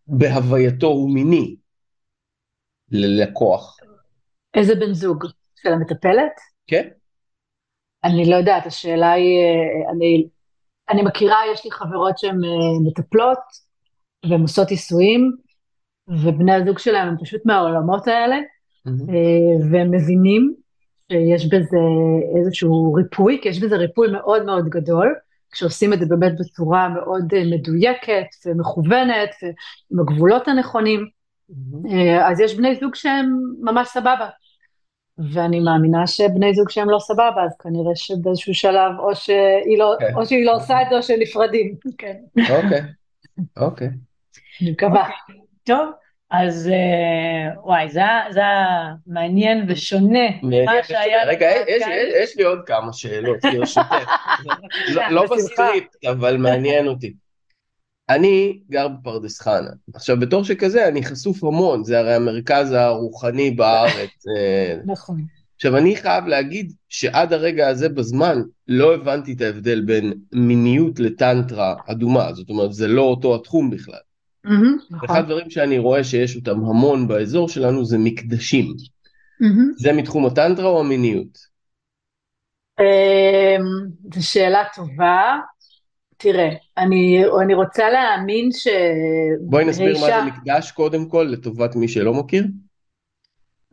שבהווייתו 0.05 0.87
הוא 0.87 1.13
מיני 1.13 1.55
ללקוח? 2.91 3.77
איזה 4.53 4.75
בן 4.75 4.93
זוג? 4.93 5.25
של 5.55 5.69
המטפלת? 5.69 6.31
כן. 6.67 6.87
אני 8.03 8.29
לא 8.29 8.35
יודעת, 8.35 8.65
השאלה 8.65 9.11
היא, 9.11 9.39
אה, 9.39 9.91
אני, 9.91 10.27
אני 10.89 11.01
מכירה, 11.01 11.37
יש 11.53 11.65
לי 11.65 11.71
חברות 11.71 12.17
שהן 12.17 12.43
אה, 12.43 12.89
מטפלות, 12.89 13.70
והן 14.29 14.41
עושות 14.41 14.69
עיסויים, 14.69 15.31
ובני 16.07 16.53
הזוג 16.53 16.79
שלהם 16.79 17.07
הם 17.07 17.15
פשוט 17.21 17.45
מהעולמות 17.45 18.07
האלה, 18.07 18.37
mm-hmm. 18.87 19.11
והם 19.71 19.91
מבינים 19.91 20.53
שיש 21.11 21.45
בזה 21.45 21.77
איזשהו 22.37 22.93
ריפוי, 22.93 23.39
כי 23.41 23.49
יש 23.49 23.59
בזה 23.59 23.75
ריפוי 23.75 24.11
מאוד 24.11 24.45
מאוד 24.45 24.69
גדול, 24.69 25.15
כשעושים 25.51 25.93
את 25.93 25.99
זה 25.99 26.05
באמת 26.05 26.33
בצורה 26.39 26.89
מאוד 26.89 27.33
אה, 27.33 27.43
מדויקת 27.51 28.27
ומכוונת 28.45 29.29
ועם 29.41 29.99
הגבולות 29.99 30.47
הנכונים, 30.47 31.05
mm-hmm. 31.51 31.95
אז 32.23 32.39
יש 32.39 32.55
בני 32.55 32.75
זוג 32.75 32.95
שהם 32.95 33.39
ממש 33.61 33.87
סבבה. 33.87 34.29
ואני 35.33 35.59
מאמינה 35.59 36.07
שבני 36.07 36.53
זוג 36.53 36.69
שהם 36.69 36.89
לא 36.89 36.99
סבבה, 36.99 37.43
אז 37.45 37.57
כנראה 37.59 37.95
שבאיזשהו 37.95 38.53
שלב 38.53 38.91
או 38.99 39.15
שהיא 39.15 39.77
לא, 39.77 39.95
okay. 39.95 39.99
כן. 39.99 40.15
או 40.15 40.25
שהיא 40.25 40.45
לא 40.45 40.55
עושה 40.55 40.81
את 40.81 40.87
זה 40.89 40.97
או 40.97 41.03
שנפרדים. 41.03 41.75
כן. 41.97 42.15
אוקיי, 42.39 42.81
אוקיי. 43.57 43.89
אני 44.61 44.71
מקווה. 44.71 45.09
אוקיי, 45.09 45.41
טוב, 45.63 45.91
אז 46.31 46.69
אה, 46.73 47.61
וואי, 47.63 47.89
זה 47.89 47.99
היה 47.99 48.93
מעניין 49.07 49.65
ושונה 49.67 50.29
מה 50.41 50.83
שהיה... 50.83 51.25
רגע, 51.27 51.47
יש 52.23 52.37
לי 52.37 52.43
עוד 52.43 52.59
כמה 52.65 52.93
שאלות, 52.93 53.37
ברשותך. 53.53 53.95
לא, 54.93 55.09
לא 55.09 55.25
בסקריפט, 55.35 56.05
אבל 56.05 56.37
מעניין 56.37 56.87
אותי. 56.87 57.13
אני 58.09 58.59
גר 58.69 58.87
בפרדס 58.87 59.41
חנה. 59.41 59.69
עכשיו, 59.93 60.19
בתור 60.19 60.43
שכזה, 60.43 60.87
אני 60.87 61.03
חשוף 61.03 61.43
המון, 61.43 61.83
זה 61.83 61.99
הרי 61.99 62.13
המרכז 62.13 62.71
הרוחני 62.71 63.51
בארץ. 63.51 64.25
אה. 64.37 64.75
נכון. 64.85 65.25
עכשיו, 65.55 65.77
אני 65.77 65.95
חייב 65.95 66.25
להגיד 66.25 66.73
שעד 66.89 67.33
הרגע 67.33 67.67
הזה 67.67 67.89
בזמן 67.89 68.41
לא 68.67 68.93
הבנתי 68.93 69.33
את 69.33 69.41
ההבדל 69.41 69.81
בין 69.81 70.13
מיניות 70.33 70.99
לטנטרה 70.99 71.75
אדומה, 71.87 72.33
זאת 72.33 72.49
אומרת, 72.49 72.73
זה 72.73 72.87
לא 72.87 73.01
אותו 73.01 73.35
התחום 73.35 73.69
בכלל. 73.69 73.99
Mm-hmm, 74.47 75.05
אחד 75.05 75.19
הדברים 75.19 75.49
שאני 75.49 75.77
רואה 75.77 76.03
שיש 76.03 76.35
אותם 76.35 76.65
המון 76.65 77.07
באזור 77.07 77.49
שלנו 77.49 77.85
זה 77.85 77.97
מקדשים. 77.97 78.65
Mm-hmm. 78.65 79.73
זה 79.77 79.93
מתחום 79.93 80.25
הטנטרה 80.25 80.67
או 80.67 80.79
המיניות? 80.79 81.37
אמ, 82.79 83.87
זו 84.13 84.27
שאלה 84.27 84.63
טובה. 84.75 85.37
תראה, 86.17 86.49
אני, 86.77 87.23
אני 87.41 87.53
רוצה 87.53 87.89
להאמין 87.89 88.51
ש... 88.51 88.67
בואי 89.41 89.65
נסביר 89.65 89.99
מה 89.99 90.05
זה 90.05 90.21
מקדש 90.25 90.71
קודם 90.71 91.09
כל, 91.09 91.27
לטובת 91.31 91.75
מי 91.75 91.87
שלא 91.87 92.13
מכיר. 92.13 92.43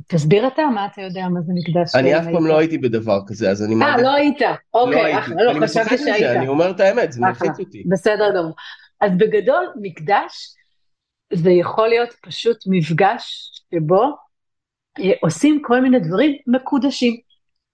תסביר 0.06 0.46
אתה, 0.46 0.62
מה 0.74 0.86
אתה 0.92 1.02
יודע 1.02 1.28
מה 1.28 1.40
זה 1.40 1.52
מקדש? 1.54 1.94
אני 1.94 2.18
אף 2.18 2.24
פעם 2.32 2.46
לא 2.46 2.58
הייתי 2.58 2.78
בדבר 2.78 3.20
כזה, 3.26 3.50
אז 3.50 3.62
אני... 3.62 3.84
אה, 3.84 4.02
לא 4.02 4.14
היית, 4.14 4.38
אוקיי, 4.74 5.14
לא, 5.28 5.52
לא 5.52 5.66
חשבתי 5.66 5.98
שהיית. 5.98 6.36
אני 6.36 6.48
אומר 6.48 6.70
את 6.70 6.80
האמת, 6.80 7.12
זה 7.12 7.20
מלחיץ 7.20 7.58
אותי. 7.58 7.84
בסדר 7.88 8.30
גמור. 8.36 8.54
אז 9.00 9.10
בגדול, 9.16 9.66
מקדש 9.80 10.54
זה 11.32 11.50
יכול 11.50 11.88
להיות 11.88 12.14
פשוט 12.22 12.56
מפגש 12.66 13.50
שבו 13.74 14.16
עושים 15.20 15.62
כל 15.64 15.80
מיני 15.80 16.00
דברים 16.00 16.36
מקודשים, 16.46 17.16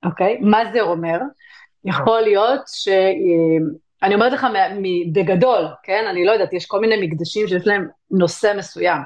אוקיי? 0.04 0.38
מה 0.40 0.72
זה 0.72 0.80
אומר? 0.80 1.18
יכול 1.84 2.20
להיות 2.20 2.60
ש... 2.66 2.88
אני 4.02 4.14
אומרת 4.14 4.32
לך 4.32 4.46
בגדול, 5.12 5.66
כן? 5.82 6.04
אני 6.10 6.24
לא 6.24 6.32
יודעת, 6.32 6.52
יש 6.52 6.66
כל 6.66 6.80
מיני 6.80 7.06
מקדשים 7.06 7.48
שיש 7.48 7.66
להם 7.66 7.88
נושא 8.10 8.52
מסוים. 8.56 8.98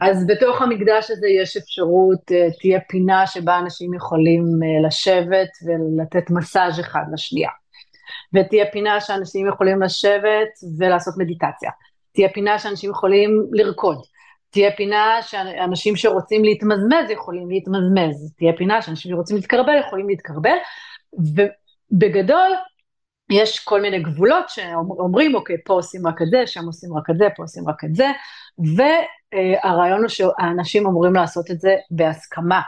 אז 0.00 0.26
בתוך 0.26 0.62
המקדש 0.62 1.10
הזה 1.10 1.28
יש 1.28 1.56
אפשרות, 1.56 2.32
אה, 2.32 2.48
תהיה 2.60 2.80
פינה 2.88 3.26
שבה 3.26 3.58
אנשים 3.58 3.94
יכולים 3.94 4.42
אה, 4.42 4.88
לשבת 4.88 5.48
ולתת 5.66 6.30
מסאז' 6.30 6.80
אחד 6.80 7.02
לשנייה. 7.12 7.50
ותהיה 8.34 8.64
פינה 8.72 9.00
שאנשים 9.00 9.48
יכולים 9.48 9.82
לשבת 9.82 10.48
ולעשות 10.78 11.14
מדיטציה. 11.18 11.70
תהיה 12.14 12.28
פינה 12.28 12.58
שאנשים 12.58 12.90
יכולים 12.90 13.46
לרקוד. 13.52 13.98
תהיה 14.50 14.76
פינה 14.76 15.22
שאנשים 15.22 15.96
שרוצים 15.96 16.44
להתמזמז 16.44 17.10
יכולים 17.10 17.50
להתמזמז. 17.50 18.32
תהיה 18.36 18.52
פינה 18.56 18.82
שאנשים 18.82 19.12
שרוצים 19.12 19.36
להתקרבל 19.36 19.78
יכולים 19.80 20.08
להתקרבל. 20.08 20.56
ובגדול, 21.12 22.50
יש 23.30 23.58
כל 23.64 23.80
מיני 23.80 23.98
גבולות 24.02 24.48
שאומרים, 24.48 25.34
אוקיי, 25.34 25.56
פה 25.64 25.74
עושים 25.74 26.06
רק 26.06 26.22
את 26.22 26.26
זה, 26.30 26.46
שם 26.46 26.64
עושים 26.66 26.96
רק 26.96 27.10
את 27.10 27.18
זה, 27.18 27.28
פה 27.36 27.42
עושים 27.42 27.68
רק 27.68 27.84
את 27.84 27.94
זה, 27.94 28.08
והרעיון 28.58 30.00
הוא 30.00 30.08
שהאנשים 30.08 30.86
אמורים 30.86 31.14
לעשות 31.14 31.50
את 31.50 31.60
זה 31.60 31.76
בהסכמה, 31.90 32.60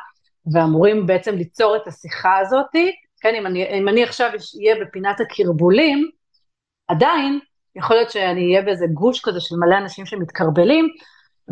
ואמורים 0.52 1.06
בעצם 1.06 1.34
ליצור 1.34 1.76
את 1.76 1.86
השיחה 1.86 2.38
הזאתי, 2.38 2.92
כן, 3.20 3.34
אם 3.34 3.46
אני, 3.46 3.78
אם 3.78 3.88
אני 3.88 4.02
עכשיו 4.02 4.30
אהיה 4.60 4.84
בפינת 4.84 5.20
הקרבולים, 5.20 6.10
עדיין 6.88 7.40
יכול 7.76 7.96
להיות 7.96 8.10
שאני 8.10 8.50
אהיה 8.50 8.62
באיזה 8.62 8.86
גוש 8.86 9.20
כזה 9.20 9.40
של 9.40 9.56
מלא 9.56 9.78
אנשים 9.78 10.06
שמתקרבלים, 10.06 10.88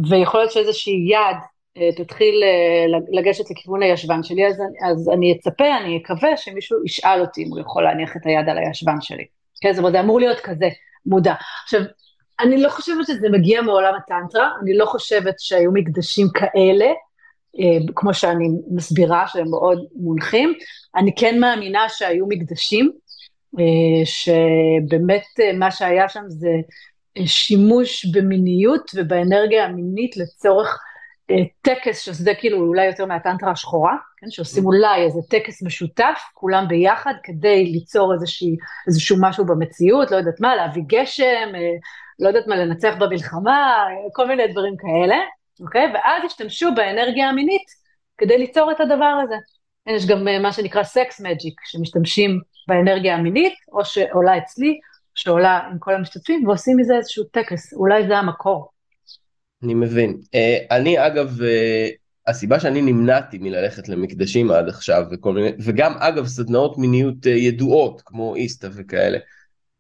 ויכול 0.09 0.41
להיות 0.41 0.53
שאיזושהי 0.53 1.07
יד 1.09 1.37
אה, 1.77 2.05
תתחיל 2.05 2.43
אה, 2.43 2.99
לגשת 3.13 3.51
לכיוון 3.51 3.83
הישבן 3.83 4.23
שלי, 4.23 4.47
אז, 4.47 4.63
אז 4.91 5.09
אני 5.15 5.33
אצפה, 5.33 5.77
אני 5.81 5.99
אקווה 6.03 6.37
שמישהו 6.37 6.85
ישאל 6.85 7.21
אותי 7.21 7.45
אם 7.45 7.49
הוא 7.51 7.61
יכול 7.61 7.83
להניח 7.83 8.17
את 8.17 8.27
היד 8.27 8.49
על 8.49 8.59
הישבן 8.59 9.01
שלי. 9.01 9.25
כן, 9.61 9.73
זאת 9.73 9.79
אומרת, 9.79 9.93
זה 9.93 10.01
אמור 10.01 10.21
להיות 10.21 10.41
כזה 10.41 10.69
מודע. 11.07 11.35
עכשיו, 11.63 11.81
אני 12.41 12.63
לא 12.63 12.69
חושבת 12.69 13.07
שזה 13.07 13.29
מגיע 13.29 13.63
מעולם 13.63 13.95
הטנטרה, 13.95 14.51
אני 14.63 14.77
לא 14.77 14.87
חושבת 14.87 15.35
שהיו 15.39 15.73
מקדשים 15.73 16.27
כאלה, 16.35 16.87
אה, 17.61 17.93
כמו 17.95 18.15
שאני 18.15 18.49
מסבירה, 18.71 19.25
שהם 19.27 19.51
מאוד 19.51 19.87
מונחים. 19.97 20.55
אני 20.97 21.15
כן 21.17 21.41
מאמינה 21.41 21.89
שהיו 21.89 22.27
מקדשים, 22.29 22.93
שבאמת 24.05 25.25
מה 25.59 25.71
שהיה 25.71 26.09
שם 26.09 26.23
זה 26.29 26.51
שימוש 27.27 28.07
במיניות 28.07 28.91
ובאנרגיה 28.95 29.65
המינית 29.65 30.17
לצורך 30.17 30.79
אה, 31.31 31.37
טקס, 31.63 32.01
שזה 32.01 32.33
כאילו 32.39 32.59
אולי 32.59 32.87
יותר 32.87 33.07
מהטנטרה 33.07 33.51
השחורה, 33.51 33.97
כן, 34.17 34.31
שעושים 34.31 34.67
אולי 34.67 35.03
איזה 35.05 35.21
טקס 35.31 35.63
משותף, 35.63 36.21
כולם 36.35 36.69
ביחד, 36.69 37.13
כדי 37.23 37.65
ליצור 37.65 38.15
איזושהי, 38.15 38.57
איזשהו 38.89 39.17
משהו 39.21 39.47
במציאות, 39.47 40.11
לא 40.11 40.17
יודעת 40.17 40.41
מה, 40.41 40.57
להביא 40.57 40.83
גשם, 40.87 41.53
אה, 41.55 41.61
לא 42.19 42.29
יודעת 42.29 42.47
מה, 42.47 42.57
לנצח 42.57 42.95
במלחמה, 42.99 43.87
כל 44.13 44.29
מיני 44.29 44.47
דברים 44.49 44.75
כאלה, 44.77 45.17
אוקיי? 45.61 45.93
ואז 45.95 46.23
השתמשו 46.27 46.69
באנרגיה 46.77 47.29
המינית 47.29 47.67
כדי 48.19 48.39
ליצור 48.39 48.71
את 48.71 48.81
הדבר 48.81 49.21
הזה. 49.25 49.35
יש 49.87 50.07
גם 50.07 50.29
אה, 50.29 50.39
מה 50.39 50.53
שנקרא 50.53 50.83
sex 50.83 51.21
magic, 51.21 51.61
שמשתמשים 51.65 52.41
באנרגיה 52.69 53.15
המינית, 53.15 53.55
או 53.73 53.85
שעולה 53.85 54.39
אצלי, 54.39 54.79
שעולה 55.15 55.59
עם 55.71 55.79
כל 55.79 55.95
המשתתפים, 55.95 56.47
ועושים 56.49 56.77
מזה 56.77 56.95
איזשהו 56.97 57.25
טקס, 57.25 57.75
אולי 57.75 58.07
זה 58.07 58.19
המקור. 58.19 58.71
אני 59.63 59.75
מבין. 59.75 60.19
Uh, 60.27 60.39
אני 60.71 61.07
אגב, 61.07 61.39
uh, 61.41 61.45
הסיבה 62.27 62.61
שאני 62.61 62.83
נמנעתי 62.83 63.39
מללכת 63.39 63.89
למקדשים 63.89 64.51
עד 64.51 64.69
עכשיו, 64.69 65.05
וכל 65.11 65.33
מיני, 65.33 65.51
וגם 65.61 65.93
אגב 65.99 66.27
סדנאות 66.27 66.79
מיניות 66.79 67.27
uh, 67.27 67.29
ידועות, 67.29 68.03
כמו 68.05 68.35
איסטה 68.35 68.69
וכאלה, 68.75 69.19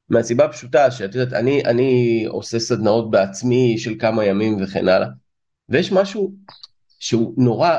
מהסיבה 0.09 0.45
הפשוטה 0.45 0.91
שאת 0.91 1.15
יודעת, 1.15 1.33
אני, 1.33 1.65
אני 1.65 2.25
עושה 2.29 2.59
סדנאות 2.59 3.11
בעצמי 3.11 3.79
של 3.79 3.95
כמה 3.99 4.25
ימים 4.25 4.63
וכן 4.63 4.89
הלאה, 4.89 5.09
ויש 5.69 5.93
משהו 5.93 6.35
שהוא 6.99 7.35
נורא 7.37 7.77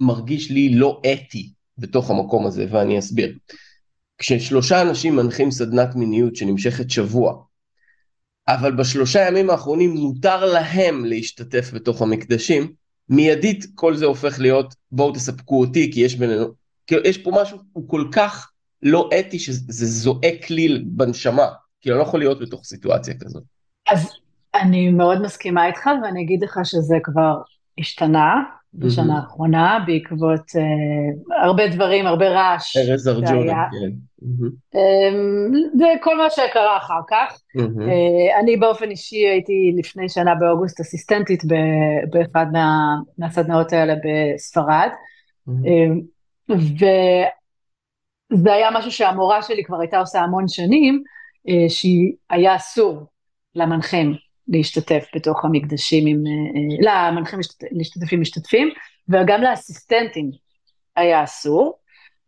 מרגיש 0.00 0.50
לי 0.50 0.74
לא 0.74 1.00
אתי 1.12 1.52
בתוך 1.78 2.10
המקום 2.10 2.46
הזה, 2.46 2.66
ואני 2.70 2.98
אסביר. 2.98 3.32
כששלושה 4.18 4.82
אנשים 4.82 5.16
מנחים 5.16 5.50
סדנת 5.50 5.94
מיניות 5.94 6.36
שנמשכת 6.36 6.90
שבוע, 6.90 7.42
אבל 8.48 8.76
בשלושה 8.76 9.28
ימים 9.28 9.50
האחרונים 9.50 9.90
מותר 9.90 10.44
להם 10.44 11.04
להשתתף 11.04 11.70
בתוך 11.74 12.02
המקדשים, 12.02 12.72
מיידית 13.08 13.66
כל 13.74 13.96
זה 13.96 14.04
הופך 14.04 14.40
להיות 14.40 14.74
בואו 14.92 15.12
תספקו 15.12 15.60
אותי 15.60 15.92
כי 15.92 16.00
יש 16.00 16.16
בינינו, 16.16 16.46
כי 16.86 16.94
יש 17.04 17.18
פה 17.18 17.30
משהו, 17.42 17.58
הוא 17.72 17.88
כל 17.88 18.04
כך 18.12 18.50
לא 18.82 19.10
אתי 19.20 19.38
שזה 19.38 19.86
זועק 19.86 20.50
לי 20.50 20.82
בנשמה, 20.86 21.48
אני 21.86 21.94
לא 21.94 22.02
יכול 22.02 22.20
להיות 22.20 22.40
בתוך 22.40 22.64
סיטואציה 22.64 23.14
כזאת. 23.20 23.42
אז 23.90 24.10
אני 24.54 24.88
מאוד 24.88 25.22
מסכימה 25.22 25.66
איתך 25.66 25.90
ואני 26.02 26.22
אגיד 26.22 26.42
לך 26.42 26.58
שזה 26.64 26.96
כבר 27.02 27.36
השתנה, 27.78 28.34
בשנה 28.78 29.16
האחרונה 29.16 29.78
בעקבות 29.86 30.40
uh, 30.40 31.44
הרבה 31.44 31.68
דברים, 31.68 32.06
הרבה 32.06 32.28
רעש. 32.28 32.76
ארז 32.76 33.08
ארג'ונה, 33.08 33.64
כן. 33.70 33.90
Um, 34.74 35.78
זה 35.78 35.84
כל 36.00 36.18
מה 36.18 36.30
שקרה 36.30 36.76
אחר 36.76 37.00
כך. 37.10 37.38
Uh, 37.58 38.40
אני 38.40 38.56
באופן 38.56 38.90
אישי 38.90 39.16
הייתי 39.16 39.74
לפני 39.78 40.08
שנה 40.08 40.34
באוגוסט 40.34 40.80
אסיסטנטית 40.80 41.42
באחד 42.10 42.46
מה, 42.52 42.96
מהסדנאות 43.18 43.72
האלה 43.72 43.94
בספרד. 43.94 44.88
Uh, 45.48 45.50
וזה 46.50 48.52
היה 48.52 48.70
משהו 48.70 48.92
שהמורה 48.92 49.42
שלי 49.42 49.64
כבר 49.64 49.80
הייתה 49.80 49.98
עושה 49.98 50.20
המון 50.20 50.48
שנים, 50.48 51.02
uh, 51.48 51.52
שהיה 51.68 52.56
אסור 52.56 53.06
למנחם 53.54 54.12
להשתתף 54.48 55.04
בתוך 55.14 55.44
המקדשים 55.44 56.06
עם, 56.06 56.22
אה, 56.26 56.90
אה, 56.90 57.10
למנחים 57.10 57.38
להשתתף 57.72 58.12
עם 58.12 58.20
משתתפים, 58.20 58.68
וגם 59.08 59.42
לאסיסטנטים 59.42 60.30
היה 60.96 61.24
אסור, 61.24 61.78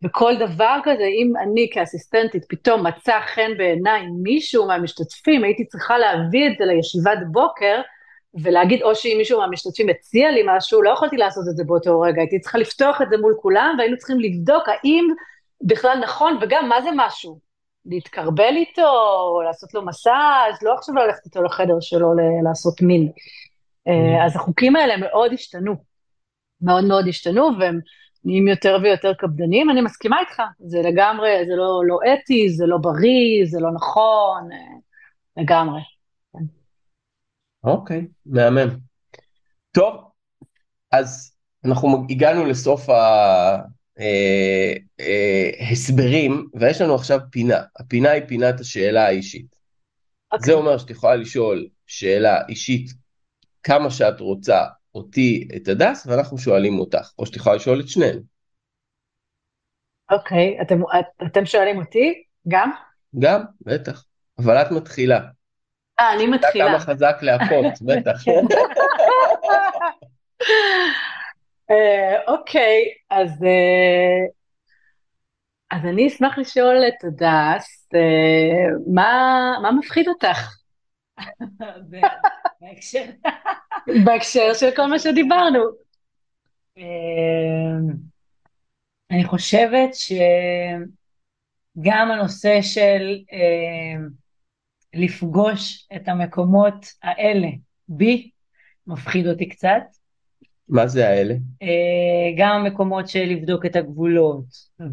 וכל 0.03 0.33
דבר 0.39 0.79
כזה, 0.83 1.03
אם 1.03 1.33
אני 1.43 1.69
כאסיסטנטית 1.73 2.45
פתאום 2.49 2.87
מצא 2.87 3.19
חן 3.35 3.51
בעיניי 3.57 4.01
מישהו 4.23 4.67
מהמשתתפים, 4.67 5.43
הייתי 5.43 5.65
צריכה 5.65 5.97
להביא 5.97 6.47
את 6.47 6.51
זה 6.57 6.65
לישיבת 6.65 7.17
בוקר, 7.31 7.81
ולהגיד, 8.43 8.81
או 8.83 8.95
שאם 8.95 9.15
מישהו 9.17 9.39
מהמשתתפים 9.39 9.89
הציע 9.89 10.31
לי 10.31 10.41
משהו, 10.45 10.81
לא 10.81 10.89
יכולתי 10.89 11.17
לעשות 11.17 11.43
את 11.51 11.57
זה 11.57 11.63
באותו 11.63 12.01
רגע, 12.01 12.21
הייתי 12.21 12.39
צריכה 12.39 12.57
לפתוח 12.57 13.01
את 13.01 13.07
זה 13.09 13.17
מול 13.17 13.35
כולם, 13.41 13.75
והיינו 13.77 13.97
צריכים 13.97 14.19
לבדוק 14.19 14.63
האם 14.69 15.07
בכלל 15.61 15.99
נכון, 16.03 16.37
וגם 16.41 16.69
מה 16.69 16.81
זה 16.81 16.89
משהו. 16.95 17.46
להתקרבל 17.87 18.53
איתו, 18.55 19.41
לעשות 19.45 19.73
לו 19.73 19.85
מסאז', 19.85 20.61
לא 20.61 20.73
עכשיו 20.73 20.95
ללכת 20.95 21.25
איתו 21.25 21.43
לחדר 21.43 21.79
שלו 21.79 22.13
לעשות 22.43 22.81
מין. 22.81 23.11
אה, 23.87 24.23
mm. 24.23 24.25
אז 24.25 24.35
החוקים 24.35 24.75
האלה 24.75 24.97
מאוד 24.97 25.33
השתנו, 25.33 25.75
מאוד 26.61 26.85
מאוד 26.85 27.07
השתנו, 27.07 27.49
והם 27.59 27.79
נהיים 28.25 28.47
יותר 28.47 28.77
ויותר 28.83 29.13
קפדניים. 29.13 29.69
אני 29.69 29.81
מסכימה 29.81 30.19
איתך, 30.19 30.41
זה 30.59 30.81
לגמרי, 30.81 31.45
זה 31.47 31.55
לא, 31.55 31.81
לא 31.87 31.97
אתי, 32.13 32.49
זה 32.49 32.65
לא 32.65 32.77
בריא, 32.77 33.45
זה 33.45 33.59
לא 33.59 33.71
נכון, 33.71 34.51
אה, 34.51 34.57
לגמרי. 35.37 35.81
אוקיי, 37.63 38.01
okay, 38.01 38.05
מהמם. 38.25 38.69
טוב, 39.71 39.95
אז 40.91 41.37
אנחנו 41.65 42.05
הגענו 42.09 42.45
לסוף 42.45 42.89
ה... 42.89 43.76
אה, 43.99 44.73
אה, 44.99 45.49
הסברים, 45.71 46.47
ויש 46.53 46.81
לנו 46.81 46.95
עכשיו 46.95 47.19
פינה. 47.31 47.61
הפינה 47.79 48.11
היא 48.11 48.23
פינת 48.27 48.59
השאלה 48.59 49.05
האישית. 49.05 49.53
Okay. 49.53 49.57
אוקיי. 50.31 50.45
זה 50.45 50.53
אומר 50.53 50.77
שאת 50.77 50.89
יכולה 50.89 51.15
לשאול 51.15 51.67
שאלה 51.87 52.41
אישית 52.49 52.89
כמה 53.63 53.91
שאת 53.91 54.19
רוצה 54.19 54.65
אותי, 54.95 55.47
את 55.55 55.67
הדס, 55.67 56.07
ואנחנו 56.07 56.37
שואלים 56.37 56.79
אותך, 56.79 57.11
או 57.19 57.25
שאת 57.25 57.35
יכולה 57.35 57.55
לשאול 57.55 57.79
את 57.79 57.89
שנינו. 57.89 58.21
אוקיי, 60.11 60.59
okay. 60.59 60.61
אתם, 60.61 60.81
את, 60.99 61.05
אתם 61.25 61.45
שואלים 61.45 61.77
אותי 61.77 62.23
גם? 62.47 62.71
גם, 63.19 63.41
בטח. 63.61 64.03
אבל 64.39 64.57
את 64.57 64.71
מתחילה. 64.71 65.19
אה, 65.99 66.13
אני 66.13 66.27
מתחילה. 66.27 66.67
כמה 66.67 66.79
חזק 66.79 67.17
להכות, 67.21 67.81
בטח. 67.87 68.23
אה, 71.71 72.17
אוקיי, 72.27 72.93
אז 73.09 73.43
אה, 73.43 74.27
אז 75.71 75.85
אני 75.85 76.07
אשמח 76.07 76.37
לשאול 76.37 76.75
את 76.87 77.03
הדס, 77.03 77.87
אה, 77.95 78.67
מה 78.93 79.71
מפחיד 79.79 80.07
אותך? 80.07 80.53
בהקשר 82.61 83.05
בהקשר 84.05 84.53
של 84.53 84.69
כל 84.75 84.85
מה 84.85 84.99
שדיברנו. 84.99 85.59
אני 89.11 89.23
חושבת 89.23 89.89
שגם 89.93 90.91
הנושא 92.11 92.61
של 92.61 93.17
לפגוש 94.93 95.87
את 95.95 96.07
המקומות 96.07 96.85
האלה 97.03 97.47
בי, 97.87 98.31
מפחיד 98.87 99.27
אותי 99.27 99.49
קצת. 99.49 99.96
מה 100.69 100.87
זה 100.87 101.09
האלה? 101.09 101.33
אה, 101.61 101.67
גם 102.37 102.51
המקומות 102.51 103.07
של 103.09 103.23
לבדוק 103.23 103.65
את 103.65 103.75
הגבולות, 103.75 104.45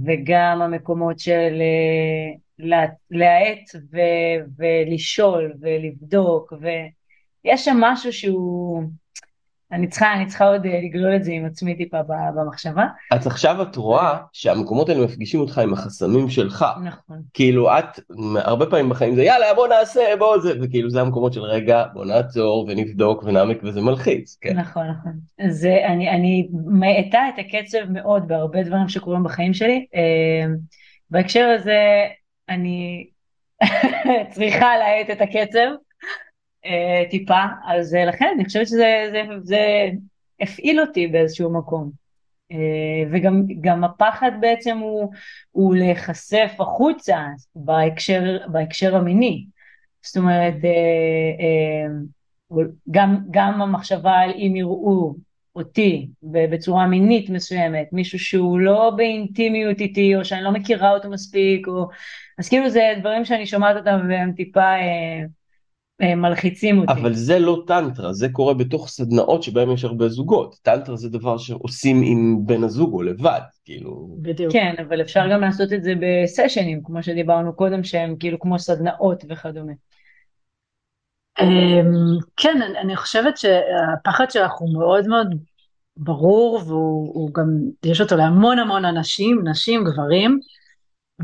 וגם 0.04 0.62
המקומות 0.62 1.18
של 1.18 1.58
אה, 1.60 2.34
לה- 2.58 2.86
להאט 3.10 3.70
ולשאול 4.58 5.52
ולבדוק, 5.60 6.52
ויש 6.60 7.64
שם 7.64 7.76
משהו 7.80 8.12
שהוא... 8.12 8.82
אני 9.72 9.88
צריכה, 9.88 10.12
אני 10.14 10.26
צריכה 10.26 10.44
עוד 10.44 10.66
אה, 10.66 10.80
לגלול 10.82 11.16
את 11.16 11.24
זה 11.24 11.32
עם 11.32 11.44
עצמי 11.44 11.74
טיפה 11.74 11.98
במחשבה. 12.36 12.86
אז 13.10 13.26
עכשיו 13.26 13.62
את 13.62 13.76
רואה 13.76 14.18
שהמקומות 14.32 14.88
האלה 14.88 15.04
מפגישים 15.04 15.40
אותך 15.40 15.58
עם 15.58 15.72
החסמים 15.72 16.28
שלך. 16.30 16.64
נכון. 16.84 17.22
כאילו 17.34 17.78
את 17.78 18.00
הרבה 18.36 18.66
פעמים 18.66 18.88
בחיים 18.88 19.14
זה 19.14 19.22
יאללה 19.22 19.54
בוא 19.54 19.68
נעשה 19.68 20.00
בוא 20.18 20.38
זה 20.38 20.52
וכאילו 20.62 20.90
זה 20.90 21.00
המקומות 21.00 21.32
של 21.32 21.42
רגע 21.42 21.84
בוא 21.92 22.04
נעצור 22.04 22.66
ונבדוק 22.68 23.22
ונעמק 23.22 23.58
וזה 23.62 23.80
מלחיץ. 23.80 24.38
כן. 24.40 24.56
נכון, 24.56 24.86
נכון. 24.86 25.12
זה, 25.48 25.78
אני, 25.86 26.10
אני 26.10 26.48
מאטה 26.64 27.28
את 27.28 27.38
הקצב 27.38 27.90
מאוד 27.90 28.28
בהרבה 28.28 28.62
דברים 28.62 28.88
שקורים 28.88 29.24
בחיים 29.24 29.54
שלי. 29.54 29.86
אה, 29.94 30.46
בהקשר 31.10 31.56
הזה, 31.58 32.06
אני 32.48 33.06
צריכה 34.34 34.76
להאט 34.78 35.10
את 35.10 35.20
הקצב 35.20 35.83
אה, 36.66 37.02
טיפה, 37.10 37.42
אז 37.66 37.94
אה, 37.94 38.04
לכן 38.04 38.32
אני 38.34 38.44
חושבת 38.44 38.66
שזה 38.66 39.08
זה, 39.12 39.22
זה 39.42 39.88
הפעיל 40.40 40.80
אותי 40.80 41.06
באיזשהו 41.06 41.52
מקום. 41.52 42.04
אה, 42.52 43.08
וגם 43.10 43.42
גם 43.60 43.84
הפחד 43.84 44.30
בעצם 44.40 44.78
הוא, 44.78 45.12
הוא 45.50 45.76
להיחשף 45.76 46.52
החוצה 46.58 47.26
בהקשר, 47.54 48.38
בהקשר 48.46 48.96
המיני. 48.96 49.46
זאת 50.02 50.16
אומרת, 50.16 50.54
אה, 50.64 50.70
אה, 51.40 52.64
גם, 52.90 53.18
גם 53.30 53.62
המחשבה 53.62 54.12
על 54.12 54.30
אם 54.30 54.56
יראו 54.56 55.14
אותי 55.56 56.08
בצורה 56.22 56.86
מינית 56.86 57.30
מסוימת, 57.30 57.88
מישהו 57.92 58.18
שהוא 58.18 58.58
לא 58.58 58.92
באינטימיות 58.96 59.80
איתי, 59.80 60.16
או 60.16 60.24
שאני 60.24 60.42
לא 60.42 60.50
מכירה 60.50 60.90
אותו 60.90 61.10
מספיק, 61.10 61.68
או... 61.68 61.88
אז 62.38 62.48
כאילו 62.48 62.70
זה 62.70 62.94
דברים 63.00 63.24
שאני 63.24 63.46
שומעת 63.46 63.76
אותם 63.76 64.06
והם 64.08 64.32
טיפה 64.32 64.60
אה, 64.60 65.24
מלחיצים 66.02 66.78
אותי. 66.78 66.92
אבל 66.92 67.14
זה 67.14 67.38
לא 67.38 67.62
טנטרה 67.66 68.12
זה 68.12 68.28
קורה 68.28 68.54
בתוך 68.54 68.88
סדנאות 68.88 69.42
שבהם 69.42 69.70
יש 69.70 69.84
הרבה 69.84 70.08
זוגות 70.08 70.56
טנטרה 70.62 70.96
זה 70.96 71.08
דבר 71.08 71.38
שעושים 71.38 72.02
עם 72.04 72.38
בן 72.46 72.64
הזוג 72.64 72.92
או 72.92 73.02
לבד 73.02 73.40
כאילו 73.64 74.16
בדיוק. 74.22 74.52
כן, 74.52 74.74
אבל 74.88 75.00
אפשר 75.00 75.24
גם 75.32 75.40
לעשות 75.40 75.72
את 75.72 75.84
זה 75.84 75.94
בסשנים, 76.00 76.80
כמו 76.84 77.02
שדיברנו 77.02 77.56
קודם, 77.56 77.84
שהם 77.84 78.16
כאילו 78.20 78.38
כמו 78.38 78.58
סדנאות 78.58 79.24
וכדומה. 79.28 79.72
אמ, 81.40 82.18
כן, 82.36 82.60
אני- 82.80 82.96
חושבת 82.96 83.36
שהפחד 83.36 84.30
שלך 84.30 84.52
הוא 84.52 84.72
מאוד 84.78 85.08
מאוד 85.08 85.26
ברור, 85.96 86.60
והוא 86.66 87.14
הוא 87.14 87.30
גם, 87.34 87.46
יש 87.84 88.00
אותו 88.00 88.16
להמון 88.16 88.58
המון 88.58 88.84
אנשים, 88.84 89.48
נשים, 89.48 89.84
גברים, 89.84 90.40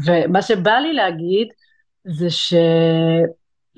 ומה 0.06 0.42
שבא 0.42 0.72
לי 0.72 0.92
להגיד 0.92 1.48
זה 2.04 2.30
שלא 2.30 2.58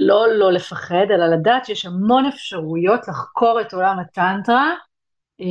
לא 0.06 0.52
לפחד, 0.52 1.06
אלא 1.14 1.26
לדעת 1.26 1.66
שיש 1.66 1.86
המון 1.86 2.26
אפשרויות 2.26 3.08
לחקור 3.08 3.60
את 3.60 3.72
עולם 3.72 3.98
הטנטרה 3.98 4.70
אה, 5.40 5.46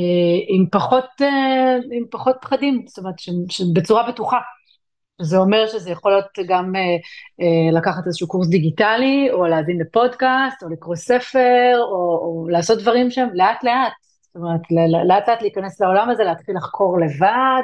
עם 0.48 0.66
פחות, 0.72 1.04
אה, 1.20 1.76
עם 1.92 2.04
פחות 2.10 2.36
פחדים, 2.40 2.84
זאת 2.86 2.98
אומרת, 2.98 3.14
שבצורה 3.48 4.08
בטוחה. 4.08 4.38
זה 5.22 5.36
אומר 5.36 5.66
שזה 5.66 5.90
יכול 5.90 6.12
להיות 6.12 6.26
גם 6.46 6.76
אה, 6.76 6.80
אה, 7.40 7.78
לקחת 7.78 8.06
איזשהו 8.06 8.28
קורס 8.28 8.48
דיגיטלי, 8.48 9.28
או 9.32 9.46
להאזין 9.46 9.78
לפודקאסט, 9.80 10.62
או 10.62 10.68
לקרוא 10.68 10.96
ספר, 10.96 11.78
או, 11.78 12.20
או 12.22 12.48
לעשות 12.50 12.78
דברים 12.78 13.10
שהם 13.10 13.28
לאט 13.34 13.64
לאט. 13.64 13.92
זאת 14.22 14.36
אומרת, 14.36 14.60
לאט 15.08 15.28
לאט 15.28 15.42
להיכנס 15.42 15.80
לעולם 15.80 16.10
הזה, 16.10 16.24
להתחיל 16.24 16.56
לחקור 16.56 16.98
לבד, 17.00 17.62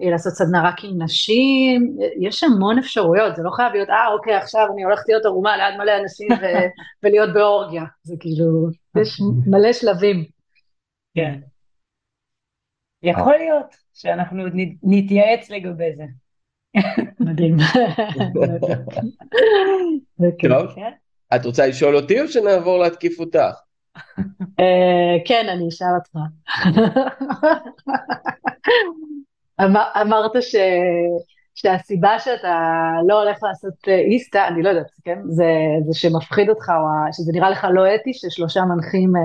לעשות 0.00 0.32
סדנה 0.32 0.68
רק 0.68 0.84
עם 0.84 1.02
נשים, 1.02 1.96
אה, 2.02 2.06
יש 2.20 2.44
המון 2.44 2.78
אפשרויות, 2.78 3.36
זה 3.36 3.42
לא 3.42 3.50
חייב 3.50 3.72
להיות, 3.72 3.90
אה 3.90 4.12
אוקיי, 4.12 4.34
עכשיו 4.34 4.66
אני 4.72 4.84
הולכת 4.84 5.08
להיות 5.08 5.24
ערומה 5.24 5.56
ליד 5.56 5.78
מלא 5.78 5.92
אנשים 6.02 6.28
ו- 6.32 6.68
ולהיות 7.02 7.34
באורגיה, 7.34 7.84
זה 8.02 8.14
כאילו, 8.20 8.68
יש 9.00 9.20
מלא 9.46 9.72
שלבים. 9.72 10.24
כן. 11.14 11.40
יכול 13.02 13.36
להיות 13.36 13.76
שאנחנו 13.94 14.42
עוד 14.42 14.52
נתייעץ 14.82 15.50
לגבי 15.50 15.96
זה. 15.96 16.04
מדהים. 17.20 17.56
טוב? 20.48 20.66
את 21.34 21.44
רוצה 21.44 21.66
לשאול 21.66 21.96
אותי 21.96 22.20
או 22.20 22.28
שנעבור 22.28 22.78
להתקיף 22.78 23.20
אותך? 23.20 23.54
אה, 24.60 25.16
כן, 25.24 25.46
אני 25.48 25.68
אשאל 25.68 25.88
אותך. 25.98 26.16
אמר- 29.64 29.90
אמרת 30.02 30.42
ש... 30.42 30.56
שהסיבה 31.54 32.18
שאתה 32.18 32.58
לא 33.08 33.22
הולך 33.22 33.38
לעשות 33.42 33.74
אה, 33.88 33.98
איסטה, 33.98 34.48
אני 34.48 34.62
לא 34.62 34.68
יודעת, 34.68 34.90
כן? 35.04 35.18
זה, 35.28 35.44
זה 35.88 35.98
שמפחיד 35.98 36.48
אותך, 36.48 36.68
או 36.68 37.12
שזה 37.12 37.32
נראה 37.32 37.50
לך 37.50 37.66
לא 37.74 37.94
אתי, 37.94 38.14
ששלושה 38.14 38.60
מנחים 38.64 39.16
אה, 39.16 39.22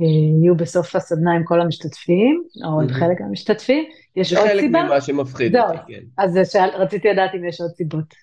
אה, 0.00 0.06
יהיו 0.42 0.56
בסוף 0.56 0.96
הסדנה 0.96 1.32
עם 1.32 1.44
כל 1.44 1.60
המשתתפים, 1.60 2.44
או 2.64 2.80
עם. 2.80 2.88
חלק 2.88 3.20
מהמשתתפים. 3.20 3.84
יש 4.16 4.32
זה 4.32 4.38
עוד 4.40 4.48
חלק 4.48 4.60
סיבה? 4.60 4.84
ממה 4.84 5.00
שמפחיד. 5.00 5.56
אותי, 5.56 5.76
כן. 5.86 6.00
אז 6.18 6.38
שאל, 6.52 6.68
רציתי 6.74 7.08
לדעת 7.08 7.30
אם 7.34 7.44
יש 7.44 7.60
עוד 7.60 7.70
סיבות. 7.70 8.14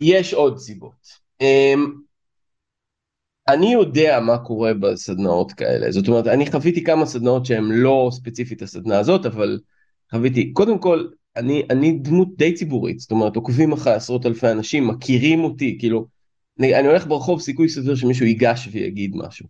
יש 0.00 0.34
עוד 0.34 0.58
סיבות. 0.58 1.24
אמ, 1.40 1.92
אני 3.48 3.72
יודע 3.72 4.20
מה 4.20 4.38
קורה 4.38 4.74
בסדנאות 4.74 5.52
כאלה, 5.52 5.90
זאת 5.90 6.08
אומרת, 6.08 6.26
אני 6.26 6.50
חוויתי 6.50 6.84
כמה 6.84 7.06
סדנאות 7.06 7.46
שהן 7.46 7.64
לא 7.70 8.08
ספציפית 8.12 8.62
הסדנה 8.62 8.98
הזאת, 8.98 9.26
אבל 9.26 9.58
חוויתי, 10.10 10.52
קודם 10.52 10.78
כל, 10.78 11.06
אני, 11.36 11.62
אני 11.70 11.92
דמות 11.92 12.28
די 12.36 12.52
ציבורית, 12.52 13.00
זאת 13.00 13.10
אומרת, 13.10 13.36
עוקבים 13.36 13.72
אחרי 13.72 13.92
עשרות 13.92 14.26
אלפי 14.26 14.50
אנשים, 14.50 14.88
מכירים 14.88 15.44
אותי, 15.44 15.76
כאילו, 15.78 16.06
אני, 16.58 16.74
אני 16.74 16.86
הולך 16.86 17.06
ברחוב, 17.06 17.40
סיכוי 17.40 17.68
סביר 17.68 17.94
שמישהו 17.94 18.26
ייגש 18.26 18.68
ויגיד 18.72 19.16
משהו. 19.16 19.46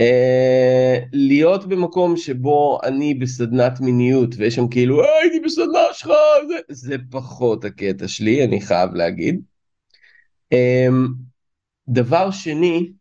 Uh, 0.00 1.08
להיות 1.12 1.66
במקום 1.68 2.16
שבו 2.16 2.78
אני 2.84 3.14
בסדנת 3.14 3.80
מיניות 3.80 4.34
ויש 4.36 4.54
שם 4.54 4.68
כאילו 4.68 5.04
"אה, 5.04 5.18
הייתי 5.22 5.40
בסדנה 5.40 5.78
שלך 5.92 6.10
זה, 6.48 6.54
זה 6.68 6.96
פחות 7.10 7.64
הקטע 7.64 8.08
שלי 8.08 8.44
אני 8.44 8.60
חייב 8.60 8.94
להגיד. 8.94 9.40
Um, 10.54 10.56
דבר 11.88 12.30
שני, 12.30 12.92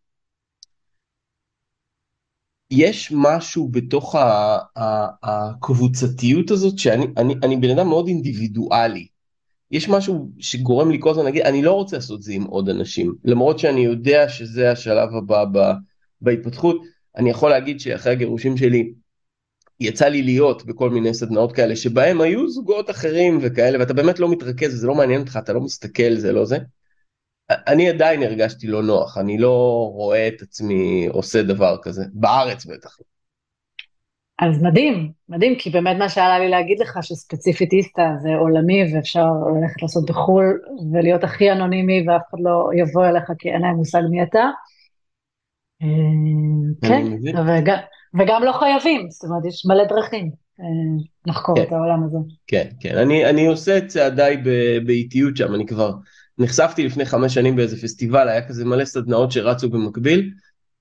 יש 2.75 3.11
משהו 3.15 3.69
בתוך 3.69 4.15
ה- 4.15 4.57
ה- 4.77 5.07
הקבוצתיות 5.23 6.51
הזאת 6.51 6.79
שאני 6.79 7.05
אני, 7.17 7.35
אני 7.43 7.57
בן 7.57 7.69
אדם 7.69 7.87
מאוד 7.87 8.07
אינדיבידואלי. 8.07 9.07
יש 9.71 9.89
משהו 9.89 10.29
שגורם 10.39 10.91
לי 10.91 10.97
כל 10.99 11.09
הזמן 11.09 11.23
להגיד 11.25 11.41
אני 11.41 11.61
לא 11.61 11.71
רוצה 11.71 11.95
לעשות 11.95 12.23
זה 12.23 12.33
עם 12.33 12.43
עוד 12.43 12.69
אנשים 12.69 13.15
למרות 13.23 13.59
שאני 13.59 13.81
יודע 13.81 14.29
שזה 14.29 14.71
השלב 14.71 15.09
הבא 15.15 15.45
ב, 15.51 15.71
בהתפתחות 16.21 16.81
אני 17.17 17.29
יכול 17.29 17.49
להגיד 17.49 17.79
שאחרי 17.79 18.11
הגירושים 18.11 18.57
שלי 18.57 18.93
יצא 19.79 20.07
לי 20.07 20.21
להיות 20.21 20.65
בכל 20.65 20.89
מיני 20.89 21.13
סדנאות 21.13 21.51
כאלה 21.51 21.75
שבהם 21.75 22.21
היו 22.21 22.49
זוגות 22.49 22.89
אחרים 22.89 23.39
וכאלה 23.41 23.79
ואתה 23.79 23.93
באמת 23.93 24.19
לא 24.19 24.31
מתרכז 24.31 24.79
זה 24.81 24.87
לא 24.87 24.95
מעניין 24.95 25.21
אותך 25.21 25.39
אתה 25.43 25.53
לא 25.53 25.61
מסתכל 25.61 26.15
זה 26.15 26.31
לא 26.31 26.45
זה. 26.45 26.57
אני 27.49 27.89
עדיין 27.89 28.23
הרגשתי 28.23 28.67
לא 28.67 28.83
נוח 28.83 29.17
אני 29.17 29.37
לא 29.37 29.89
רואה 29.93 30.27
את 30.27 30.41
עצמי 30.41 31.07
עושה 31.11 31.43
דבר 31.43 31.77
כזה 31.81 32.03
בארץ 32.13 32.65
בטח. 32.65 32.97
אז 34.39 34.63
מדהים, 34.63 35.11
מדהים, 35.29 35.55
כי 35.59 35.69
באמת 35.69 35.97
מה 35.97 36.09
שעלה 36.09 36.39
לי 36.39 36.49
להגיד 36.49 36.79
לך 36.79 36.99
שספציפית 37.01 37.73
איסטה 37.73 38.11
זה 38.21 38.29
עולמי 38.29 38.93
ואפשר 38.93 39.25
ללכת 39.55 39.81
לעשות 39.81 40.09
בחו"ל 40.09 40.59
ולהיות 40.93 41.23
הכי 41.23 41.51
אנונימי 41.51 42.05
ואף 42.07 42.21
אחד 42.29 42.37
לא 42.41 42.69
יבוא 42.75 43.05
אליך 43.05 43.31
כי 43.39 43.49
אין 43.49 43.61
להם 43.61 43.75
מושג 43.75 44.01
מי 44.09 44.23
אתה. 44.23 44.43
אה, 45.81 46.87
כן. 46.89 47.05
וגם, 47.47 47.77
וגם 48.19 48.43
לא 48.43 48.51
חייבים, 48.51 49.09
זאת 49.09 49.29
אומרת 49.29 49.45
יש 49.45 49.65
מלא 49.65 49.83
דרכים 49.83 50.31
אה, 50.59 50.65
לחקור 51.25 51.55
כן. 51.55 51.61
את 51.61 51.71
העולם 51.71 52.03
הזה. 52.03 52.17
כן, 52.47 52.67
כן, 52.79 52.97
אני, 52.97 53.29
אני 53.29 53.47
עושה 53.47 53.77
את 53.77 53.87
צעדיי 53.87 54.37
באיטיות 54.85 55.37
שם, 55.37 55.55
אני 55.55 55.65
כבר 55.65 55.91
נחשפתי 56.37 56.83
לפני 56.83 57.05
חמש 57.05 57.33
שנים 57.33 57.55
באיזה 57.55 57.81
פסטיבל, 57.81 58.29
היה 58.29 58.47
כזה 58.47 58.65
מלא 58.65 58.85
סדנאות 58.85 59.31
שרצו 59.31 59.69
במקביל, 59.69 60.31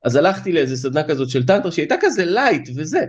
אז 0.05 0.17
הלכתי 0.17 0.53
לאיזה 0.53 0.77
סדנה 0.77 1.03
כזאת 1.03 1.31
של 1.31 1.47
טנטרה 1.47 1.73
שהייתה 1.73 1.95
כזה 2.01 2.25
light 2.25 2.69
וזה, 2.77 3.05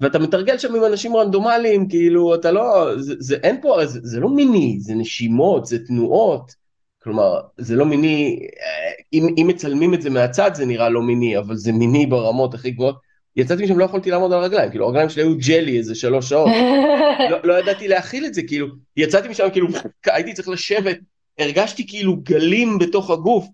ואתה 0.00 0.18
מתרגל 0.18 0.58
שם 0.58 0.74
עם 0.74 0.84
אנשים 0.84 1.16
רנדומליים, 1.16 1.88
כאילו 1.88 2.34
אתה 2.34 2.50
לא, 2.50 2.88
זה, 2.98 3.14
זה 3.18 3.36
אין 3.42 3.60
פה, 3.62 3.86
זה, 3.86 4.00
זה 4.02 4.20
לא 4.20 4.28
מיני, 4.28 4.78
זה 4.80 4.94
נשימות, 4.94 5.66
זה 5.66 5.86
תנועות, 5.86 6.54
כלומר 7.02 7.40
זה 7.58 7.76
לא 7.76 7.84
מיני, 7.86 8.40
אה, 8.42 8.92
אם, 9.12 9.26
אם 9.38 9.46
מצלמים 9.46 9.94
את 9.94 10.02
זה 10.02 10.10
מהצד 10.10 10.50
זה 10.54 10.66
נראה 10.66 10.88
לא 10.88 11.02
מיני, 11.02 11.38
אבל 11.38 11.56
זה 11.56 11.72
מיני 11.72 12.06
ברמות 12.06 12.54
הכי 12.54 12.70
גבוהות. 12.70 12.96
יצאתי 13.36 13.64
משם 13.64 13.78
לא 13.78 13.84
יכולתי 13.84 14.10
לעמוד 14.10 14.32
על 14.32 14.38
הרגליים, 14.38 14.70
כאילו 14.70 14.86
הרגליים 14.86 15.08
שלי 15.08 15.22
היו 15.22 15.36
ג'לי 15.38 15.78
איזה 15.78 15.94
שלוש 15.94 16.28
שעות. 16.28 16.50
לא, 17.30 17.38
לא 17.44 17.58
ידעתי 17.58 17.88
להכיל 17.88 18.26
את 18.26 18.34
זה, 18.34 18.42
כאילו, 18.42 18.66
יצאתי 18.96 19.28
משם, 19.28 19.48
כאילו, 19.52 19.68
הייתי 20.06 20.32
צריך 20.32 20.48
לשבת, 20.48 20.98
הרגשתי 21.40 21.86
כאילו 21.86 22.16
גלים 22.16 22.78
בתוך 22.78 23.10
הגוף. 23.10 23.46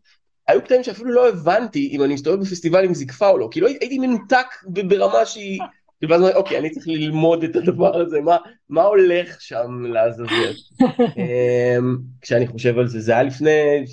היו 0.49 0.63
קטעים 0.63 0.85
שאפילו 0.85 1.11
לא 1.11 1.29
הבנתי 1.29 1.89
אם 1.93 2.03
אני 2.03 2.15
מסתובב 2.15 2.41
בפסטיבל 2.41 2.85
עם 2.85 2.95
זקפה 2.95 3.29
או 3.29 3.39
לא, 3.39 3.49
כאילו 3.51 3.67
הייתי 3.67 3.99
מנותק 3.99 4.47
ברמה 4.65 5.27
שהיא 5.27 5.61
ואז 6.03 6.21
אני 6.21 6.29
אומר, 6.29 6.37
אוקיי, 6.37 6.59
אני 6.59 6.71
צריך 6.71 6.89
ללמוד 6.89 7.45
את 7.45 7.57
הדבר 7.57 8.01
הזה, 8.01 8.21
מה, 8.21 8.37
מה 8.69 8.83
הולך 8.83 9.41
שם 9.41 9.85
לעזאזל? 9.89 10.53
אמ, 11.17 11.97
כשאני 12.21 12.47
חושב 12.47 12.79
על 12.79 12.89
זה, 12.89 13.01
זה 13.01 13.13
היה 13.13 13.23
לפני 13.23 13.85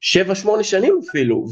שבע, 0.00 0.34
שמונה 0.34 0.64
שנים 0.64 1.00
אפילו, 1.08 1.46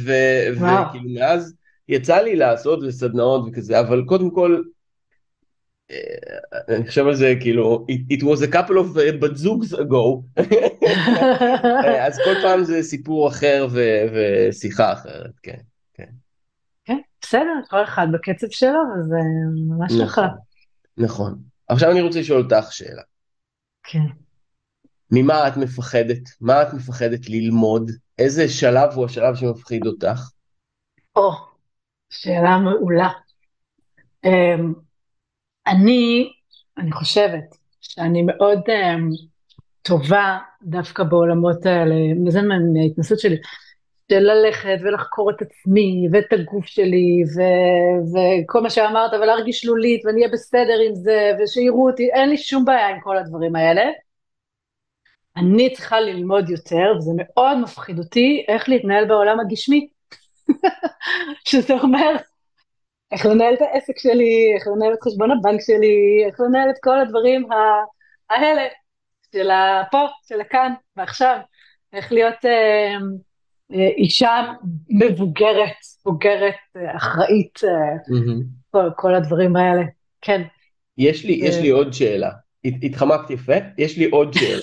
וכאילו 0.00 1.10
מאז 1.14 1.54
יצא 1.88 2.16
לי 2.16 2.36
לעשות 2.36 2.82
וסדנאות 2.82 3.48
וכזה, 3.48 3.80
אבל 3.80 4.02
קודם 4.06 4.30
כל, 4.30 4.62
אני 6.68 6.88
חושב 6.88 7.06
על 7.06 7.14
זה 7.14 7.34
כאילו 7.40 7.86
it, 8.12 8.22
was 8.22 8.40
a 8.50 8.54
couple 8.54 8.74
of 8.74 8.96
uh, 8.96 9.16
בת 9.20 9.36
זוגס 9.36 9.74
ago 9.74 10.40
אז 12.06 12.18
כל 12.24 12.34
פעם 12.42 12.64
זה 12.64 12.82
סיפור 12.82 13.28
אחר 13.28 13.66
ושיחה 14.12 14.92
אחרת 14.92 15.32
כן 15.42 15.60
כן. 15.94 16.08
כן 16.84 16.98
בסדר 17.20 17.60
כל 17.70 17.84
אחד 17.84 18.06
בקצב 18.12 18.46
שלו 18.50 18.80
וזה 18.98 19.16
ממש 19.68 19.92
נכון, 19.92 20.24
נכון 20.24 20.38
נכון 20.98 21.50
עכשיו 21.70 21.90
אני 21.90 22.00
רוצה 22.00 22.20
לשאול 22.20 22.42
אותך 22.42 22.72
שאלה. 22.72 23.02
כן. 23.82 24.06
ממה 25.10 25.48
את 25.48 25.56
מפחדת 25.56 26.22
מה 26.40 26.62
את 26.62 26.74
מפחדת 26.74 27.28
ללמוד 27.28 27.90
איזה 28.18 28.48
שלב 28.48 28.92
הוא 28.94 29.04
השלב 29.04 29.34
שמפחיד 29.34 29.86
אותך. 29.86 30.30
או 31.16 31.30
שאלה 32.10 32.58
מעולה. 32.58 33.08
אני, 35.70 36.32
אני 36.78 36.92
חושבת 36.92 37.56
שאני 37.80 38.22
מאוד 38.22 38.58
um, 38.58 39.30
טובה 39.82 40.38
דווקא 40.62 41.02
בעולמות 41.02 41.66
האלה, 41.66 41.94
זה 42.28 42.40
מההתנסות 42.42 43.20
שלי, 43.20 43.36
של 44.10 44.18
ללכת 44.18 44.78
ולחקור 44.82 45.30
את 45.30 45.42
עצמי 45.42 46.08
ואת 46.12 46.32
הגוף 46.32 46.66
שלי 46.66 47.22
ו- 47.36 48.10
וכל 48.10 48.60
מה 48.60 48.70
שאמרת 48.70 49.12
ולהרגיש 49.12 49.60
שלולית 49.60 50.06
ואני 50.06 50.20
אהיה 50.20 50.32
בסדר 50.32 50.78
עם 50.88 50.94
זה 50.94 51.32
ושיראו 51.38 51.90
אותי, 51.90 52.08
אין 52.12 52.28
לי 52.28 52.38
שום 52.38 52.64
בעיה 52.64 52.88
עם 52.88 53.00
כל 53.00 53.18
הדברים 53.18 53.56
האלה. 53.56 53.82
אני 55.36 55.74
צריכה 55.74 56.00
ללמוד 56.00 56.50
יותר 56.50 56.92
וזה 56.96 57.12
מאוד 57.16 57.58
מפחיד 57.58 57.98
אותי 57.98 58.44
איך 58.48 58.68
להתנהל 58.68 59.08
בעולם 59.08 59.40
הגשמי. 59.40 59.88
שזה 61.48 61.74
אומר 61.74 62.16
איך 63.12 63.26
לנהל 63.26 63.54
את 63.54 63.60
העסק 63.60 63.98
שלי, 63.98 64.52
איך 64.54 64.68
לנהל 64.68 64.94
את 64.94 64.98
חשבון 65.02 65.30
הבנק 65.30 65.60
שלי, 65.60 66.24
איך 66.26 66.40
לנהל 66.40 66.70
את 66.70 66.76
כל 66.80 67.00
הדברים 67.00 67.46
האלה 68.30 68.62
של 69.32 69.50
הפה, 69.50 70.06
של 70.28 70.40
הכאן 70.40 70.72
ועכשיו, 70.96 71.38
איך 71.92 72.12
להיות 72.12 72.44
אה, 72.44 72.96
אה, 73.72 73.88
אישה 73.96 74.52
מבוגרת, 74.88 75.76
בוגרת, 76.04 76.54
אה, 76.76 76.96
אחראית, 76.96 77.58
mm-hmm. 77.58 78.44
כל, 78.70 78.90
כל 78.96 79.14
הדברים 79.14 79.56
האלה, 79.56 79.82
כן. 80.20 80.42
יש 80.98 81.24
לי, 81.24 81.32
יש 81.32 81.56
לי 81.56 81.68
עוד 81.68 81.92
שאלה, 81.92 82.30
התחמקת 82.64 83.30
יפה, 83.30 83.52
יש 83.78 83.98
לי 83.98 84.04
עוד 84.04 84.34
שאלה. 84.34 84.60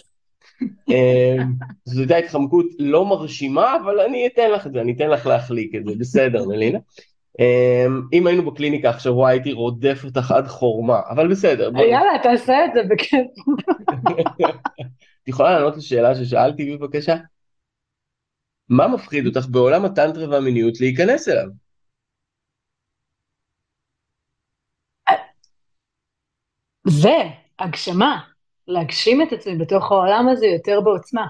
זו 1.86 2.00
הייתה 2.00 2.18
התחמקות 2.18 2.66
לא 2.80 3.06
מרשימה, 3.06 3.78
אבל 3.84 4.00
אני 4.00 4.28
אתן 4.28 4.52
לך 4.52 4.68
את 4.68 4.72
זה, 4.74 4.82
אני 4.82 4.93
אתן 4.93 5.10
לך 5.10 5.26
להחליק 5.26 5.76
את 5.76 5.86
זה, 5.86 5.91
בסדר, 6.00 6.48
מלינה. 6.48 6.80
אמ, 7.40 8.02
אם 8.14 8.28
היינו 8.28 8.52
בקליניקה 8.52 8.90
עכשיו 8.90 9.14
וואי 9.14 9.34
הייתי 9.34 9.52
רודף 9.52 10.02
אותך 10.06 10.32
עד 10.32 10.48
חורמה 10.48 11.00
אבל 11.10 11.32
בסדר. 11.32 11.72
יאללה 11.78 12.20
תעשה 12.24 12.66
את 12.66 12.72
זה 12.74 12.82
בכיף. 12.90 13.28
את 15.24 15.28
יכולה 15.28 15.52
לענות 15.52 15.78
לשאלה 15.78 16.16
ששאלתי 16.16 16.78
בבקשה? 16.78 17.16
מה 18.70 18.88
מפחיד 18.88 19.28
אותך 19.28 19.48
בעולם 19.50 19.86
הטנטרה 19.86 20.30
והמיניות 20.30 20.80
להיכנס 20.80 21.30
אליו? 21.30 21.48
זה 26.88 27.18
הגשמה, 27.60 28.20
להגשים 28.68 29.22
את 29.22 29.34
עצמי 29.34 29.56
בתוך 29.56 29.92
העולם 29.92 30.28
הזה 30.32 30.46
יותר 30.46 30.82
בעוצמה. 30.82 31.28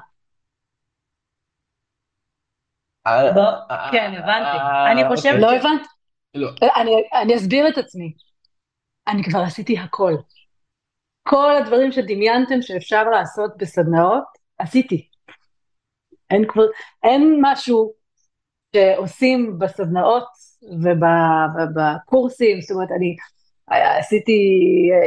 אה, 3.07 3.37
אה, 3.71 3.91
כן, 3.91 4.13
הבנתי. 4.17 4.57
אני 4.91 5.15
חושבת... 5.15 5.41
לא 5.41 5.51
הבנת. 5.55 5.96
לא. 6.37 6.49
אני, 6.75 6.91
אני 7.21 7.35
אסביר 7.35 7.67
את 7.67 7.77
עצמי. 7.77 8.13
אני 9.07 9.23
כבר 9.23 9.39
עשיתי 9.39 9.79
הכל. 9.79 10.13
כל 11.27 11.55
הדברים 11.55 11.91
שדמיינתם 11.91 12.61
שאפשר 12.61 13.03
לעשות 13.03 13.51
בסדנאות, 13.57 14.23
עשיתי. 14.57 15.07
אין, 16.29 16.45
כבר, 16.47 16.63
אין 17.03 17.39
משהו 17.41 17.93
שעושים 18.75 19.59
בסדנאות 19.59 20.27
ובקורסים, 20.83 22.61
זאת 22.61 22.71
אומרת, 22.71 22.91
אני 22.91 23.15
עשיתי 23.99 24.39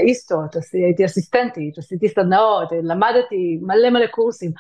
איסטות, 0.07 0.57
הייתי 0.73 1.05
אסיסטנטית, 1.05 1.79
עשיתי 1.79 2.09
סדנאות, 2.09 2.69
למדתי 2.83 3.59
מלא 3.63 3.91
מלא 3.91 4.07
קורסים. 4.07 4.51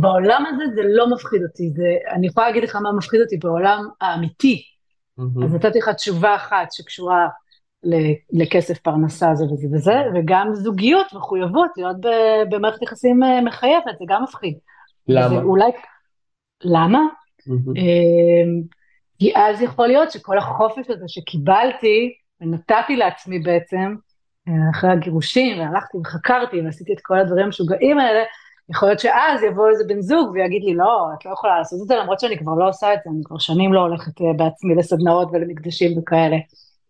בעולם 0.00 0.44
הזה 0.46 0.64
זה 0.74 0.80
לא 0.84 1.10
מפחיד 1.10 1.42
אותי, 1.42 1.70
זה, 1.70 1.96
אני 2.14 2.26
יכולה 2.26 2.46
להגיד 2.46 2.64
לך 2.64 2.76
מה 2.76 2.92
מפחיד 2.92 3.20
אותי 3.20 3.36
בעולם 3.36 3.88
האמיתי, 4.00 4.62
Mm-hmm. 5.20 5.44
אז 5.44 5.54
נתתי 5.54 5.78
לך 5.78 5.88
תשובה 5.88 6.34
אחת 6.34 6.72
שקשורה 6.72 7.28
לכסף, 8.32 8.78
פרנסה, 8.78 9.34
זה 9.34 9.44
וזה 9.44 9.66
וזה, 9.72 9.94
וגם 10.14 10.54
זוגיות, 10.54 11.06
מחויבות, 11.12 11.70
להיות 11.76 11.96
במערכת 12.50 12.82
יחסים 12.82 13.22
אה, 13.22 13.40
מחייבת, 13.40 13.98
זה 13.98 14.04
גם 14.08 14.22
מפחיד. 14.22 14.58
למה? 15.08 15.42
אולי... 15.42 15.70
למה? 16.62 17.00
Mm-hmm. 17.40 17.80
כי 19.18 19.32
אז 19.36 19.62
יכול 19.62 19.86
להיות 19.86 20.10
שכל 20.10 20.38
החופש 20.38 20.90
הזה 20.90 21.04
שקיבלתי, 21.08 22.14
ונתתי 22.40 22.96
לעצמי 22.96 23.38
בעצם, 23.38 23.94
אה, 24.48 24.70
אחרי 24.70 24.90
הגירושים, 24.90 25.58
והלכתי 25.58 25.98
וחקרתי 25.98 26.60
ועשיתי 26.60 26.92
את 26.92 26.98
כל 27.02 27.18
הדברים 27.18 27.44
המשוגעים 27.44 27.98
האלה, 27.98 28.22
יכול 28.70 28.88
להיות 28.88 29.00
שאז 29.00 29.42
יבוא 29.42 29.68
איזה 29.68 29.84
בן 29.88 30.00
זוג 30.00 30.30
ויגיד 30.34 30.62
לי, 30.64 30.74
לא, 30.74 31.06
את 31.18 31.24
לא 31.24 31.30
יכולה 31.30 31.58
לעשות 31.58 31.78
את 31.82 31.86
זה, 31.86 31.96
למרות 31.96 32.20
שאני 32.20 32.38
כבר 32.38 32.54
לא 32.54 32.68
עושה 32.68 32.94
את 32.94 32.98
זה, 33.04 33.10
אני 33.10 33.20
כבר 33.24 33.38
שנים 33.38 33.72
לא 33.72 33.80
הולכת 33.80 34.20
אה, 34.20 34.32
בעצמי 34.36 34.74
לסדנאות 34.74 35.28
ולמקדשים 35.32 35.98
וכאלה. 35.98 36.36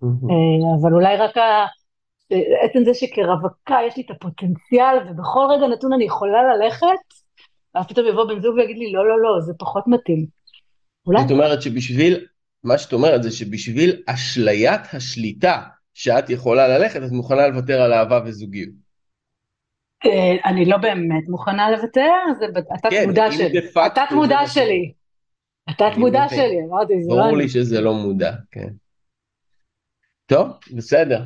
אה, 0.03 0.81
אבל 0.81 0.93
אולי 0.93 1.17
רק 1.17 1.37
עצם 2.63 2.85
זה 2.85 2.95
שכרווקה 2.95 3.77
יש 3.87 3.97
לי 3.97 4.03
את 4.07 4.11
הפוטנציאל, 4.11 4.97
ובכל 5.11 5.47
רגע 5.51 5.67
נתון 5.67 5.93
אני 5.93 6.05
יכולה 6.05 6.39
ללכת, 6.55 6.87
ואז 7.75 7.87
פתאום 7.87 8.07
יבוא 8.07 8.25
בן 8.25 8.41
זוג 8.41 8.57
ויגיד 8.57 8.79
לי, 8.79 8.93
לא, 8.93 9.09
לא, 9.09 9.23
לא, 9.23 9.41
זה 9.41 9.53
פחות 9.59 9.85
מתאים. 9.87 10.27
אולי... 11.07 11.23
זאת 11.23 11.31
אומרת 11.31 11.63
שבשביל, 11.63 12.27
מה 12.65 12.79
שאת 12.79 12.93
אומרת 12.93 13.23
זה 13.23 13.31
שבשביל 13.31 14.03
אשליית 14.07 14.81
השליטה 14.93 15.63
שאת 15.95 16.31
יכולה 16.31 16.69
ללכת, 16.69 17.03
את 17.03 17.11
מוכנה 17.11 17.49
לוותר 17.49 17.81
על 17.81 17.93
אהבה 17.93 18.21
וזוגיות. 18.25 18.84
אה, 20.07 20.51
אני 20.51 20.65
לא 20.65 20.77
באמת 20.77 21.29
מוכנה 21.29 21.71
לוותר, 21.71 22.11
זה 22.39 22.47
התת 22.75 22.91
כן, 22.91 23.31
שלי. 23.31 23.59
התת 23.87 24.13
מודע 24.13 24.47
שלי. 24.47 24.93
התת 25.69 25.97
מודע 25.97 26.29
שלי, 26.29 26.59
אמרתי, 26.69 27.03
זה 27.03 27.11
לא... 27.11 27.23
ברור 27.23 27.37
לי 27.37 27.49
שזה 27.49 27.81
לא 27.81 27.95
מודע, 27.95 28.33
כן. 28.51 28.69
טוב, 30.27 30.49
בסדר. 30.77 31.23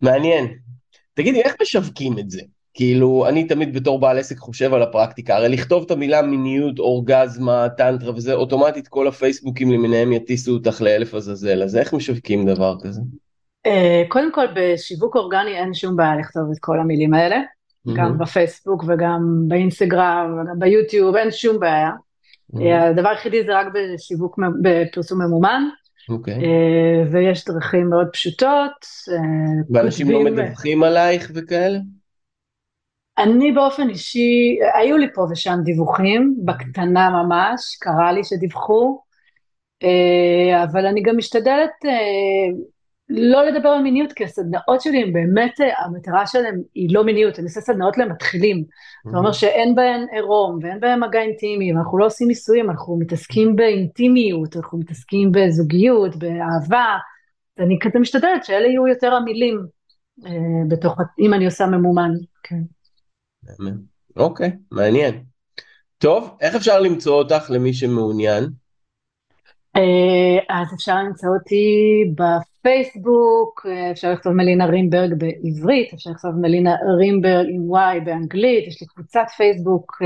מעניין. 0.00 0.58
תגידי, 1.14 1.42
איך 1.42 1.56
משווקים 1.62 2.18
את 2.18 2.30
זה? 2.30 2.42
כאילו, 2.74 3.28
אני 3.28 3.44
תמיד 3.46 3.74
בתור 3.74 4.00
בעל 4.00 4.18
עסק 4.18 4.38
חושב 4.38 4.74
על 4.74 4.82
הפרקטיקה, 4.82 5.36
הרי 5.36 5.48
לכתוב 5.48 5.84
את 5.84 5.90
המילה 5.90 6.22
מיניות, 6.22 6.78
אורגזמה, 6.78 7.68
טנטרה 7.76 8.14
וזה, 8.14 8.34
אוטומטית 8.34 8.88
כל 8.88 9.08
הפייסבוקים 9.08 9.72
למיניהם 9.72 10.12
יטיסו 10.12 10.52
אותך 10.52 10.80
לאלף 10.80 11.14
עזאזל, 11.14 11.62
אז 11.62 11.76
איך 11.76 11.92
משווקים 11.92 12.46
דבר 12.46 12.76
כזה? 12.82 13.00
Uh, 13.68 14.08
קודם 14.08 14.32
כל 14.32 14.46
בשיווק 14.54 15.16
אורגני 15.16 15.58
אין 15.58 15.74
שום 15.74 15.96
בעיה 15.96 16.16
לכתוב 16.16 16.42
את 16.52 16.58
כל 16.60 16.80
המילים 16.80 17.14
האלה, 17.14 17.36
mm-hmm. 17.36 17.92
גם 17.96 18.18
בפייסבוק 18.18 18.84
וגם 18.88 19.20
באינסטגרם 19.48 20.38
וגם 20.42 20.58
ביוטיוב, 20.58 21.16
אין 21.16 21.30
שום 21.30 21.60
בעיה. 21.60 21.90
Mm-hmm. 22.54 22.90
הדבר 22.90 23.08
היחידי 23.08 23.44
זה 23.44 23.58
רק 23.58 23.66
בשיווק, 23.74 24.38
בפרסום 24.62 25.22
ממומן, 25.22 25.62
okay. 26.10 26.12
אוקיי. 26.12 26.34
אה, 26.34 27.04
ויש 27.10 27.44
דרכים 27.44 27.90
מאוד 27.90 28.08
פשוטות. 28.12 28.86
ואנשים 29.74 30.10
לא 30.10 30.24
מדווחים 30.24 30.82
עלייך 30.82 31.30
וכאלה? 31.34 31.78
אני 33.18 33.52
באופן 33.52 33.88
אישי, 33.88 34.58
היו 34.74 34.96
לי 34.96 35.06
פה 35.14 35.26
ושם 35.30 35.58
דיווחים, 35.64 36.36
בקטנה 36.44 37.10
ממש, 37.10 37.76
קרה 37.80 38.12
לי 38.12 38.24
שדיווחו, 38.24 39.00
אבל 40.64 40.86
אני 40.86 41.02
גם 41.02 41.16
משתדלת 41.16 41.70
לא 43.14 43.44
לדבר 43.44 43.68
על 43.68 43.82
מיניות, 43.82 44.12
כי 44.12 44.24
הסדנאות 44.24 44.80
שלי 44.80 45.02
הם 45.02 45.12
באמת, 45.12 45.52
המטרה 45.78 46.26
שלהם 46.26 46.60
היא 46.74 46.88
לא 46.94 47.04
מיניות, 47.04 47.38
אני 47.38 47.44
עושה 47.44 47.60
סדנאות 47.60 47.98
למתחילים. 47.98 48.64
זאת 49.06 49.14
אומרת 49.14 49.34
שאין 49.34 49.74
בהן 49.74 50.06
עירום 50.12 50.58
ואין 50.62 50.80
בהן 50.80 51.00
מגע 51.00 51.20
אינטימי, 51.20 51.72
אנחנו 51.72 51.98
לא 51.98 52.06
עושים 52.06 52.28
ניסויים, 52.28 52.70
אנחנו 52.70 52.96
מתעסקים 52.96 53.56
באינטימיות, 53.56 54.56
אנחנו 54.56 54.78
מתעסקים 54.78 55.32
בזוגיות, 55.32 56.16
באהבה. 56.16 56.96
אני 57.58 57.78
כזה 57.80 57.98
משתדלת 57.98 58.44
שאלה 58.44 58.66
יהיו 58.66 58.88
יותר 58.88 59.14
המילים 59.14 59.60
אה, 60.26 60.30
בתוך, 60.68 60.98
אם 61.18 61.34
אני 61.34 61.44
עושה 61.44 61.66
ממומן, 61.66 62.10
כן. 62.42 62.60
אוקיי, 64.16 64.50
מעניין. 64.70 65.22
טוב, 65.98 66.36
איך 66.40 66.54
אפשר 66.54 66.80
למצוא 66.80 67.14
אותך 67.14 67.50
למי 67.50 67.74
שמעוניין? 67.74 68.61
אז 70.48 70.74
אפשר 70.74 70.96
למצוא 70.96 71.28
אותי 71.34 71.64
בפייסבוק, 72.14 73.66
אפשר 73.90 74.12
לכתוב 74.12 74.32
מלינה 74.32 74.66
רימברג 74.66 75.14
בעברית, 75.18 75.92
אפשר 75.94 76.10
לכתוב 76.10 76.30
מלינה 76.40 76.74
רימברג 76.98 77.46
עם 77.50 77.74
Y 77.74 78.04
באנגלית, 78.04 78.68
יש 78.68 78.80
לי 78.80 78.86
קבוצת 78.86 79.24
פייסבוק 79.36 80.02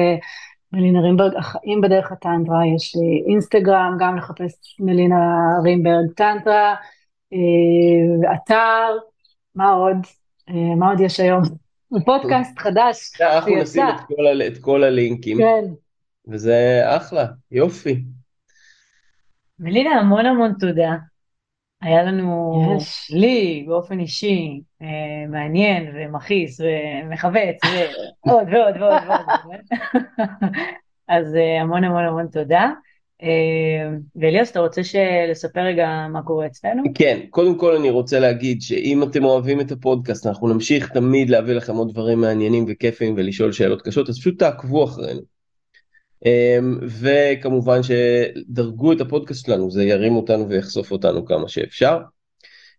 מלינה 0.73 1.01
רימברג 1.01 1.33
החיים 1.37 1.81
בדרך 1.81 2.13
הטנטרה, 2.13 2.61
יש 2.77 2.97
לי 2.97 3.33
אינסטגרם, 3.33 3.97
גם 4.01 4.17
לחפש 4.17 4.77
מלינה 4.81 5.17
רימברג 5.65 6.13
טנטרה, 6.17 6.75
אתר, 8.35 8.97
מה 9.55 9.71
עוד? 9.71 9.97
מה 10.77 10.91
עוד 10.91 11.01
יש 11.01 11.21
היום? 11.21 11.43
פודקאסט 12.05 12.59
חדש. 12.59 13.21
אנחנו 13.21 13.57
נשים 13.63 13.83
את 14.47 14.59
כל 14.59 14.85
הלינקים. 14.85 15.39
כן. 15.39 15.65
וזה 16.29 16.83
אחלה, 16.85 17.27
יופי. 17.53 18.03
מלינה, 19.59 19.91
המון 19.91 20.27
המון 20.27 20.53
תודה. 20.61 20.97
היה 21.83 22.03
לנו, 22.03 22.63
יש. 22.77 23.11
לי 23.11 23.65
באופן 23.69 23.99
אישי, 24.01 24.61
אה, 24.83 25.27
מעניין 25.29 25.93
ומכעיס 25.95 26.61
ומכווץ 26.61 27.61
ועוד 28.27 28.47
ועוד 28.53 28.75
ועוד 28.81 29.03
ועוד. 29.09 29.61
אז 31.09 31.37
אה, 31.37 31.61
המון 31.61 31.85
המון 31.85 32.05
המון 32.05 32.27
תודה. 32.33 32.71
אה, 33.23 33.97
ואליאס, 34.17 34.51
אתה 34.51 34.61
רוצה 34.61 34.81
לספר 35.31 35.61
רגע 35.61 36.07
מה 36.13 36.23
קורה 36.23 36.47
אצלנו? 36.47 36.83
כן, 36.95 37.21
קודם 37.31 37.59
כל 37.59 37.77
אני 37.77 37.91
רוצה 37.91 38.21
להגיד 38.21 38.63
שאם 38.63 39.03
אתם 39.03 39.25
אוהבים 39.25 39.61
את 39.61 39.73
הפודקאסט, 39.73 40.27
אנחנו 40.27 40.49
נמשיך 40.49 40.93
תמיד 40.93 41.31
להביא 41.31 41.55
לכם 41.55 41.75
עוד 41.75 41.93
דברים 41.93 42.21
מעניינים 42.21 42.65
וכיפים 42.69 43.15
ולשאול 43.17 43.53
שאלות 43.53 43.83
קשות, 43.83 44.09
אז 44.09 44.19
פשוט 44.19 44.39
תעקבו 44.39 44.85
אחרינו. 44.85 45.36
אמ, 46.27 46.79
וכמובן 47.01 47.81
שדרגו 47.83 48.93
את 48.93 49.01
הפודקאסט 49.01 49.47
שלנו, 49.47 49.71
זה 49.71 49.85
ירים 49.85 50.17
אותנו 50.17 50.49
ויחשוף 50.49 50.93
אותנו 50.93 51.25
כמה 51.25 51.49
שאפשר. 51.49 51.99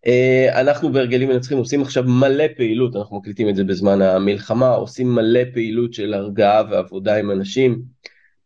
אה, 0.07 0.61
אנחנו 0.61 0.91
בהרגלים 0.91 1.29
מנצחים 1.29 1.57
עושים 1.57 1.81
עכשיו 1.81 2.03
מלא 2.03 2.45
פעילות, 2.57 2.95
אנחנו 2.95 3.17
מקליטים 3.17 3.49
את 3.49 3.55
זה 3.55 3.63
בזמן 3.63 4.01
המלחמה, 4.01 4.69
עושים 4.69 5.15
מלא 5.15 5.39
פעילות 5.53 5.93
של 5.93 6.13
הרגעה 6.13 6.63
ועבודה 6.71 7.17
עם 7.17 7.31
אנשים, 7.31 7.81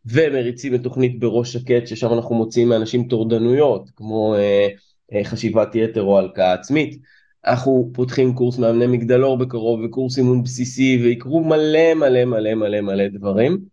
ומריצים 0.05 0.75
את 0.75 0.83
תוכנית 0.83 1.19
בראש 1.19 1.53
שקט, 1.53 1.87
ששם 1.87 2.13
אנחנו 2.13 2.35
מוציאים 2.35 2.69
מאנשים 2.69 3.07
טורדנויות, 3.07 3.89
כמו 3.95 4.35
אה, 4.35 4.67
אה, 5.13 5.23
חשיבת 5.23 5.75
יתר 5.75 6.01
או 6.01 6.19
הלקאה 6.19 6.53
עצמית. 6.53 7.01
אנחנו 7.45 7.91
פותחים 7.93 8.33
קורס 8.33 8.57
מאמני 8.57 8.87
מגדלור 8.87 9.37
בקרוב 9.37 9.81
וקורס 9.83 10.17
אימון 10.17 10.43
בסיסי 10.43 10.99
ויקרו 11.03 11.43
מלא 11.43 11.93
מלא 11.93 12.25
מלא 12.25 12.53
מלא 12.53 12.81
מלא 12.81 13.07
דברים. 13.07 13.70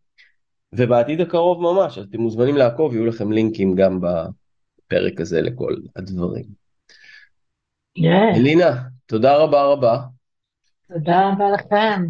ובעתיד 0.73 1.21
הקרוב 1.21 1.63
ממש, 1.63 1.99
אז 1.99 2.05
אתם 2.05 2.21
מוזמנים 2.21 2.57
לעקוב, 2.57 2.95
יהיו 2.95 3.07
לכם 3.07 3.33
לינקים 3.33 3.75
גם 3.75 4.01
בפרק 4.01 5.21
הזה 5.21 5.43
לכל 5.43 5.75
הדברים. 5.97 6.45
Yeah. 7.99 8.37
אלינה, 8.37 8.83
תודה 9.07 9.37
רבה 9.37 9.63
רבה. 9.63 9.99
תודה 10.89 11.31
רבה 11.33 11.51
לכם. 11.51 12.03